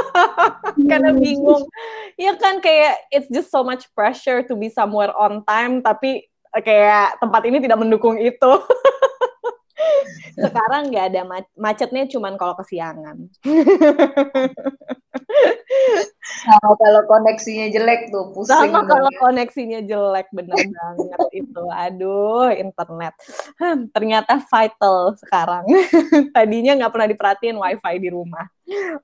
Karena 0.90 1.10
bingung. 1.16 1.66
Ya 2.14 2.36
kan 2.36 2.62
kayak 2.62 3.10
it's 3.10 3.28
just 3.32 3.50
so 3.50 3.64
much 3.66 3.90
pressure 3.96 4.44
to 4.44 4.54
be 4.54 4.70
somewhere 4.70 5.10
on 5.16 5.42
time 5.48 5.80
tapi 5.80 6.30
kayak 6.50 7.18
tempat 7.22 7.42
ini 7.46 7.62
tidak 7.62 7.78
mendukung 7.78 8.18
itu 8.18 8.52
sekarang 10.36 10.90
nggak 10.90 11.06
ada 11.14 11.22
macetnya 11.56 12.04
cuman 12.08 12.34
kalau 12.40 12.54
kesiangan. 12.58 13.16
Sama 16.40 16.72
kalau 16.78 17.02
koneksinya 17.06 17.70
jelek 17.70 18.10
tuh 18.14 18.30
pusing 18.32 18.70
sama 18.70 18.86
kalau 18.86 19.10
koneksinya 19.18 19.82
jelek 19.84 20.30
bener 20.30 20.56
banget 20.56 21.20
itu. 21.34 21.64
Aduh 21.68 22.50
internet. 22.54 23.14
Hmm, 23.58 23.90
ternyata 23.90 24.38
vital 24.40 25.14
sekarang. 25.18 25.64
Tadinya 26.36 26.78
nggak 26.78 26.92
pernah 26.92 27.08
diperhatiin 27.10 27.58
wifi 27.58 27.94
di 27.98 28.08
rumah. 28.10 28.46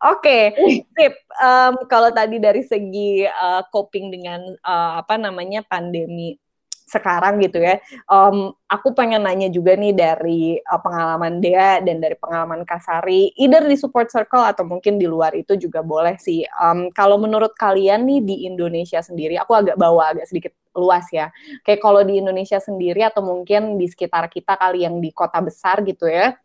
Oke 0.06 0.54
okay, 0.54 0.86
tip 0.94 1.14
um, 1.42 1.74
kalau 1.90 2.14
tadi 2.14 2.38
dari 2.38 2.62
segi 2.62 3.26
uh, 3.26 3.66
coping 3.74 4.14
dengan 4.14 4.46
uh, 4.62 5.02
apa 5.02 5.18
namanya 5.18 5.66
pandemi 5.66 6.38
sekarang 6.86 7.42
gitu 7.42 7.58
ya. 7.58 7.82
Um, 8.06 8.54
aku 8.70 8.94
pengen 8.94 9.26
nanya 9.26 9.50
juga 9.50 9.74
nih 9.74 9.90
dari 9.90 10.62
uh, 10.62 10.78
pengalaman 10.78 11.42
dia 11.42 11.82
dan 11.82 11.98
dari 11.98 12.14
pengalaman 12.14 12.62
Kasari, 12.62 13.34
either 13.34 13.66
di 13.66 13.74
support 13.74 14.06
circle 14.06 14.46
atau 14.46 14.62
mungkin 14.62 14.94
di 14.96 15.10
luar 15.10 15.34
itu 15.34 15.58
juga 15.58 15.82
boleh 15.82 16.14
sih. 16.22 16.46
Um, 16.62 16.94
kalau 16.94 17.18
menurut 17.18 17.58
kalian 17.58 18.06
nih 18.06 18.22
di 18.22 18.36
Indonesia 18.46 19.02
sendiri, 19.02 19.34
aku 19.34 19.52
agak 19.58 19.76
bawa 19.76 20.14
agak 20.14 20.30
sedikit 20.30 20.54
luas 20.78 21.10
ya. 21.10 21.34
Kayak 21.66 21.82
kalau 21.82 22.06
di 22.06 22.22
Indonesia 22.22 22.62
sendiri 22.62 23.02
atau 23.02 23.26
mungkin 23.26 23.82
di 23.82 23.90
sekitar 23.90 24.30
kita 24.30 24.54
kali 24.54 24.86
yang 24.86 25.02
di 25.02 25.10
kota 25.10 25.42
besar 25.42 25.82
gitu 25.82 26.06
ya. 26.06 26.38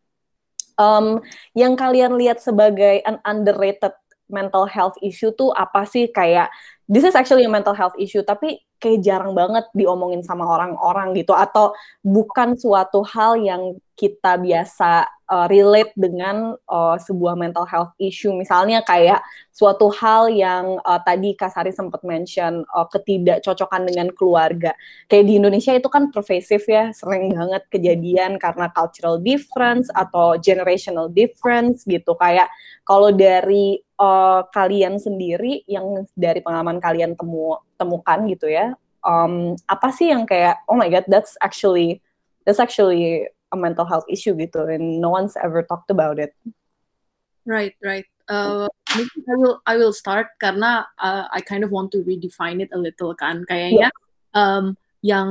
Um, 0.82 1.22
yang 1.54 1.78
kalian 1.78 2.18
lihat 2.18 2.42
sebagai 2.42 3.06
an 3.06 3.22
underrated 3.22 3.94
mental 4.32 4.66
health 4.66 4.96
issue 5.04 5.30
tuh 5.36 5.52
apa 5.54 5.84
sih 5.86 6.10
kayak 6.10 6.50
this 6.92 7.08
is 7.08 7.16
actually 7.16 7.48
a 7.48 7.52
mental 7.52 7.72
health 7.72 7.96
issue 7.96 8.20
tapi 8.28 8.60
kayak 8.82 9.00
jarang 9.06 9.32
banget 9.32 9.64
diomongin 9.72 10.20
sama 10.26 10.44
orang-orang 10.44 11.16
gitu 11.16 11.32
atau 11.32 11.72
bukan 12.04 12.60
suatu 12.60 13.06
hal 13.08 13.40
yang 13.40 13.80
kita 13.94 14.42
biasa 14.42 15.06
uh, 15.30 15.46
relate 15.46 15.94
dengan 15.94 16.58
uh, 16.66 16.98
sebuah 16.98 17.38
mental 17.38 17.70
health 17.70 17.94
issue. 18.02 18.34
Misalnya 18.34 18.82
kayak 18.82 19.22
suatu 19.54 19.94
hal 19.94 20.34
yang 20.34 20.82
uh, 20.82 20.98
tadi 21.06 21.38
Kasari 21.38 21.70
sempat 21.70 22.02
mention 22.02 22.66
uh, 22.74 22.90
ketidakcocokan 22.90 23.86
dengan 23.86 24.10
keluarga. 24.18 24.74
Kayak 25.06 25.26
di 25.30 25.34
Indonesia 25.38 25.78
itu 25.78 25.86
kan 25.86 26.10
pervasive 26.10 26.66
ya, 26.66 26.90
sering 26.98 27.30
banget 27.30 27.62
kejadian 27.70 28.42
karena 28.42 28.74
cultural 28.74 29.22
difference 29.22 29.94
atau 29.94 30.34
generational 30.42 31.06
difference 31.14 31.86
gitu. 31.86 32.18
Kayak 32.18 32.50
kalau 32.82 33.14
dari 33.14 33.78
uh, 34.02 34.42
kalian 34.50 34.98
sendiri 34.98 35.62
yang 35.70 36.10
dari 36.18 36.42
pengalaman 36.42 36.81
kalian 36.82 37.14
temu 37.14 37.62
temukan 37.78 38.26
gitu 38.26 38.50
ya, 38.50 38.74
um, 39.06 39.54
apa 39.70 39.94
sih 39.94 40.10
yang 40.10 40.26
kayak 40.26 40.62
oh 40.66 40.78
my 40.78 40.90
god 40.90 41.06
that's 41.06 41.38
actually 41.40 42.02
that's 42.44 42.60
actually 42.60 43.30
a 43.52 43.58
mental 43.58 43.86
health 43.86 44.08
issue 44.10 44.34
gitu 44.34 44.66
and 44.66 45.00
no 45.00 45.14
one's 45.14 45.38
ever 45.38 45.62
talked 45.62 45.94
about 45.94 46.18
it. 46.18 46.34
Right, 47.46 47.76
right. 47.82 48.06
Uh, 48.30 48.70
I 48.96 49.36
will 49.36 49.60
I 49.68 49.76
will 49.76 49.92
start 49.92 50.32
karena 50.40 50.88
uh, 51.02 51.28
I 51.34 51.42
kind 51.44 51.66
of 51.68 51.74
want 51.74 51.92
to 51.98 52.06
redefine 52.06 52.64
it 52.64 52.72
a 52.72 52.80
little 52.80 53.12
kan. 53.18 53.44
Kayaknya 53.44 53.92
yeah. 53.92 53.94
um, 54.38 54.78
yang 55.02 55.30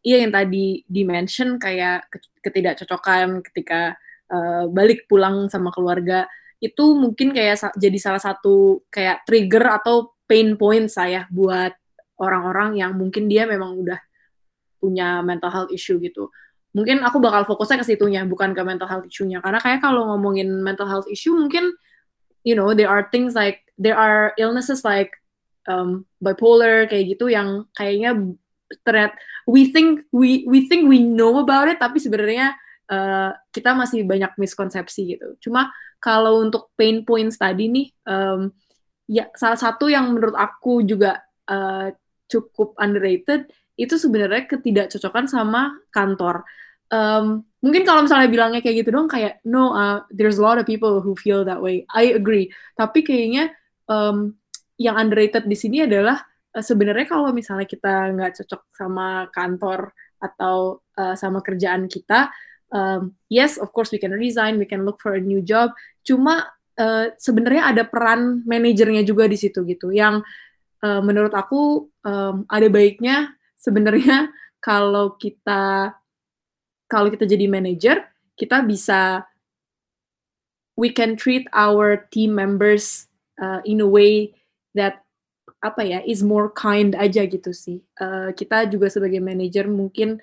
iya 0.00 0.24
yang 0.24 0.32
tadi 0.32 0.82
dimention 0.88 1.60
kayak 1.60 2.08
ketidakcocokan 2.40 3.44
ketika 3.44 3.94
uh, 4.32 4.66
balik 4.72 5.04
pulang 5.06 5.46
sama 5.52 5.68
keluarga 5.70 6.24
itu 6.60 6.96
mungkin 6.96 7.32
kayak 7.32 7.56
sa 7.56 7.68
jadi 7.76 7.96
salah 8.00 8.20
satu 8.20 8.84
kayak 8.88 9.24
trigger 9.28 9.64
atau 9.80 10.12
pain 10.30 10.54
point 10.54 10.86
saya 10.86 11.26
buat 11.34 11.74
orang-orang 12.22 12.78
yang 12.78 12.94
mungkin 12.94 13.26
dia 13.26 13.50
memang 13.50 13.74
udah 13.82 13.98
punya 14.78 15.18
mental 15.26 15.50
health 15.50 15.72
issue 15.74 15.98
gitu. 15.98 16.30
Mungkin 16.70 17.02
aku 17.02 17.18
bakal 17.18 17.42
fokusnya 17.50 17.82
ke 17.82 17.86
situnya 17.90 18.22
bukan 18.22 18.54
ke 18.54 18.62
mental 18.62 18.86
health 18.86 19.10
issue-nya. 19.10 19.42
Karena 19.42 19.58
kayak 19.58 19.82
kalau 19.82 20.06
ngomongin 20.14 20.62
mental 20.62 20.86
health 20.86 21.10
issue 21.10 21.34
mungkin 21.34 21.74
you 22.46 22.54
know 22.54 22.70
there 22.70 22.86
are 22.86 23.10
things 23.10 23.34
like 23.34 23.66
there 23.74 23.98
are 23.98 24.30
illnesses 24.38 24.86
like 24.86 25.10
um, 25.66 26.06
bipolar 26.22 26.86
kayak 26.86 27.18
gitu 27.18 27.28
yang 27.28 27.66
kayaknya 27.74 28.14
ternyata 28.86 29.18
we 29.50 29.66
think 29.74 30.06
we 30.14 30.46
we 30.46 30.70
think 30.70 30.86
we 30.86 31.02
know 31.02 31.42
about 31.42 31.66
it 31.66 31.82
tapi 31.82 31.98
sebenarnya 31.98 32.54
uh, 32.86 33.34
kita 33.50 33.74
masih 33.74 34.06
banyak 34.06 34.30
miskonsepsi 34.38 35.18
gitu. 35.18 35.36
Cuma 35.42 35.74
kalau 36.00 36.40
untuk 36.40 36.72
pain 36.78 37.02
points 37.04 37.36
tadi 37.36 37.66
nih 37.66 37.86
um, 38.06 38.54
ya 39.10 39.26
salah 39.34 39.58
satu 39.58 39.90
yang 39.90 40.14
menurut 40.14 40.38
aku 40.38 40.86
juga 40.86 41.18
uh, 41.50 41.90
cukup 42.30 42.78
underrated 42.78 43.50
itu 43.74 43.98
sebenarnya 43.98 44.46
ketidakcocokan 44.46 45.26
sama 45.26 45.74
kantor. 45.90 46.46
Um, 46.90 47.42
mungkin 47.58 47.82
kalau 47.82 48.06
misalnya 48.06 48.30
bilangnya 48.30 48.62
kayak 48.62 48.86
gitu 48.86 48.90
dong, 48.94 49.10
kayak 49.10 49.42
no, 49.42 49.74
uh, 49.74 50.06
there's 50.14 50.38
a 50.38 50.44
lot 50.44 50.62
of 50.62 50.68
people 50.68 51.02
who 51.02 51.18
feel 51.18 51.42
that 51.42 51.58
way. 51.58 51.82
I 51.90 52.14
agree. 52.14 52.54
Tapi 52.78 53.02
kayaknya 53.02 53.50
um, 53.90 54.38
yang 54.78 54.94
underrated 54.94 55.50
di 55.50 55.58
sini 55.58 55.82
adalah 55.82 56.22
uh, 56.54 56.62
sebenarnya 56.62 57.10
kalau 57.10 57.34
misalnya 57.34 57.66
kita 57.66 58.14
nggak 58.14 58.42
cocok 58.42 58.62
sama 58.70 59.26
kantor 59.34 59.90
atau 60.22 60.84
uh, 61.00 61.16
sama 61.16 61.40
kerjaan 61.40 61.88
kita, 61.88 62.28
um, 62.70 63.16
yes, 63.32 63.56
of 63.56 63.72
course 63.74 63.90
we 63.90 63.98
can 63.98 64.14
resign, 64.14 64.60
we 64.60 64.68
can 64.68 64.84
look 64.84 65.00
for 65.02 65.16
a 65.16 65.22
new 65.22 65.40
job. 65.40 65.72
Cuma 66.04 66.52
uh, 66.80 67.12
sebenarnya 67.20 67.76
ada 67.76 67.84
peran 67.84 68.40
manajernya 68.48 69.04
juga 69.04 69.28
di 69.28 69.36
situ 69.36 69.60
gitu, 69.68 69.92
yang 69.92 70.24
uh, 70.80 71.00
menurut 71.04 71.36
aku 71.36 71.92
um, 72.08 72.48
ada 72.48 72.66
baiknya 72.72 73.36
sebenarnya 73.60 74.32
kalau 74.66 75.20
kita 75.20 75.92
kalau 76.90 77.06
kita 77.06 77.22
jadi 77.22 77.46
manager, 77.46 78.02
kita 78.34 78.66
bisa 78.66 79.22
we 80.74 80.90
can 80.90 81.14
treat 81.14 81.46
our 81.52 82.08
team 82.10 82.34
members 82.34 83.06
uh, 83.38 83.62
in 83.62 83.78
a 83.78 83.86
way 83.86 84.34
that 84.74 85.04
apa 85.60 85.84
ya 85.84 86.00
is 86.02 86.24
more 86.24 86.48
kind 86.50 86.96
aja 86.96 87.28
gitu 87.28 87.52
sih. 87.52 87.84
Uh, 88.00 88.32
kita 88.32 88.66
juga 88.66 88.88
sebagai 88.88 89.20
manager 89.20 89.68
mungkin 89.68 90.18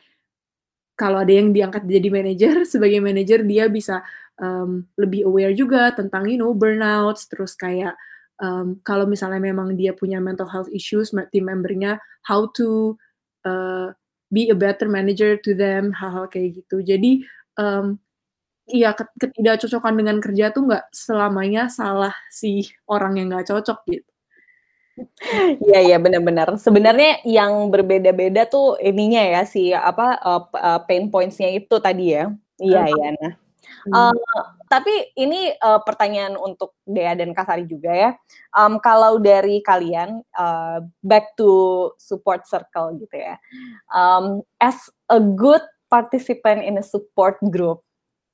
kalau 0.97 1.21
ada 1.21 1.29
yang 1.29 1.53
diangkat 1.53 1.85
jadi 1.85 2.09
manager 2.09 2.55
sebagai 2.73 2.99
manager 2.99 3.45
dia 3.45 3.69
bisa 3.69 4.01
um, 4.41 4.85
lebih 4.97 5.25
aware 5.25 5.53
juga 5.53 5.93
tentang 5.93 6.29
you 6.29 6.37
know 6.37 6.53
burnouts 6.53 7.25
terus 7.29 7.53
kayak 7.57 7.97
um, 8.41 8.77
kalau 8.85 9.05
misalnya 9.09 9.41
memang 9.41 9.73
dia 9.77 9.93
punya 9.93 10.21
mental 10.21 10.49
health 10.49 10.69
issues 10.73 11.13
team 11.33 11.49
membernya 11.49 12.01
how 12.25 12.49
to 12.53 12.95
uh, 13.45 13.93
be 14.29 14.49
a 14.51 14.57
better 14.57 14.89
manager 14.89 15.37
to 15.39 15.55
them 15.57 15.93
hal-hal 15.95 16.29
kayak 16.29 16.61
gitu 16.63 16.83
jadi 16.83 17.23
um, 17.57 17.97
iya 18.67 18.91
ketidakcocokan 18.93 19.95
dengan 19.95 20.17
kerja 20.19 20.51
tuh 20.51 20.67
nggak 20.67 20.91
selamanya 20.91 21.71
salah 21.71 22.13
si 22.27 22.67
orang 22.91 23.17
yang 23.19 23.31
nggak 23.31 23.47
cocok 23.47 23.79
gitu 23.87 24.11
Iya 25.61 25.79
iya 25.93 25.97
benar-benar. 26.01 26.57
Sebenarnya 26.57 27.21
yang 27.21 27.69
berbeda-beda 27.69 28.49
tuh 28.49 28.81
ininya 28.81 29.21
ya 29.21 29.41
si 29.45 29.69
apa 29.69 30.17
uh, 30.17 30.81
pain 30.89 31.09
points-nya 31.13 31.53
itu 31.53 31.77
tadi 31.77 32.17
ya. 32.17 32.33
Iya 32.57 32.89
iya. 32.89 33.07
Nah, 33.13 33.33
hmm. 33.87 33.93
uh, 33.93 34.13
tapi 34.67 34.91
ini 35.15 35.55
uh, 35.63 35.79
pertanyaan 35.81 36.35
untuk 36.35 36.75
Dea 36.83 37.15
dan 37.15 37.31
Kasari 37.31 37.63
juga 37.63 37.91
ya. 37.95 38.11
Um, 38.51 38.83
kalau 38.83 39.17
dari 39.17 39.63
kalian 39.63 40.21
uh, 40.35 40.83
back 40.99 41.39
to 41.39 41.91
support 41.95 42.43
circle 42.43 42.99
gitu 42.99 43.15
ya. 43.15 43.39
Um, 43.95 44.43
as 44.59 44.91
a 45.07 45.23
good 45.23 45.63
participant 45.87 46.67
in 46.67 46.75
a 46.75 46.83
support 46.83 47.39
group, 47.47 47.87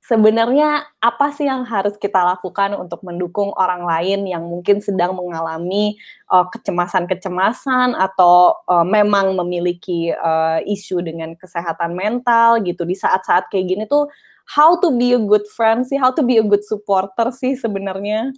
sebenarnya 0.04 0.84
apa 1.00 1.32
sih 1.32 1.48
yang 1.48 1.64
harus 1.64 1.96
kita 1.96 2.20
lakukan 2.20 2.76
untuk 2.76 3.00
mendukung 3.00 3.56
orang 3.56 3.88
lain 3.88 4.28
yang 4.28 4.44
mungkin 4.44 4.84
sedang 4.84 5.16
mengalami 5.16 5.96
kecemasan-kecemasan 6.28 7.96
uh, 7.96 8.10
atau 8.10 8.58
uh, 8.68 8.84
memang 8.84 9.32
memiliki 9.32 10.12
uh, 10.12 10.60
isu 10.66 11.00
dengan 11.00 11.32
kesehatan 11.38 11.96
mental 11.96 12.60
gitu 12.66 12.84
di 12.84 12.92
saat-saat 12.92 13.48
kayak 13.48 13.64
gini 13.64 13.84
tuh 13.88 14.10
how 14.44 14.76
to 14.80 14.92
be 14.92 15.16
a 15.16 15.20
good 15.20 15.44
friend 15.52 15.84
sih, 15.88 15.96
how 15.96 16.12
to 16.12 16.20
be 16.20 16.36
a 16.36 16.44
good 16.44 16.62
supporter 16.64 17.32
sih 17.32 17.56
sebenarnya. 17.56 18.32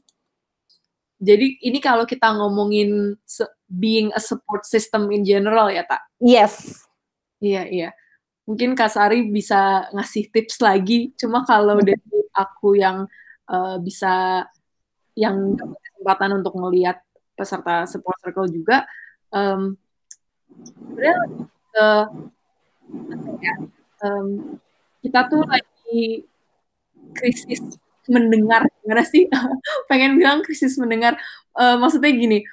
Jadi 1.17 1.57
ini 1.65 1.81
kalau 1.81 2.05
kita 2.05 2.29
ngomongin 2.37 3.17
being 3.67 4.13
a 4.13 4.21
support 4.21 4.69
system 4.69 5.09
in 5.09 5.25
general 5.25 5.73
ya, 5.73 5.83
Tak? 5.89 6.05
Yes. 6.21 6.85
Iya, 7.41 7.65
iya. 7.69 7.91
Mungkin 8.47 8.79
Kak 8.79 8.93
Sari 8.93 9.27
bisa 9.27 9.91
ngasih 9.91 10.31
tips 10.31 10.63
lagi. 10.63 11.11
Cuma 11.19 11.43
kalau 11.43 11.81
dari 11.83 11.99
aku 12.37 12.77
yang 12.79 13.09
uh, 13.49 13.77
bisa 13.81 14.45
yang 15.17 15.57
kesempatan 15.57 16.45
untuk 16.45 16.55
melihat 16.61 17.01
peserta 17.33 17.89
support 17.89 18.17
circle 18.21 18.49
juga, 18.53 18.85
um, 19.33 19.73
sebenarnya 20.63 21.17
uh, 21.81 22.05
ya, 23.41 23.55
um, 24.05 24.61
kita 25.01 25.21
tuh 25.33 25.43
krisis 27.16 27.62
mendengar 28.07 28.66
gimana 28.82 29.03
sih? 29.07 29.26
Pengen 29.91 30.18
bilang 30.18 30.43
krisis 30.43 30.78
mendengar. 30.78 31.18
Uh, 31.57 31.80
maksudnya 31.80 32.12
gini 32.12 32.45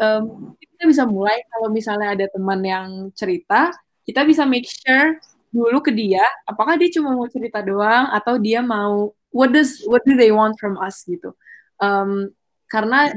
um, 0.00 0.54
kita 0.60 0.84
bisa 0.88 1.02
mulai 1.08 1.40
kalau 1.48 1.68
misalnya 1.72 2.12
ada 2.16 2.26
teman 2.28 2.60
yang 2.62 2.88
cerita 3.16 3.72
kita 4.04 4.22
bisa 4.22 4.44
make 4.46 4.68
sure 4.68 5.18
dulu 5.50 5.80
ke 5.80 5.90
dia 5.90 6.22
apakah 6.44 6.76
dia 6.76 6.92
cuma 6.92 7.16
mau 7.16 7.26
cerita 7.26 7.64
doang 7.64 8.12
atau 8.12 8.36
dia 8.36 8.60
mau 8.60 9.10
what 9.32 9.50
does 9.50 9.80
what 9.88 10.04
do 10.04 10.14
they 10.14 10.30
want 10.30 10.54
from 10.60 10.76
us 10.78 11.02
gitu. 11.08 11.32
Um, 11.80 12.32
karena 12.70 13.12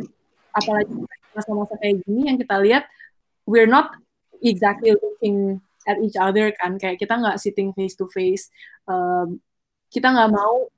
apalagi 0.51 0.91
masa-masa 1.31 1.77
kayak 1.79 2.03
gini 2.03 2.31
yang 2.31 2.37
kita 2.39 2.55
lihat 2.59 2.83
we're 3.47 3.69
not 3.69 3.93
exactly 4.43 4.95
looking 4.95 5.61
at 5.89 5.97
each 6.05 6.15
other 6.15 6.53
kan. 6.53 6.77
Kayak 6.77 7.01
kita 7.01 7.17
nggak 7.17 7.41
sitting 7.41 7.73
face 7.73 7.97
to 7.97 8.05
face. 8.13 8.53
Um, 8.85 9.41
kita 9.89 10.13
nggak 10.13 10.29
mau 10.29 10.69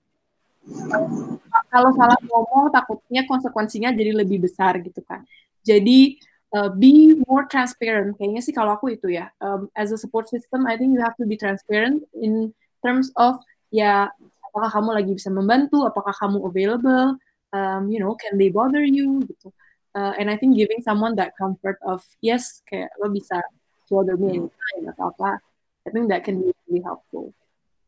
kalau 1.73 1.89
salah 1.97 2.19
ngomong 2.21 2.69
takutnya 2.69 3.25
konsekuensinya 3.25 3.89
jadi 3.91 4.15
lebih 4.15 4.45
besar 4.45 4.79
gitu 4.79 5.01
kan. 5.03 5.25
Jadi 5.65 6.21
uh, 6.55 6.69
be 6.71 7.17
more 7.27 7.49
transparent. 7.49 8.15
Kayaknya 8.15 8.41
sih 8.45 8.53
kalau 8.55 8.77
aku 8.77 8.93
itu 8.95 9.11
ya. 9.11 9.33
Um, 9.41 9.67
as 9.75 9.91
a 9.91 9.99
support 9.99 10.29
system 10.29 10.69
I 10.69 10.77
think 10.79 10.95
you 10.95 11.01
have 11.03 11.17
to 11.19 11.25
be 11.27 11.35
transparent 11.35 12.05
in 12.15 12.53
terms 12.85 13.09
of 13.17 13.41
ya 13.73 14.09
apakah 14.51 14.69
kamu 14.69 14.89
lagi 14.95 15.11
bisa 15.15 15.31
membantu 15.31 15.87
apakah 15.87 16.11
kamu 16.11 16.43
available 16.43 17.15
um, 17.55 17.87
you 17.87 18.03
know 18.03 18.13
can 18.19 18.35
they 18.37 18.51
bother 18.51 18.83
you 18.83 19.23
gitu. 19.27 19.49
Uh, 19.91 20.15
and 20.15 20.31
I 20.31 20.39
think 20.39 20.55
giving 20.55 20.79
someone 20.79 21.19
that 21.19 21.35
comfort 21.35 21.75
of 21.83 21.99
yes 22.23 22.63
kayak 22.63 22.95
lo 23.03 23.11
bisa 23.11 23.43
bother 23.91 24.15
me 24.15 24.39
anytime 24.39 24.83
atau 24.95 25.11
apa 25.11 25.43
I 25.83 25.89
think 25.89 26.07
that 26.13 26.23
can 26.23 26.39
be 26.39 26.53
really 26.69 26.81
helpful. 26.85 27.33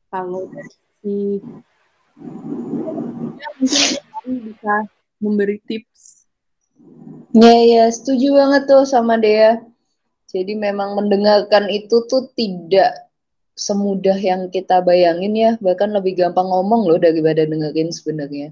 Kalau 0.09 0.49
dari 0.49 0.73
si 1.01 1.15
ya, 3.37 3.49
mungkin 3.57 4.33
bisa 4.49 4.73
memberi 5.21 5.61
tips. 5.69 6.25
Ya 7.37 7.53
ya 7.53 7.85
setuju 7.93 8.33
banget 8.33 8.65
tuh 8.65 8.85
sama 8.89 9.21
Dea. 9.21 9.61
Jadi 10.33 10.57
memang 10.57 10.97
mendengarkan 10.97 11.69
itu 11.69 12.01
tuh 12.09 12.33
tidak 12.33 12.97
semudah 13.53 14.17
yang 14.17 14.49
kita 14.49 14.81
bayangin 14.81 15.37
ya, 15.37 15.51
bahkan 15.61 15.93
lebih 15.93 16.17
gampang 16.17 16.49
ngomong 16.49 16.89
loh 16.89 16.97
daripada 16.97 17.45
dengerin 17.45 17.93
sebenarnya. 17.93 18.49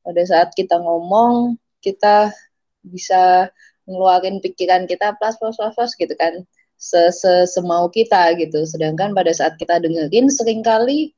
Pada 0.00 0.24
saat 0.24 0.56
kita 0.56 0.80
ngomong, 0.80 1.60
kita 1.84 2.32
bisa 2.80 3.52
ngeluarin 3.84 4.40
pikiran 4.40 4.88
kita 4.88 5.12
plus 5.20 5.36
plus 5.36 5.60
plus 5.60 5.76
plus 5.76 5.92
gitu 6.00 6.16
kan 6.16 6.40
se 6.76 7.10
-se 7.14 7.48
semau 7.48 7.88
kita 7.88 8.34
gitu. 8.38 8.64
Sedangkan 8.68 9.14
pada 9.16 9.30
saat 9.32 9.56
kita 9.60 9.80
dengerin 9.80 10.28
sering 10.30 10.60
kali 10.60 11.14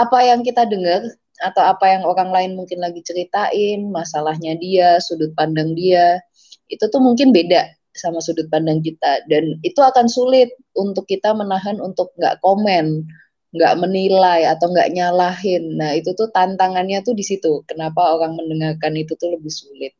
apa 0.00 0.18
yang 0.24 0.40
kita 0.42 0.64
dengar 0.66 1.04
atau 1.42 1.62
apa 1.62 1.84
yang 1.90 2.02
orang 2.06 2.30
lain 2.30 2.52
mungkin 2.54 2.80
lagi 2.80 3.02
ceritain 3.02 3.90
masalahnya 3.90 4.54
dia 4.56 5.02
sudut 5.02 5.34
pandang 5.34 5.74
dia 5.74 6.22
itu 6.70 6.84
tuh 6.88 7.02
mungkin 7.02 7.34
beda 7.34 7.68
sama 7.92 8.24
sudut 8.24 8.48
pandang 8.48 8.80
kita. 8.80 9.24
Dan 9.28 9.60
itu 9.60 9.80
akan 9.80 10.08
sulit 10.08 10.52
untuk 10.76 11.04
kita 11.04 11.36
menahan 11.36 11.76
untuk 11.80 12.12
nggak 12.16 12.40
komen 12.40 13.04
nggak 13.52 13.74
menilai 13.84 14.48
atau 14.48 14.72
nggak 14.72 14.96
nyalahin. 14.96 15.76
Nah 15.76 15.92
itu 15.92 16.16
tuh 16.16 16.32
tantangannya 16.32 17.04
tuh 17.04 17.12
di 17.12 17.20
situ. 17.20 17.60
Kenapa 17.68 18.16
orang 18.16 18.40
mendengarkan 18.40 18.96
itu 18.96 19.12
tuh 19.20 19.36
lebih 19.36 19.52
sulit. 19.52 19.92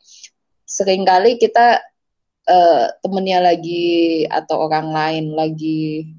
Seringkali 0.65 1.37
kita 1.37 1.85
uh, 2.49 2.85
temennya 3.03 3.39
lagi 3.43 4.25
atau 4.27 4.67
orang 4.67 4.89
lain 4.91 5.25
lagi 5.35 6.13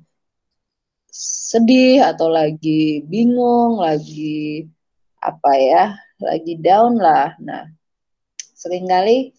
sedih 1.14 2.02
atau 2.04 2.28
lagi 2.32 3.06
bingung, 3.06 3.80
lagi 3.80 4.68
apa 5.22 5.52
ya, 5.56 5.86
lagi 6.20 6.54
down 6.60 6.98
lah. 6.98 7.38
Nah, 7.40 7.70
sering 8.58 8.90
kali 8.90 9.32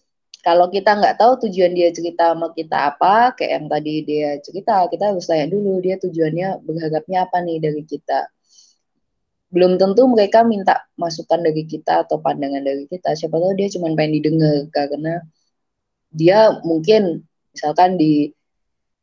kalau 0.45 0.69
kita 0.69 0.93
nggak 0.95 1.17
tahu 1.17 1.47
tujuan 1.49 1.73
dia 1.73 1.89
cerita 1.89 2.31
sama 2.31 2.53
kita 2.53 2.95
apa, 2.95 3.33
kayak 3.35 3.51
yang 3.59 3.67
tadi 3.67 3.93
dia 4.05 4.29
cerita, 4.45 4.85
kita 4.87 5.11
harus 5.11 5.25
tanya 5.27 5.49
dulu 5.51 5.81
dia 5.81 5.97
tujuannya 5.97 6.63
berharapnya 6.63 7.25
apa 7.27 7.37
nih 7.41 7.57
dari 7.59 7.83
kita 7.83 8.29
belum 9.55 9.79
tentu 9.79 10.03
mereka 10.11 10.43
minta 10.43 10.83
masukan 10.99 11.39
dari 11.39 11.63
kita 11.63 12.03
atau 12.03 12.19
pandangan 12.19 12.59
dari 12.59 12.83
kita. 12.91 13.15
Siapa 13.15 13.39
tahu 13.39 13.53
dia 13.55 13.71
cuma 13.71 13.87
pengen 13.95 14.19
didengar 14.19 14.67
karena 14.73 15.23
dia 16.15 16.63
mungkin 16.63 17.27
misalkan 17.51 17.99
di 17.99 18.31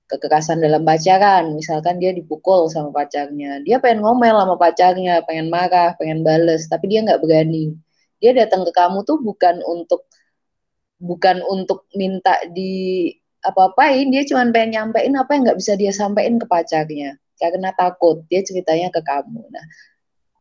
kekerasan 0.09 0.61
dalam 0.61 0.85
pacaran, 0.85 1.57
misalkan 1.57 1.97
dia 1.97 2.13
dipukul 2.13 2.69
sama 2.69 2.93
pacarnya, 2.93 3.65
dia 3.65 3.81
pengen 3.81 4.05
ngomel 4.05 4.37
sama 4.37 4.57
pacarnya, 4.61 5.25
pengen 5.25 5.49
marah, 5.49 5.97
pengen 5.97 6.21
bales, 6.21 6.69
tapi 6.69 6.93
dia 6.93 7.01
nggak 7.01 7.21
berani. 7.25 7.73
Dia 8.21 8.37
datang 8.37 8.69
ke 8.69 8.73
kamu 8.77 9.09
tuh 9.09 9.21
bukan 9.25 9.65
untuk 9.65 10.05
bukan 11.01 11.41
untuk 11.49 11.89
minta 11.97 12.37
di 12.53 13.09
apa-apain, 13.43 14.13
dia 14.13 14.23
cuma 14.29 14.45
pengen 14.53 14.79
nyampein 14.79 15.17
apa 15.17 15.31
yang 15.35 15.43
nggak 15.49 15.59
bisa 15.59 15.73
dia 15.75 15.91
sampaikan 15.91 16.37
ke 16.39 16.47
pacarnya 16.47 17.19
karena 17.41 17.75
takut 17.75 18.23
dia 18.31 18.45
ceritanya 18.47 18.93
ke 18.95 19.03
kamu. 19.03 19.43
Nah, 19.51 19.67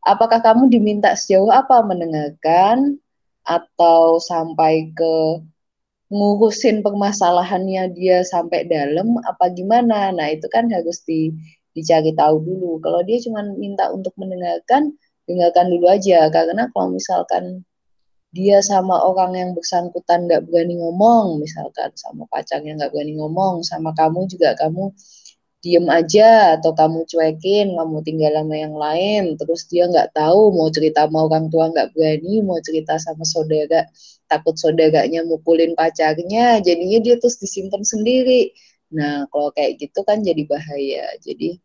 apakah 0.06 0.38
kamu 0.38 0.70
diminta 0.70 1.10
sejauh 1.18 1.50
apa 1.50 1.82
mendengarkan 1.82 3.02
atau 3.42 4.22
sampai 4.22 4.94
ke 4.94 5.42
ngurusin 6.12 6.84
permasalahannya 6.84 7.96
dia 7.96 8.20
sampai 8.20 8.68
dalam 8.68 9.16
apa 9.24 9.48
gimana. 9.56 10.12
Nah 10.12 10.28
itu 10.28 10.44
kan 10.52 10.68
harus 10.68 11.00
di, 11.08 11.32
dicari 11.72 12.12
tahu 12.12 12.36
dulu. 12.44 12.78
Kalau 12.84 13.00
dia 13.08 13.16
cuma 13.24 13.40
minta 13.56 13.88
untuk 13.88 14.12
mendengarkan 14.20 14.92
dengarkan 15.24 15.72
dulu 15.72 15.88
aja. 15.88 16.28
Karena 16.28 16.68
kalau 16.76 16.92
misalkan 16.92 17.64
dia 18.32 18.60
sama 18.64 18.96
orang 19.00 19.32
yang 19.36 19.50
bersangkutan 19.52 20.24
nggak 20.24 20.48
berani 20.48 20.80
ngomong 20.80 21.36
misalkan 21.44 21.92
sama 22.00 22.24
pacarnya 22.32 22.80
nggak 22.80 22.88
berani 22.88 23.20
ngomong 23.20 23.60
sama 23.60 23.92
kamu 23.92 24.24
juga 24.24 24.56
kamu 24.56 24.88
diem 25.62 25.86
aja 25.86 26.58
atau 26.58 26.74
kamu 26.74 27.06
cuekin 27.06 27.78
kamu 27.78 27.96
tinggal 28.02 28.34
sama 28.34 28.56
yang 28.58 28.74
lain 28.74 29.38
terus 29.38 29.70
dia 29.70 29.86
nggak 29.86 30.10
tahu 30.10 30.50
mau 30.50 30.68
cerita 30.74 31.06
sama 31.06 31.30
orang 31.30 31.46
tua 31.48 31.70
nggak 31.70 31.94
berani 31.94 32.42
mau 32.42 32.58
cerita 32.58 32.98
sama 32.98 33.22
saudara 33.22 33.86
takut 34.32 34.56
saudaranya 34.56 35.20
mukulin 35.28 35.76
pacarnya 35.76 36.64
jadinya 36.64 36.98
dia 37.04 37.20
terus 37.20 37.36
disimpan 37.36 37.84
sendiri. 37.84 38.56
Nah 38.96 39.28
kalau 39.28 39.52
kayak 39.52 39.76
gitu 39.76 40.00
kan 40.08 40.24
jadi 40.24 40.48
bahaya. 40.48 41.04
Jadi 41.20 41.60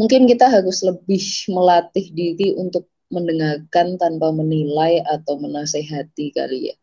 mungkin 0.00 0.24
kita 0.24 0.48
harus 0.48 0.80
lebih 0.80 1.20
melatih 1.52 2.08
diri 2.16 2.56
untuk 2.56 2.88
mendengarkan 3.12 4.00
tanpa 4.00 4.32
menilai 4.32 5.04
atau 5.04 5.36
menasehati 5.36 6.32
kali 6.32 6.72
ya 6.72 6.76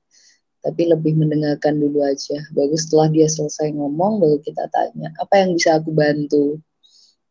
tapi 0.59 0.91
lebih 0.91 1.15
mendengarkan 1.15 1.79
dulu 1.79 2.03
aja. 2.03 2.39
Baru 2.51 2.75
setelah 2.75 3.07
dia 3.11 3.27
selesai 3.27 3.71
ngomong, 3.75 4.19
baru 4.19 4.37
kita 4.43 4.67
tanya, 4.71 5.11
apa 5.19 5.33
yang 5.39 5.55
bisa 5.55 5.79
aku 5.79 5.91
bantu? 5.95 6.59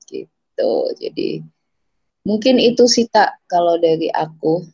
Gitu. 0.09 0.73
Jadi, 0.97 1.45
mungkin 2.25 2.57
itu 2.57 2.89
sih 2.89 3.09
tak 3.09 3.37
kalau 3.49 3.77
dari 3.77 4.09
aku. 4.09 4.65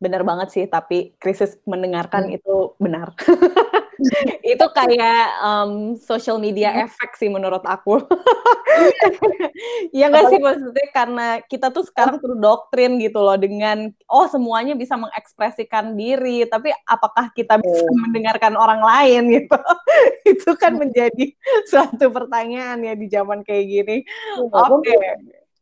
Benar 0.00 0.24
banget 0.24 0.48
sih, 0.56 0.64
tapi 0.64 1.12
krisis 1.20 1.60
mendengarkan 1.68 2.32
hmm. 2.32 2.36
itu 2.40 2.56
benar. 2.80 3.12
itu 4.56 4.66
kayak 4.72 5.24
um, 5.44 5.94
social 6.00 6.40
media 6.40 6.72
hmm. 6.72 6.84
effect 6.88 7.14
sih 7.20 7.28
menurut 7.28 7.62
aku. 7.62 8.00
ya 9.96 10.08
nggak 10.08 10.26
sih 10.30 10.40
maksudnya 10.40 10.86
karena 10.94 11.26
kita 11.44 11.68
tuh 11.74 11.84
sekarang 11.84 12.22
terdoktrin 12.22 12.96
gitu 13.02 13.20
loh 13.20 13.36
dengan 13.36 13.92
oh 14.08 14.26
semuanya 14.30 14.74
bisa 14.74 14.96
mengekspresikan 14.96 15.94
diri, 15.94 16.48
tapi 16.48 16.72
apakah 16.88 17.30
kita 17.36 17.60
bisa 17.60 17.84
mendengarkan 18.08 18.56
orang 18.56 18.80
lain 18.80 19.22
gitu? 19.40 19.58
itu 20.32 20.50
kan 20.56 20.76
hmm. 20.76 20.80
menjadi 20.88 21.26
suatu 21.68 22.08
pertanyaan 22.08 22.80
ya 22.80 22.94
di 22.96 23.06
zaman 23.06 23.44
kayak 23.44 23.64
gini. 23.68 23.96
Iya, 24.04 24.60
Oke. 24.70 24.90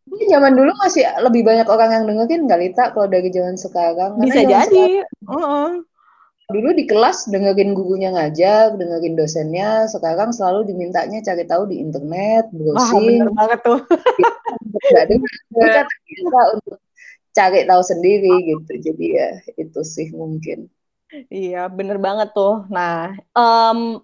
Okay. 0.08 0.24
zaman 0.24 0.56
dulu 0.56 0.72
masih 0.80 1.04
lebih 1.20 1.44
banyak 1.44 1.68
orang 1.68 1.90
yang 1.92 2.04
dengerin 2.08 2.48
kali 2.48 2.72
tak 2.72 2.96
kalau 2.96 3.12
dari 3.12 3.28
zaman 3.28 3.60
sekarang. 3.60 4.16
Bisa 4.16 4.40
jadi. 4.40 5.04
Sekarang, 5.04 5.28
uh 5.28 5.36
-uh 5.36 5.97
dulu 6.48 6.72
di 6.72 6.88
kelas 6.88 7.28
dengerin 7.28 7.76
gurunya 7.76 8.08
ngajar, 8.08 8.72
dengerin 8.80 9.20
dosennya, 9.20 9.84
sekarang 9.84 10.32
selalu 10.32 10.72
dimintanya 10.72 11.20
cari 11.20 11.44
tahu 11.44 11.68
di 11.68 11.76
internet, 11.76 12.48
browsing. 12.56 12.80
Wah, 12.80 13.04
bener 13.04 13.30
banget 13.36 13.60
tuh. 13.60 13.80
Gak 14.88 15.04
dengar, 15.12 15.86
kita 16.08 16.42
untuk 16.56 16.76
cari 17.36 17.68
tahu 17.68 17.82
sendiri 17.84 18.34
gitu. 18.48 18.72
Jadi 18.80 19.06
ya 19.12 19.30
itu 19.60 19.80
sih 19.84 20.08
mungkin. 20.16 20.72
Iya, 21.28 21.68
bener 21.68 22.00
banget 22.00 22.32
tuh. 22.32 22.64
Nah, 22.72 23.12
um, 23.36 24.00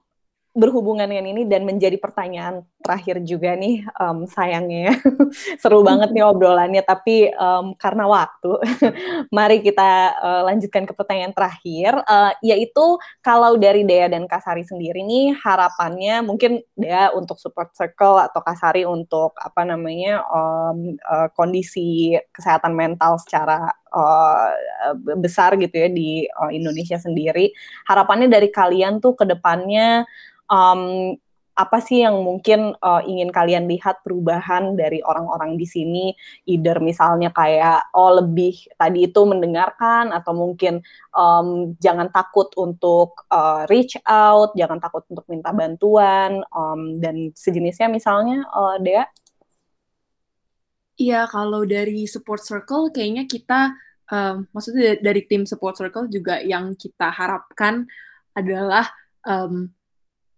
berhubungan 0.55 1.11
dengan 1.11 1.27
ini 1.35 1.43
dan 1.51 1.67
menjadi 1.67 1.99
pertanyaan 1.99 2.63
terakhir 2.79 3.19
juga 3.27 3.59
nih 3.59 3.83
um, 3.99 4.23
sayangnya 4.31 4.95
seru 5.61 5.83
banget 5.83 6.15
nih 6.15 6.23
obrolannya 6.23 6.79
tapi 6.87 7.27
um, 7.35 7.75
karena 7.75 8.07
waktu 8.07 8.63
mari 9.37 9.59
kita 9.67 10.15
uh, 10.15 10.43
lanjutkan 10.47 10.87
ke 10.87 10.95
pertanyaan 10.95 11.35
terakhir. 11.35 11.99
Uh, 12.07 12.31
yaitu 12.39 12.97
kalau 13.19 13.59
dari 13.59 13.83
Dea 13.83 14.07
dan 14.07 14.31
Kasari 14.31 14.63
sendiri 14.63 15.03
nih 15.03 15.35
harapannya 15.43 16.23
mungkin 16.23 16.63
Dea 16.79 17.11
untuk 17.11 17.43
support 17.43 17.75
circle 17.75 18.23
atau 18.23 18.39
Kasari 18.39 18.87
untuk 18.87 19.35
apa 19.35 19.67
namanya 19.67 20.23
um, 20.31 20.95
uh, 21.03 21.29
kondisi 21.35 22.15
kesehatan 22.31 22.79
mental 22.79 23.19
secara 23.19 23.75
uh, 23.95 24.51
besar 25.23 25.55
gitu 25.57 25.73
ya 25.79 25.89
di 25.89 26.27
uh, 26.27 26.51
Indonesia 26.51 26.99
sendiri 26.99 27.55
harapannya 27.87 28.27
dari 28.27 28.51
kalian 28.51 28.99
tuh 28.99 29.15
ke 29.15 29.25
depannya 29.25 30.03
um, 30.51 31.15
apa 31.55 31.79
sih 31.79 32.03
yang 32.03 32.19
mungkin 32.19 32.75
uh, 32.83 33.03
ingin 33.07 33.31
kalian 33.31 33.71
lihat 33.71 34.03
perubahan 34.03 34.75
dari 34.75 34.99
orang-orang 35.07 35.55
di 35.55 35.63
sini, 35.63 36.11
either 36.51 36.83
misalnya 36.83 37.31
kayak 37.31 37.95
oh 37.95 38.19
lebih 38.19 38.59
tadi 38.75 39.07
itu 39.07 39.23
mendengarkan 39.23 40.11
atau 40.11 40.35
mungkin 40.35 40.83
um, 41.15 41.79
jangan 41.79 42.11
takut 42.11 42.51
untuk 42.59 43.23
uh, 43.31 43.71
reach 43.71 43.95
out, 44.03 44.51
jangan 44.59 44.83
takut 44.83 45.07
untuk 45.07 45.23
minta 45.31 45.55
bantuan 45.55 46.43
um, 46.51 46.99
dan 46.99 47.31
sejenisnya 47.39 47.87
misalnya, 47.87 48.43
uh, 48.51 48.77
Dea? 48.83 49.07
Iya, 50.95 51.27
kalau 51.27 51.67
dari 51.67 52.07
support 52.07 52.39
circle 52.39 52.95
kayaknya 52.95 53.27
kita, 53.27 53.75
um, 54.15 54.47
maksudnya 54.55 54.95
dari 55.03 55.27
tim 55.27 55.43
support 55.43 55.75
circle 55.75 56.07
juga 56.07 56.39
yang 56.39 56.79
kita 56.79 57.11
harapkan 57.11 57.91
adalah 58.39 58.87
um, 59.27 59.75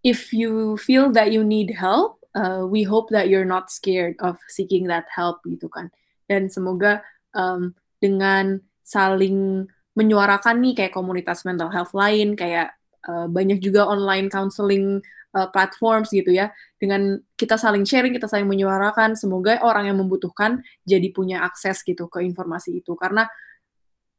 if 0.00 0.32
you 0.32 0.80
feel 0.80 1.12
that 1.12 1.28
you 1.28 1.44
need 1.44 1.76
help, 1.76 2.24
uh, 2.32 2.64
we 2.64 2.84
hope 2.84 3.12
that 3.12 3.28
you're 3.28 3.48
not 3.48 3.68
scared 3.68 4.16
of 4.24 4.40
seeking 4.48 4.88
that 4.88 5.04
help 5.12 5.44
gitu 5.44 5.68
kan. 5.68 5.92
Dan 6.24 6.48
semoga 6.48 7.04
um, 7.36 7.76
dengan 8.00 8.64
saling 8.80 9.68
menyuarakan 9.96 10.61
nih 10.61 10.74
kayak 10.76 10.96
komunitas 10.96 11.44
mental 11.44 11.68
health 11.68 11.92
lain, 11.92 12.32
kayak 12.32 12.76
uh, 13.09 13.28
banyak 13.28 13.61
juga 13.61 13.88
online 13.88 14.28
counseling 14.32 15.00
uh, 15.37 15.49
platforms 15.53 16.09
gitu 16.09 16.32
ya. 16.32 16.49
Dengan 16.80 17.20
kita 17.37 17.61
saling 17.61 17.84
sharing, 17.84 18.16
kita 18.16 18.24
saling 18.24 18.49
menyuarakan, 18.49 19.12
semoga 19.12 19.61
orang 19.61 19.93
yang 19.93 20.01
membutuhkan 20.01 20.64
jadi 20.89 21.12
punya 21.12 21.45
akses 21.45 21.84
gitu 21.84 22.09
ke 22.09 22.24
informasi 22.24 22.80
itu. 22.80 22.97
Karena 22.97 23.28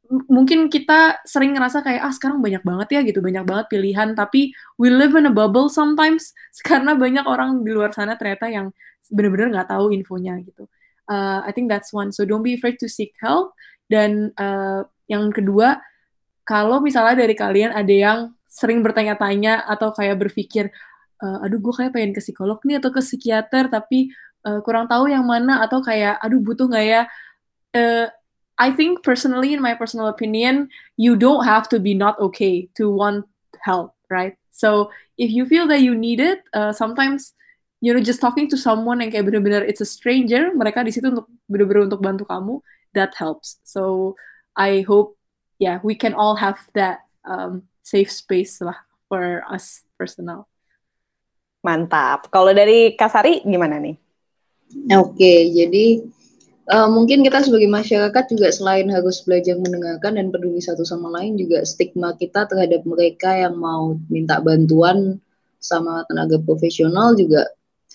mungkin 0.08 0.72
kita 0.72 1.20
sering 1.28 1.52
ngerasa 1.52 1.84
kayak 1.84 2.00
ah 2.00 2.14
sekarang 2.14 2.40
banyak 2.40 2.62
banget 2.62 2.88
ya 2.94 3.00
gitu. 3.02 3.18
Banyak 3.18 3.44
banget 3.44 3.66
pilihan. 3.66 4.14
Tapi 4.14 4.54
we 4.78 4.88
live 4.88 5.18
in 5.18 5.26
a 5.26 5.34
bubble 5.34 5.66
sometimes 5.66 6.30
karena 6.68 6.94
banyak 6.94 7.26
orang 7.26 7.66
di 7.66 7.74
luar 7.74 7.90
sana 7.90 8.14
ternyata 8.14 8.46
yang 8.46 8.70
benar-benar 9.10 9.50
nggak 9.50 9.68
tahu 9.74 9.90
infonya 9.90 10.38
gitu. 10.46 10.70
Uh, 11.08 11.40
I 11.42 11.56
think 11.56 11.72
that's 11.72 11.90
one. 11.90 12.12
So 12.12 12.28
don't 12.28 12.44
be 12.44 12.54
afraid 12.54 12.78
to 12.84 12.88
seek 12.88 13.16
help. 13.18 13.56
Dan 13.88 14.36
uh, 14.36 14.84
yang 15.08 15.32
kedua 15.32 15.80
kalau 16.44 16.80
misalnya 16.80 17.24
dari 17.24 17.32
kalian 17.32 17.72
ada 17.72 17.92
yang 17.92 18.18
sering 18.48 18.80
bertanya-tanya 18.80 19.68
atau 19.68 19.92
kayak 19.92 20.16
berpikir 20.16 20.72
uh, 21.22 21.44
aduh 21.44 21.58
gue 21.58 21.74
kayak 21.74 21.92
pengen 21.94 22.12
ke 22.14 22.20
psikolog 22.22 22.58
nih 22.66 22.78
atau 22.82 22.90
ke 22.94 23.00
psikiater 23.02 23.70
tapi 23.70 24.10
uh, 24.46 24.62
kurang 24.62 24.86
tahu 24.86 25.10
yang 25.10 25.26
mana 25.26 25.62
atau 25.64 25.82
kayak 25.82 26.18
aduh 26.22 26.40
butuh 26.40 26.66
nggak 26.70 26.86
ya 26.86 27.02
uh, 27.74 28.06
I 28.58 28.72
think 28.72 29.02
personally, 29.04 29.54
in 29.54 29.62
my 29.62 29.74
personal 29.74 30.08
opinion, 30.08 30.68
you 30.96 31.14
don't 31.14 31.44
have 31.44 31.68
to 31.70 31.78
be 31.78 31.94
not 31.94 32.18
okay 32.18 32.68
to 32.74 32.90
want 32.90 33.24
help, 33.62 33.94
right? 34.10 34.34
So 34.50 34.90
if 35.16 35.30
you 35.30 35.46
feel 35.46 35.68
that 35.68 35.80
you 35.80 35.94
need 35.94 36.18
it, 36.18 36.42
uh, 36.52 36.72
sometimes 36.72 37.34
you 37.80 37.94
know 37.94 38.02
just 38.02 38.20
talking 38.20 38.50
to 38.50 38.58
someone 38.58 38.98
yang 38.98 39.14
kayak 39.14 39.30
bener-bener 39.30 39.62
it's 39.62 39.80
a 39.80 39.86
stranger, 39.86 40.50
mereka 40.50 40.82
di 40.82 40.90
situ 40.90 41.14
untuk 41.14 41.30
bener-bener 41.46 41.86
untuk 41.86 42.02
bantu 42.02 42.26
kamu, 42.26 42.58
that 42.98 43.14
helps. 43.14 43.62
So 43.62 44.18
I 44.58 44.82
hope, 44.82 45.14
yeah, 45.62 45.78
we 45.86 45.94
can 45.94 46.18
all 46.18 46.34
have 46.42 46.58
that 46.74 47.06
um, 47.22 47.70
safe 47.86 48.10
space 48.10 48.58
lah 48.58 48.82
for 49.06 49.46
us 49.46 49.86
personal. 49.94 50.50
Mantap. 51.62 52.30
Kalau 52.30 52.54
dari 52.54 52.94
Kasari 52.94 53.42
gimana 53.42 53.82
nih? 53.82 53.96
Oke, 54.94 55.48
jadi 55.50 56.04
uh, 56.68 56.88
mungkin 56.92 57.24
kita 57.24 57.40
sebagai 57.42 57.66
masyarakat 57.66 58.24
juga 58.30 58.48
selain 58.52 58.86
harus 58.92 59.24
belajar 59.24 59.56
mendengarkan 59.56 60.20
dan 60.20 60.28
peduli 60.28 60.60
satu 60.60 60.84
sama 60.84 61.08
lain 61.18 61.40
juga 61.40 61.64
stigma 61.64 62.14
kita 62.20 62.44
terhadap 62.46 62.84
mereka 62.84 63.32
yang 63.32 63.56
mau 63.56 63.96
minta 64.12 64.38
bantuan 64.44 65.18
sama 65.58 66.06
tenaga 66.06 66.38
profesional 66.44 67.18
juga 67.18 67.48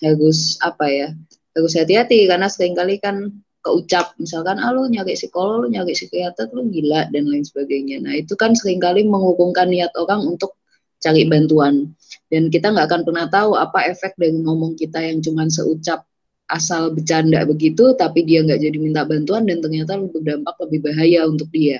harus 0.03 0.59
apa 0.59 0.85
ya 0.89 1.07
harus 1.55 1.73
hati-hati 1.77 2.27
karena 2.27 2.51
sering 2.51 2.75
kali 2.75 2.99
kan 2.99 3.31
keucap 3.63 4.11
misalkan 4.19 4.59
ah 4.59 4.75
lu 4.75 4.91
nyari 4.91 5.15
psikolog 5.15 5.63
lu 5.63 5.67
nyari 5.71 5.95
psikiater 5.95 6.51
lu 6.51 6.67
gila 6.67 7.07
dan 7.15 7.23
lain 7.31 7.47
sebagainya 7.47 8.03
nah 8.03 8.11
itu 8.11 8.35
kan 8.35 8.51
sering 8.51 8.83
kali 8.83 9.07
menghukumkan 9.07 9.71
niat 9.71 9.95
orang 9.95 10.27
untuk 10.27 10.59
cari 10.99 11.23
bantuan 11.23 11.95
dan 12.31 12.49
kita 12.49 12.71
nggak 12.71 12.87
akan 12.89 13.01
pernah 13.03 13.25
tahu 13.27 13.55
apa 13.59 13.91
efek 13.91 14.15
dari 14.15 14.35
ngomong 14.39 14.79
kita 14.79 14.99
yang 15.03 15.19
cuman 15.19 15.47
seucap 15.51 16.07
asal 16.51 16.91
bercanda 16.91 17.41
begitu 17.47 17.95
tapi 17.95 18.27
dia 18.27 18.43
nggak 18.43 18.59
jadi 18.59 18.77
minta 18.77 19.01
bantuan 19.07 19.47
dan 19.47 19.63
ternyata 19.63 19.97
berdampak 19.97 20.55
lebih 20.67 20.79
bahaya 20.91 21.25
untuk 21.25 21.49
dia. 21.49 21.79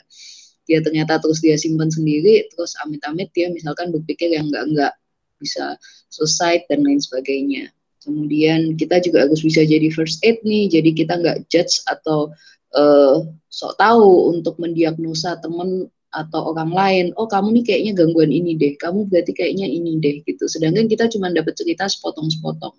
Dia 0.64 0.80
ternyata 0.80 1.20
terus 1.20 1.44
dia 1.44 1.60
simpan 1.60 1.92
sendiri 1.92 2.48
terus 2.52 2.74
amit-amit 2.82 3.30
dia 3.36 3.52
misalkan 3.52 3.92
berpikir 3.92 4.32
yang 4.32 4.48
nggak 4.48 4.64
nggak 4.72 4.94
bisa 5.38 5.76
suicide 6.08 6.64
dan 6.72 6.82
lain 6.88 7.04
sebagainya. 7.04 7.70
Kemudian 8.04 8.76
kita 8.76 9.00
juga 9.00 9.28
harus 9.28 9.44
bisa 9.44 9.64
jadi 9.64 9.88
first 9.92 10.24
aid 10.24 10.40
nih 10.44 10.72
jadi 10.72 10.90
kita 10.96 11.14
nggak 11.20 11.38
judge 11.52 11.84
atau 11.88 12.32
uh, 12.76 13.24
sok 13.48 13.74
tahu 13.78 14.34
untuk 14.34 14.58
mendiagnosa 14.60 15.40
teman 15.40 15.88
atau 16.14 16.54
orang 16.54 16.72
lain 16.72 17.06
oh 17.18 17.26
kamu 17.26 17.60
nih 17.60 17.64
kayaknya 17.66 17.92
gangguan 17.98 18.30
ini 18.30 18.54
deh 18.54 18.78
kamu 18.78 19.10
berarti 19.10 19.34
kayaknya 19.34 19.66
ini 19.66 19.98
deh 19.98 20.22
gitu. 20.24 20.46
Sedangkan 20.46 20.86
kita 20.86 21.10
cuma 21.10 21.34
dapat 21.34 21.58
cerita 21.58 21.90
sepotong-sepotong. 21.90 22.76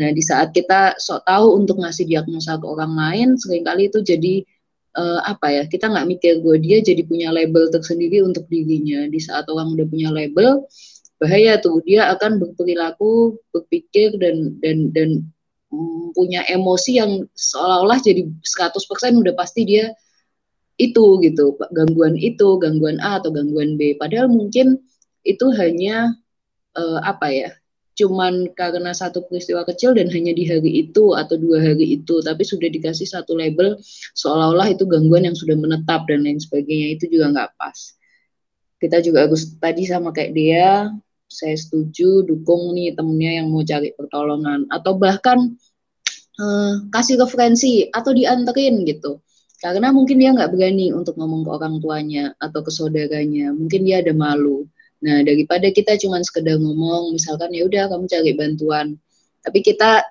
Nah 0.00 0.08
di 0.10 0.22
saat 0.24 0.50
kita 0.56 0.96
sok 0.98 1.28
tahu 1.28 1.46
untuk 1.60 1.78
ngasih 1.78 2.08
diagnosa 2.08 2.58
ke 2.58 2.66
orang 2.66 2.96
lain 2.96 3.28
sering 3.38 3.62
kali 3.62 3.92
itu 3.92 4.00
jadi 4.00 4.42
uh, 4.96 5.20
apa 5.28 5.46
ya 5.52 5.62
kita 5.68 5.86
nggak 5.92 6.06
mikir 6.08 6.32
gue 6.42 6.56
dia 6.58 6.82
jadi 6.82 7.02
punya 7.06 7.30
label 7.30 7.68
tersendiri 7.70 8.24
untuk 8.24 8.48
dirinya. 8.48 9.06
Di 9.06 9.20
saat 9.20 9.46
orang 9.52 9.76
udah 9.76 9.86
punya 9.86 10.08
label 10.10 10.66
bahaya 11.22 11.56
tuh 11.62 11.78
dia 11.86 12.10
akan 12.10 12.42
berperilaku 12.42 13.38
berpikir 13.54 14.18
dan 14.18 14.58
dan 14.58 14.90
dan 14.90 15.10
um, 15.70 16.10
punya 16.12 16.42
emosi 16.50 16.98
yang 16.98 17.24
seolah-olah 17.32 18.02
jadi 18.02 18.26
100% 18.26 19.22
udah 19.22 19.34
pasti 19.38 19.62
dia 19.64 19.94
itu 20.74 21.22
gitu 21.22 21.54
gangguan 21.70 22.18
itu 22.18 22.58
gangguan 22.58 22.98
A 22.98 23.22
atau 23.22 23.30
gangguan 23.30 23.78
B. 23.78 23.94
Padahal 23.94 24.26
mungkin 24.30 24.82
itu 25.22 25.46
hanya 25.54 26.12
uh, 26.74 27.00
apa 27.02 27.30
ya 27.30 27.50
cuman 27.94 28.50
karena 28.58 28.90
satu 28.90 29.22
peristiwa 29.30 29.62
kecil 29.62 29.94
dan 29.94 30.10
hanya 30.10 30.34
di 30.34 30.42
hari 30.50 30.82
itu 30.82 31.14
atau 31.14 31.38
dua 31.38 31.62
hari 31.62 31.94
itu 32.02 32.18
tapi 32.26 32.42
sudah 32.42 32.66
dikasih 32.66 33.06
satu 33.06 33.38
label 33.38 33.78
seolah-olah 34.18 34.74
itu 34.74 34.82
gangguan 34.82 35.30
yang 35.30 35.38
sudah 35.38 35.54
menetap 35.54 36.02
dan 36.10 36.26
lain 36.26 36.42
sebagainya 36.42 36.98
itu 36.98 37.06
juga 37.06 37.30
nggak 37.30 37.50
pas. 37.54 37.78
Kita 38.82 38.98
juga 38.98 39.30
harus 39.30 39.54
tadi 39.62 39.86
sama 39.86 40.10
kayak 40.10 40.32
dia 40.34 40.90
saya 41.30 41.54
setuju 41.54 42.26
dukung 42.26 42.74
nih 42.74 42.98
temennya 42.98 43.42
yang 43.42 43.46
mau 43.54 43.62
cari 43.62 43.94
pertolongan. 43.94 44.66
Atau 44.74 44.98
bahkan 44.98 45.54
uh, 46.42 46.74
kasih 46.90 47.22
referensi 47.22 47.86
atau 47.94 48.10
dianterin 48.10 48.82
gitu 48.90 49.22
karena 49.72 49.96
mungkin 49.96 50.20
dia 50.20 50.28
nggak 50.36 50.52
berani 50.52 50.92
untuk 50.92 51.16
ngomong 51.16 51.48
ke 51.48 51.50
orang 51.56 51.74
tuanya 51.80 52.36
atau 52.36 52.60
ke 52.60 52.68
saudaranya. 52.68 53.48
Mungkin 53.56 53.88
dia 53.88 54.04
ada 54.04 54.12
malu. 54.12 54.68
Nah 55.00 55.24
daripada 55.24 55.72
kita 55.72 55.96
cuma 55.96 56.20
sekedar 56.20 56.60
ngomong 56.60 57.16
misalkan 57.16 57.48
ya 57.48 57.64
udah 57.64 57.88
kamu 57.88 58.04
cari 58.04 58.32
bantuan. 58.36 58.86
Tapi 59.40 59.64
kita 59.64 60.04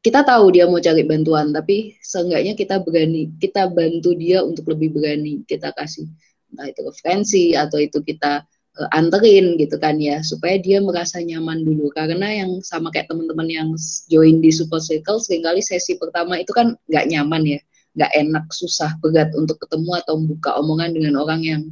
kita 0.00 0.24
tahu 0.24 0.52
dia 0.56 0.64
mau 0.64 0.80
cari 0.80 1.04
bantuan 1.04 1.52
tapi 1.52 1.96
seenggaknya 2.00 2.56
kita 2.56 2.80
berani 2.80 3.32
kita 3.36 3.68
bantu 3.68 4.16
dia 4.16 4.40
untuk 4.40 4.72
lebih 4.72 4.96
berani 4.96 5.44
kita 5.44 5.68
kasih. 5.76 6.08
Entah 6.48 6.64
itu 6.72 6.80
referensi 6.88 7.44
atau 7.52 7.76
itu 7.76 8.00
kita 8.00 8.48
uh, 8.80 8.88
anterin 8.96 9.60
gitu 9.60 9.76
kan 9.76 10.00
ya 10.00 10.24
supaya 10.24 10.56
dia 10.56 10.80
merasa 10.80 11.20
nyaman 11.20 11.68
dulu. 11.68 11.92
Karena 11.92 12.32
yang 12.32 12.64
sama 12.64 12.88
kayak 12.88 13.12
teman-teman 13.12 13.48
yang 13.52 13.68
join 14.08 14.40
di 14.40 14.48
support 14.48 14.80
circle 14.80 15.20
sering 15.20 15.44
kali 15.44 15.60
sesi 15.60 16.00
pertama 16.00 16.40
itu 16.40 16.56
kan 16.56 16.72
nggak 16.88 17.12
nyaman 17.12 17.44
ya 17.44 17.60
nggak 17.94 18.12
enak 18.14 18.46
susah 18.50 18.94
berat 18.98 19.30
untuk 19.38 19.58
ketemu 19.62 20.02
atau 20.02 20.18
membuka 20.18 20.58
omongan 20.58 20.90
dengan 20.94 21.14
orang 21.18 21.40
yang 21.46 21.62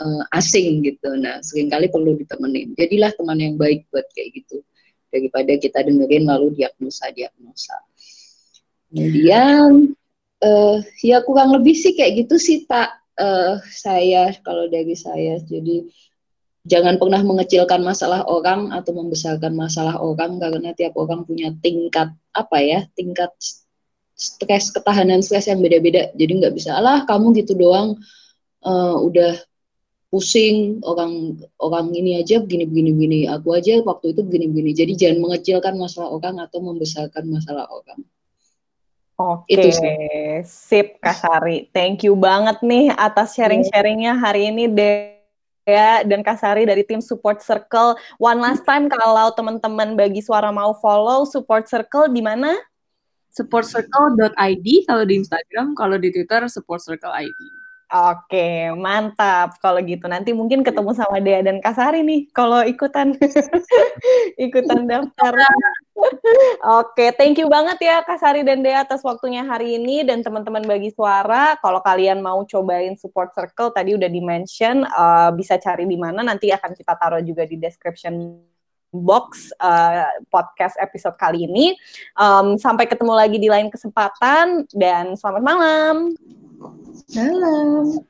uh, 0.00 0.24
asing 0.32 0.80
gitu. 0.84 1.12
Nah 1.20 1.40
sering 1.44 1.68
kali 1.68 1.92
perlu 1.92 2.16
ditemenin. 2.16 2.72
Jadilah 2.74 3.12
teman 3.14 3.38
yang 3.38 3.54
baik 3.60 3.84
buat 3.92 4.08
kayak 4.16 4.42
gitu. 4.42 4.64
Daripada 5.08 5.56
kita 5.56 5.84
dengerin 5.84 6.28
lalu 6.28 6.56
diagnosa 6.56 7.12
diagnosa. 7.12 7.76
Kemudian 8.88 9.92
uh, 10.42 10.78
ya 11.04 11.20
kurang 11.24 11.52
lebih 11.52 11.76
sih 11.76 11.92
kayak 11.92 12.24
gitu 12.24 12.40
sih 12.40 12.64
tak 12.64 12.96
uh, 13.20 13.60
saya 13.68 14.32
kalau 14.40 14.70
dari 14.70 14.96
saya 14.96 15.36
jadi 15.44 15.84
jangan 16.68 17.00
pernah 17.00 17.20
mengecilkan 17.24 17.80
masalah 17.80 18.24
orang 18.28 18.70
atau 18.72 18.92
membesarkan 18.96 19.56
masalah 19.56 20.00
orang 20.00 20.36
karena 20.40 20.72
tiap 20.76 20.94
orang 20.96 21.24
punya 21.24 21.52
tingkat 21.60 22.12
apa 22.32 22.58
ya 22.60 22.80
tingkat 22.94 23.32
stres 24.18 24.74
ketahanan 24.74 25.22
stres 25.22 25.46
yang 25.46 25.62
beda-beda 25.62 26.10
jadi 26.18 26.32
nggak 26.42 26.54
bisa 26.58 26.74
lah 26.82 27.06
kamu 27.06 27.38
gitu 27.38 27.54
doang 27.54 27.94
uh, 28.66 28.98
udah 28.98 29.38
pusing 30.10 30.82
orang 30.82 31.38
orang 31.62 31.94
ini 31.94 32.18
aja 32.18 32.42
begini 32.42 32.66
begini 32.66 32.90
begini 32.96 33.18
aku 33.30 33.54
aja 33.54 33.78
waktu 33.86 34.16
itu 34.16 34.26
begini 34.26 34.50
begini 34.50 34.70
jadi 34.74 34.92
jangan 34.98 35.18
mengecilkan 35.22 35.74
masalah 35.78 36.10
orang 36.10 36.42
atau 36.42 36.58
membesarkan 36.58 37.24
masalah 37.30 37.70
orang 37.70 38.02
Oke, 39.18 39.58
okay. 39.58 40.46
sip 40.46 41.02
Kasari. 41.02 41.66
Thank 41.74 42.06
you 42.06 42.14
banget 42.14 42.62
nih 42.62 42.94
atas 42.94 43.34
sharing-sharingnya 43.34 44.14
hari 44.14 44.46
ini 44.46 44.70
Dea 44.70 46.06
dan 46.06 46.22
Kasari 46.22 46.62
dari 46.62 46.86
tim 46.86 47.02
Support 47.02 47.42
Circle. 47.42 47.98
One 48.22 48.38
last 48.38 48.62
time 48.62 48.86
kalau 48.86 49.34
teman-teman 49.34 49.98
bagi 49.98 50.22
suara 50.22 50.54
mau 50.54 50.70
follow 50.78 51.26
Support 51.26 51.66
Circle 51.66 52.14
di 52.14 52.22
mana? 52.22 52.54
supportcircle.id 53.38 54.66
kalau 54.90 55.04
di 55.06 55.14
Instagram, 55.22 55.78
kalau 55.78 55.96
di 55.96 56.10
Twitter 56.10 56.50
supportcircle.id. 56.50 57.58
Oke, 57.88 58.68
mantap. 58.76 59.56
Kalau 59.64 59.80
gitu 59.80 60.04
nanti 60.12 60.36
mungkin 60.36 60.60
ketemu 60.60 60.92
sama 60.92 61.24
Dea 61.24 61.40
dan 61.40 61.56
Kasari 61.64 62.04
nih 62.04 62.28
kalau 62.36 62.60
ikutan 62.60 63.16
ikutan 64.44 64.84
daftar. 64.84 65.32
Oke, 66.84 67.16
thank 67.16 67.40
you 67.40 67.48
banget 67.48 67.80
ya 67.80 68.04
Kasari 68.04 68.44
dan 68.44 68.60
Dea 68.60 68.84
atas 68.84 69.00
waktunya 69.00 69.40
hari 69.40 69.80
ini 69.80 70.04
dan 70.04 70.20
teman-teman 70.20 70.68
bagi 70.68 70.92
suara. 70.92 71.56
Kalau 71.64 71.80
kalian 71.80 72.20
mau 72.20 72.44
cobain 72.44 72.92
support 73.00 73.32
circle 73.32 73.72
tadi 73.72 73.96
udah 73.96 74.12
di-mention 74.12 74.84
uh, 74.84 75.32
bisa 75.32 75.56
cari 75.56 75.88
di 75.88 75.96
mana 75.96 76.20
nanti 76.20 76.52
akan 76.52 76.76
kita 76.76 76.92
taruh 76.92 77.24
juga 77.24 77.48
di 77.48 77.56
description 77.56 78.36
box 78.92 79.52
uh, 79.60 80.08
podcast 80.32 80.76
episode 80.80 81.16
kali 81.20 81.44
ini. 81.44 81.76
Um, 82.16 82.56
sampai 82.56 82.88
ketemu 82.88 83.12
lagi 83.14 83.36
di 83.40 83.48
lain 83.48 83.68
kesempatan 83.68 84.68
dan 84.72 85.16
selamat 85.16 85.42
malam. 85.42 85.96
Salam. 87.08 88.04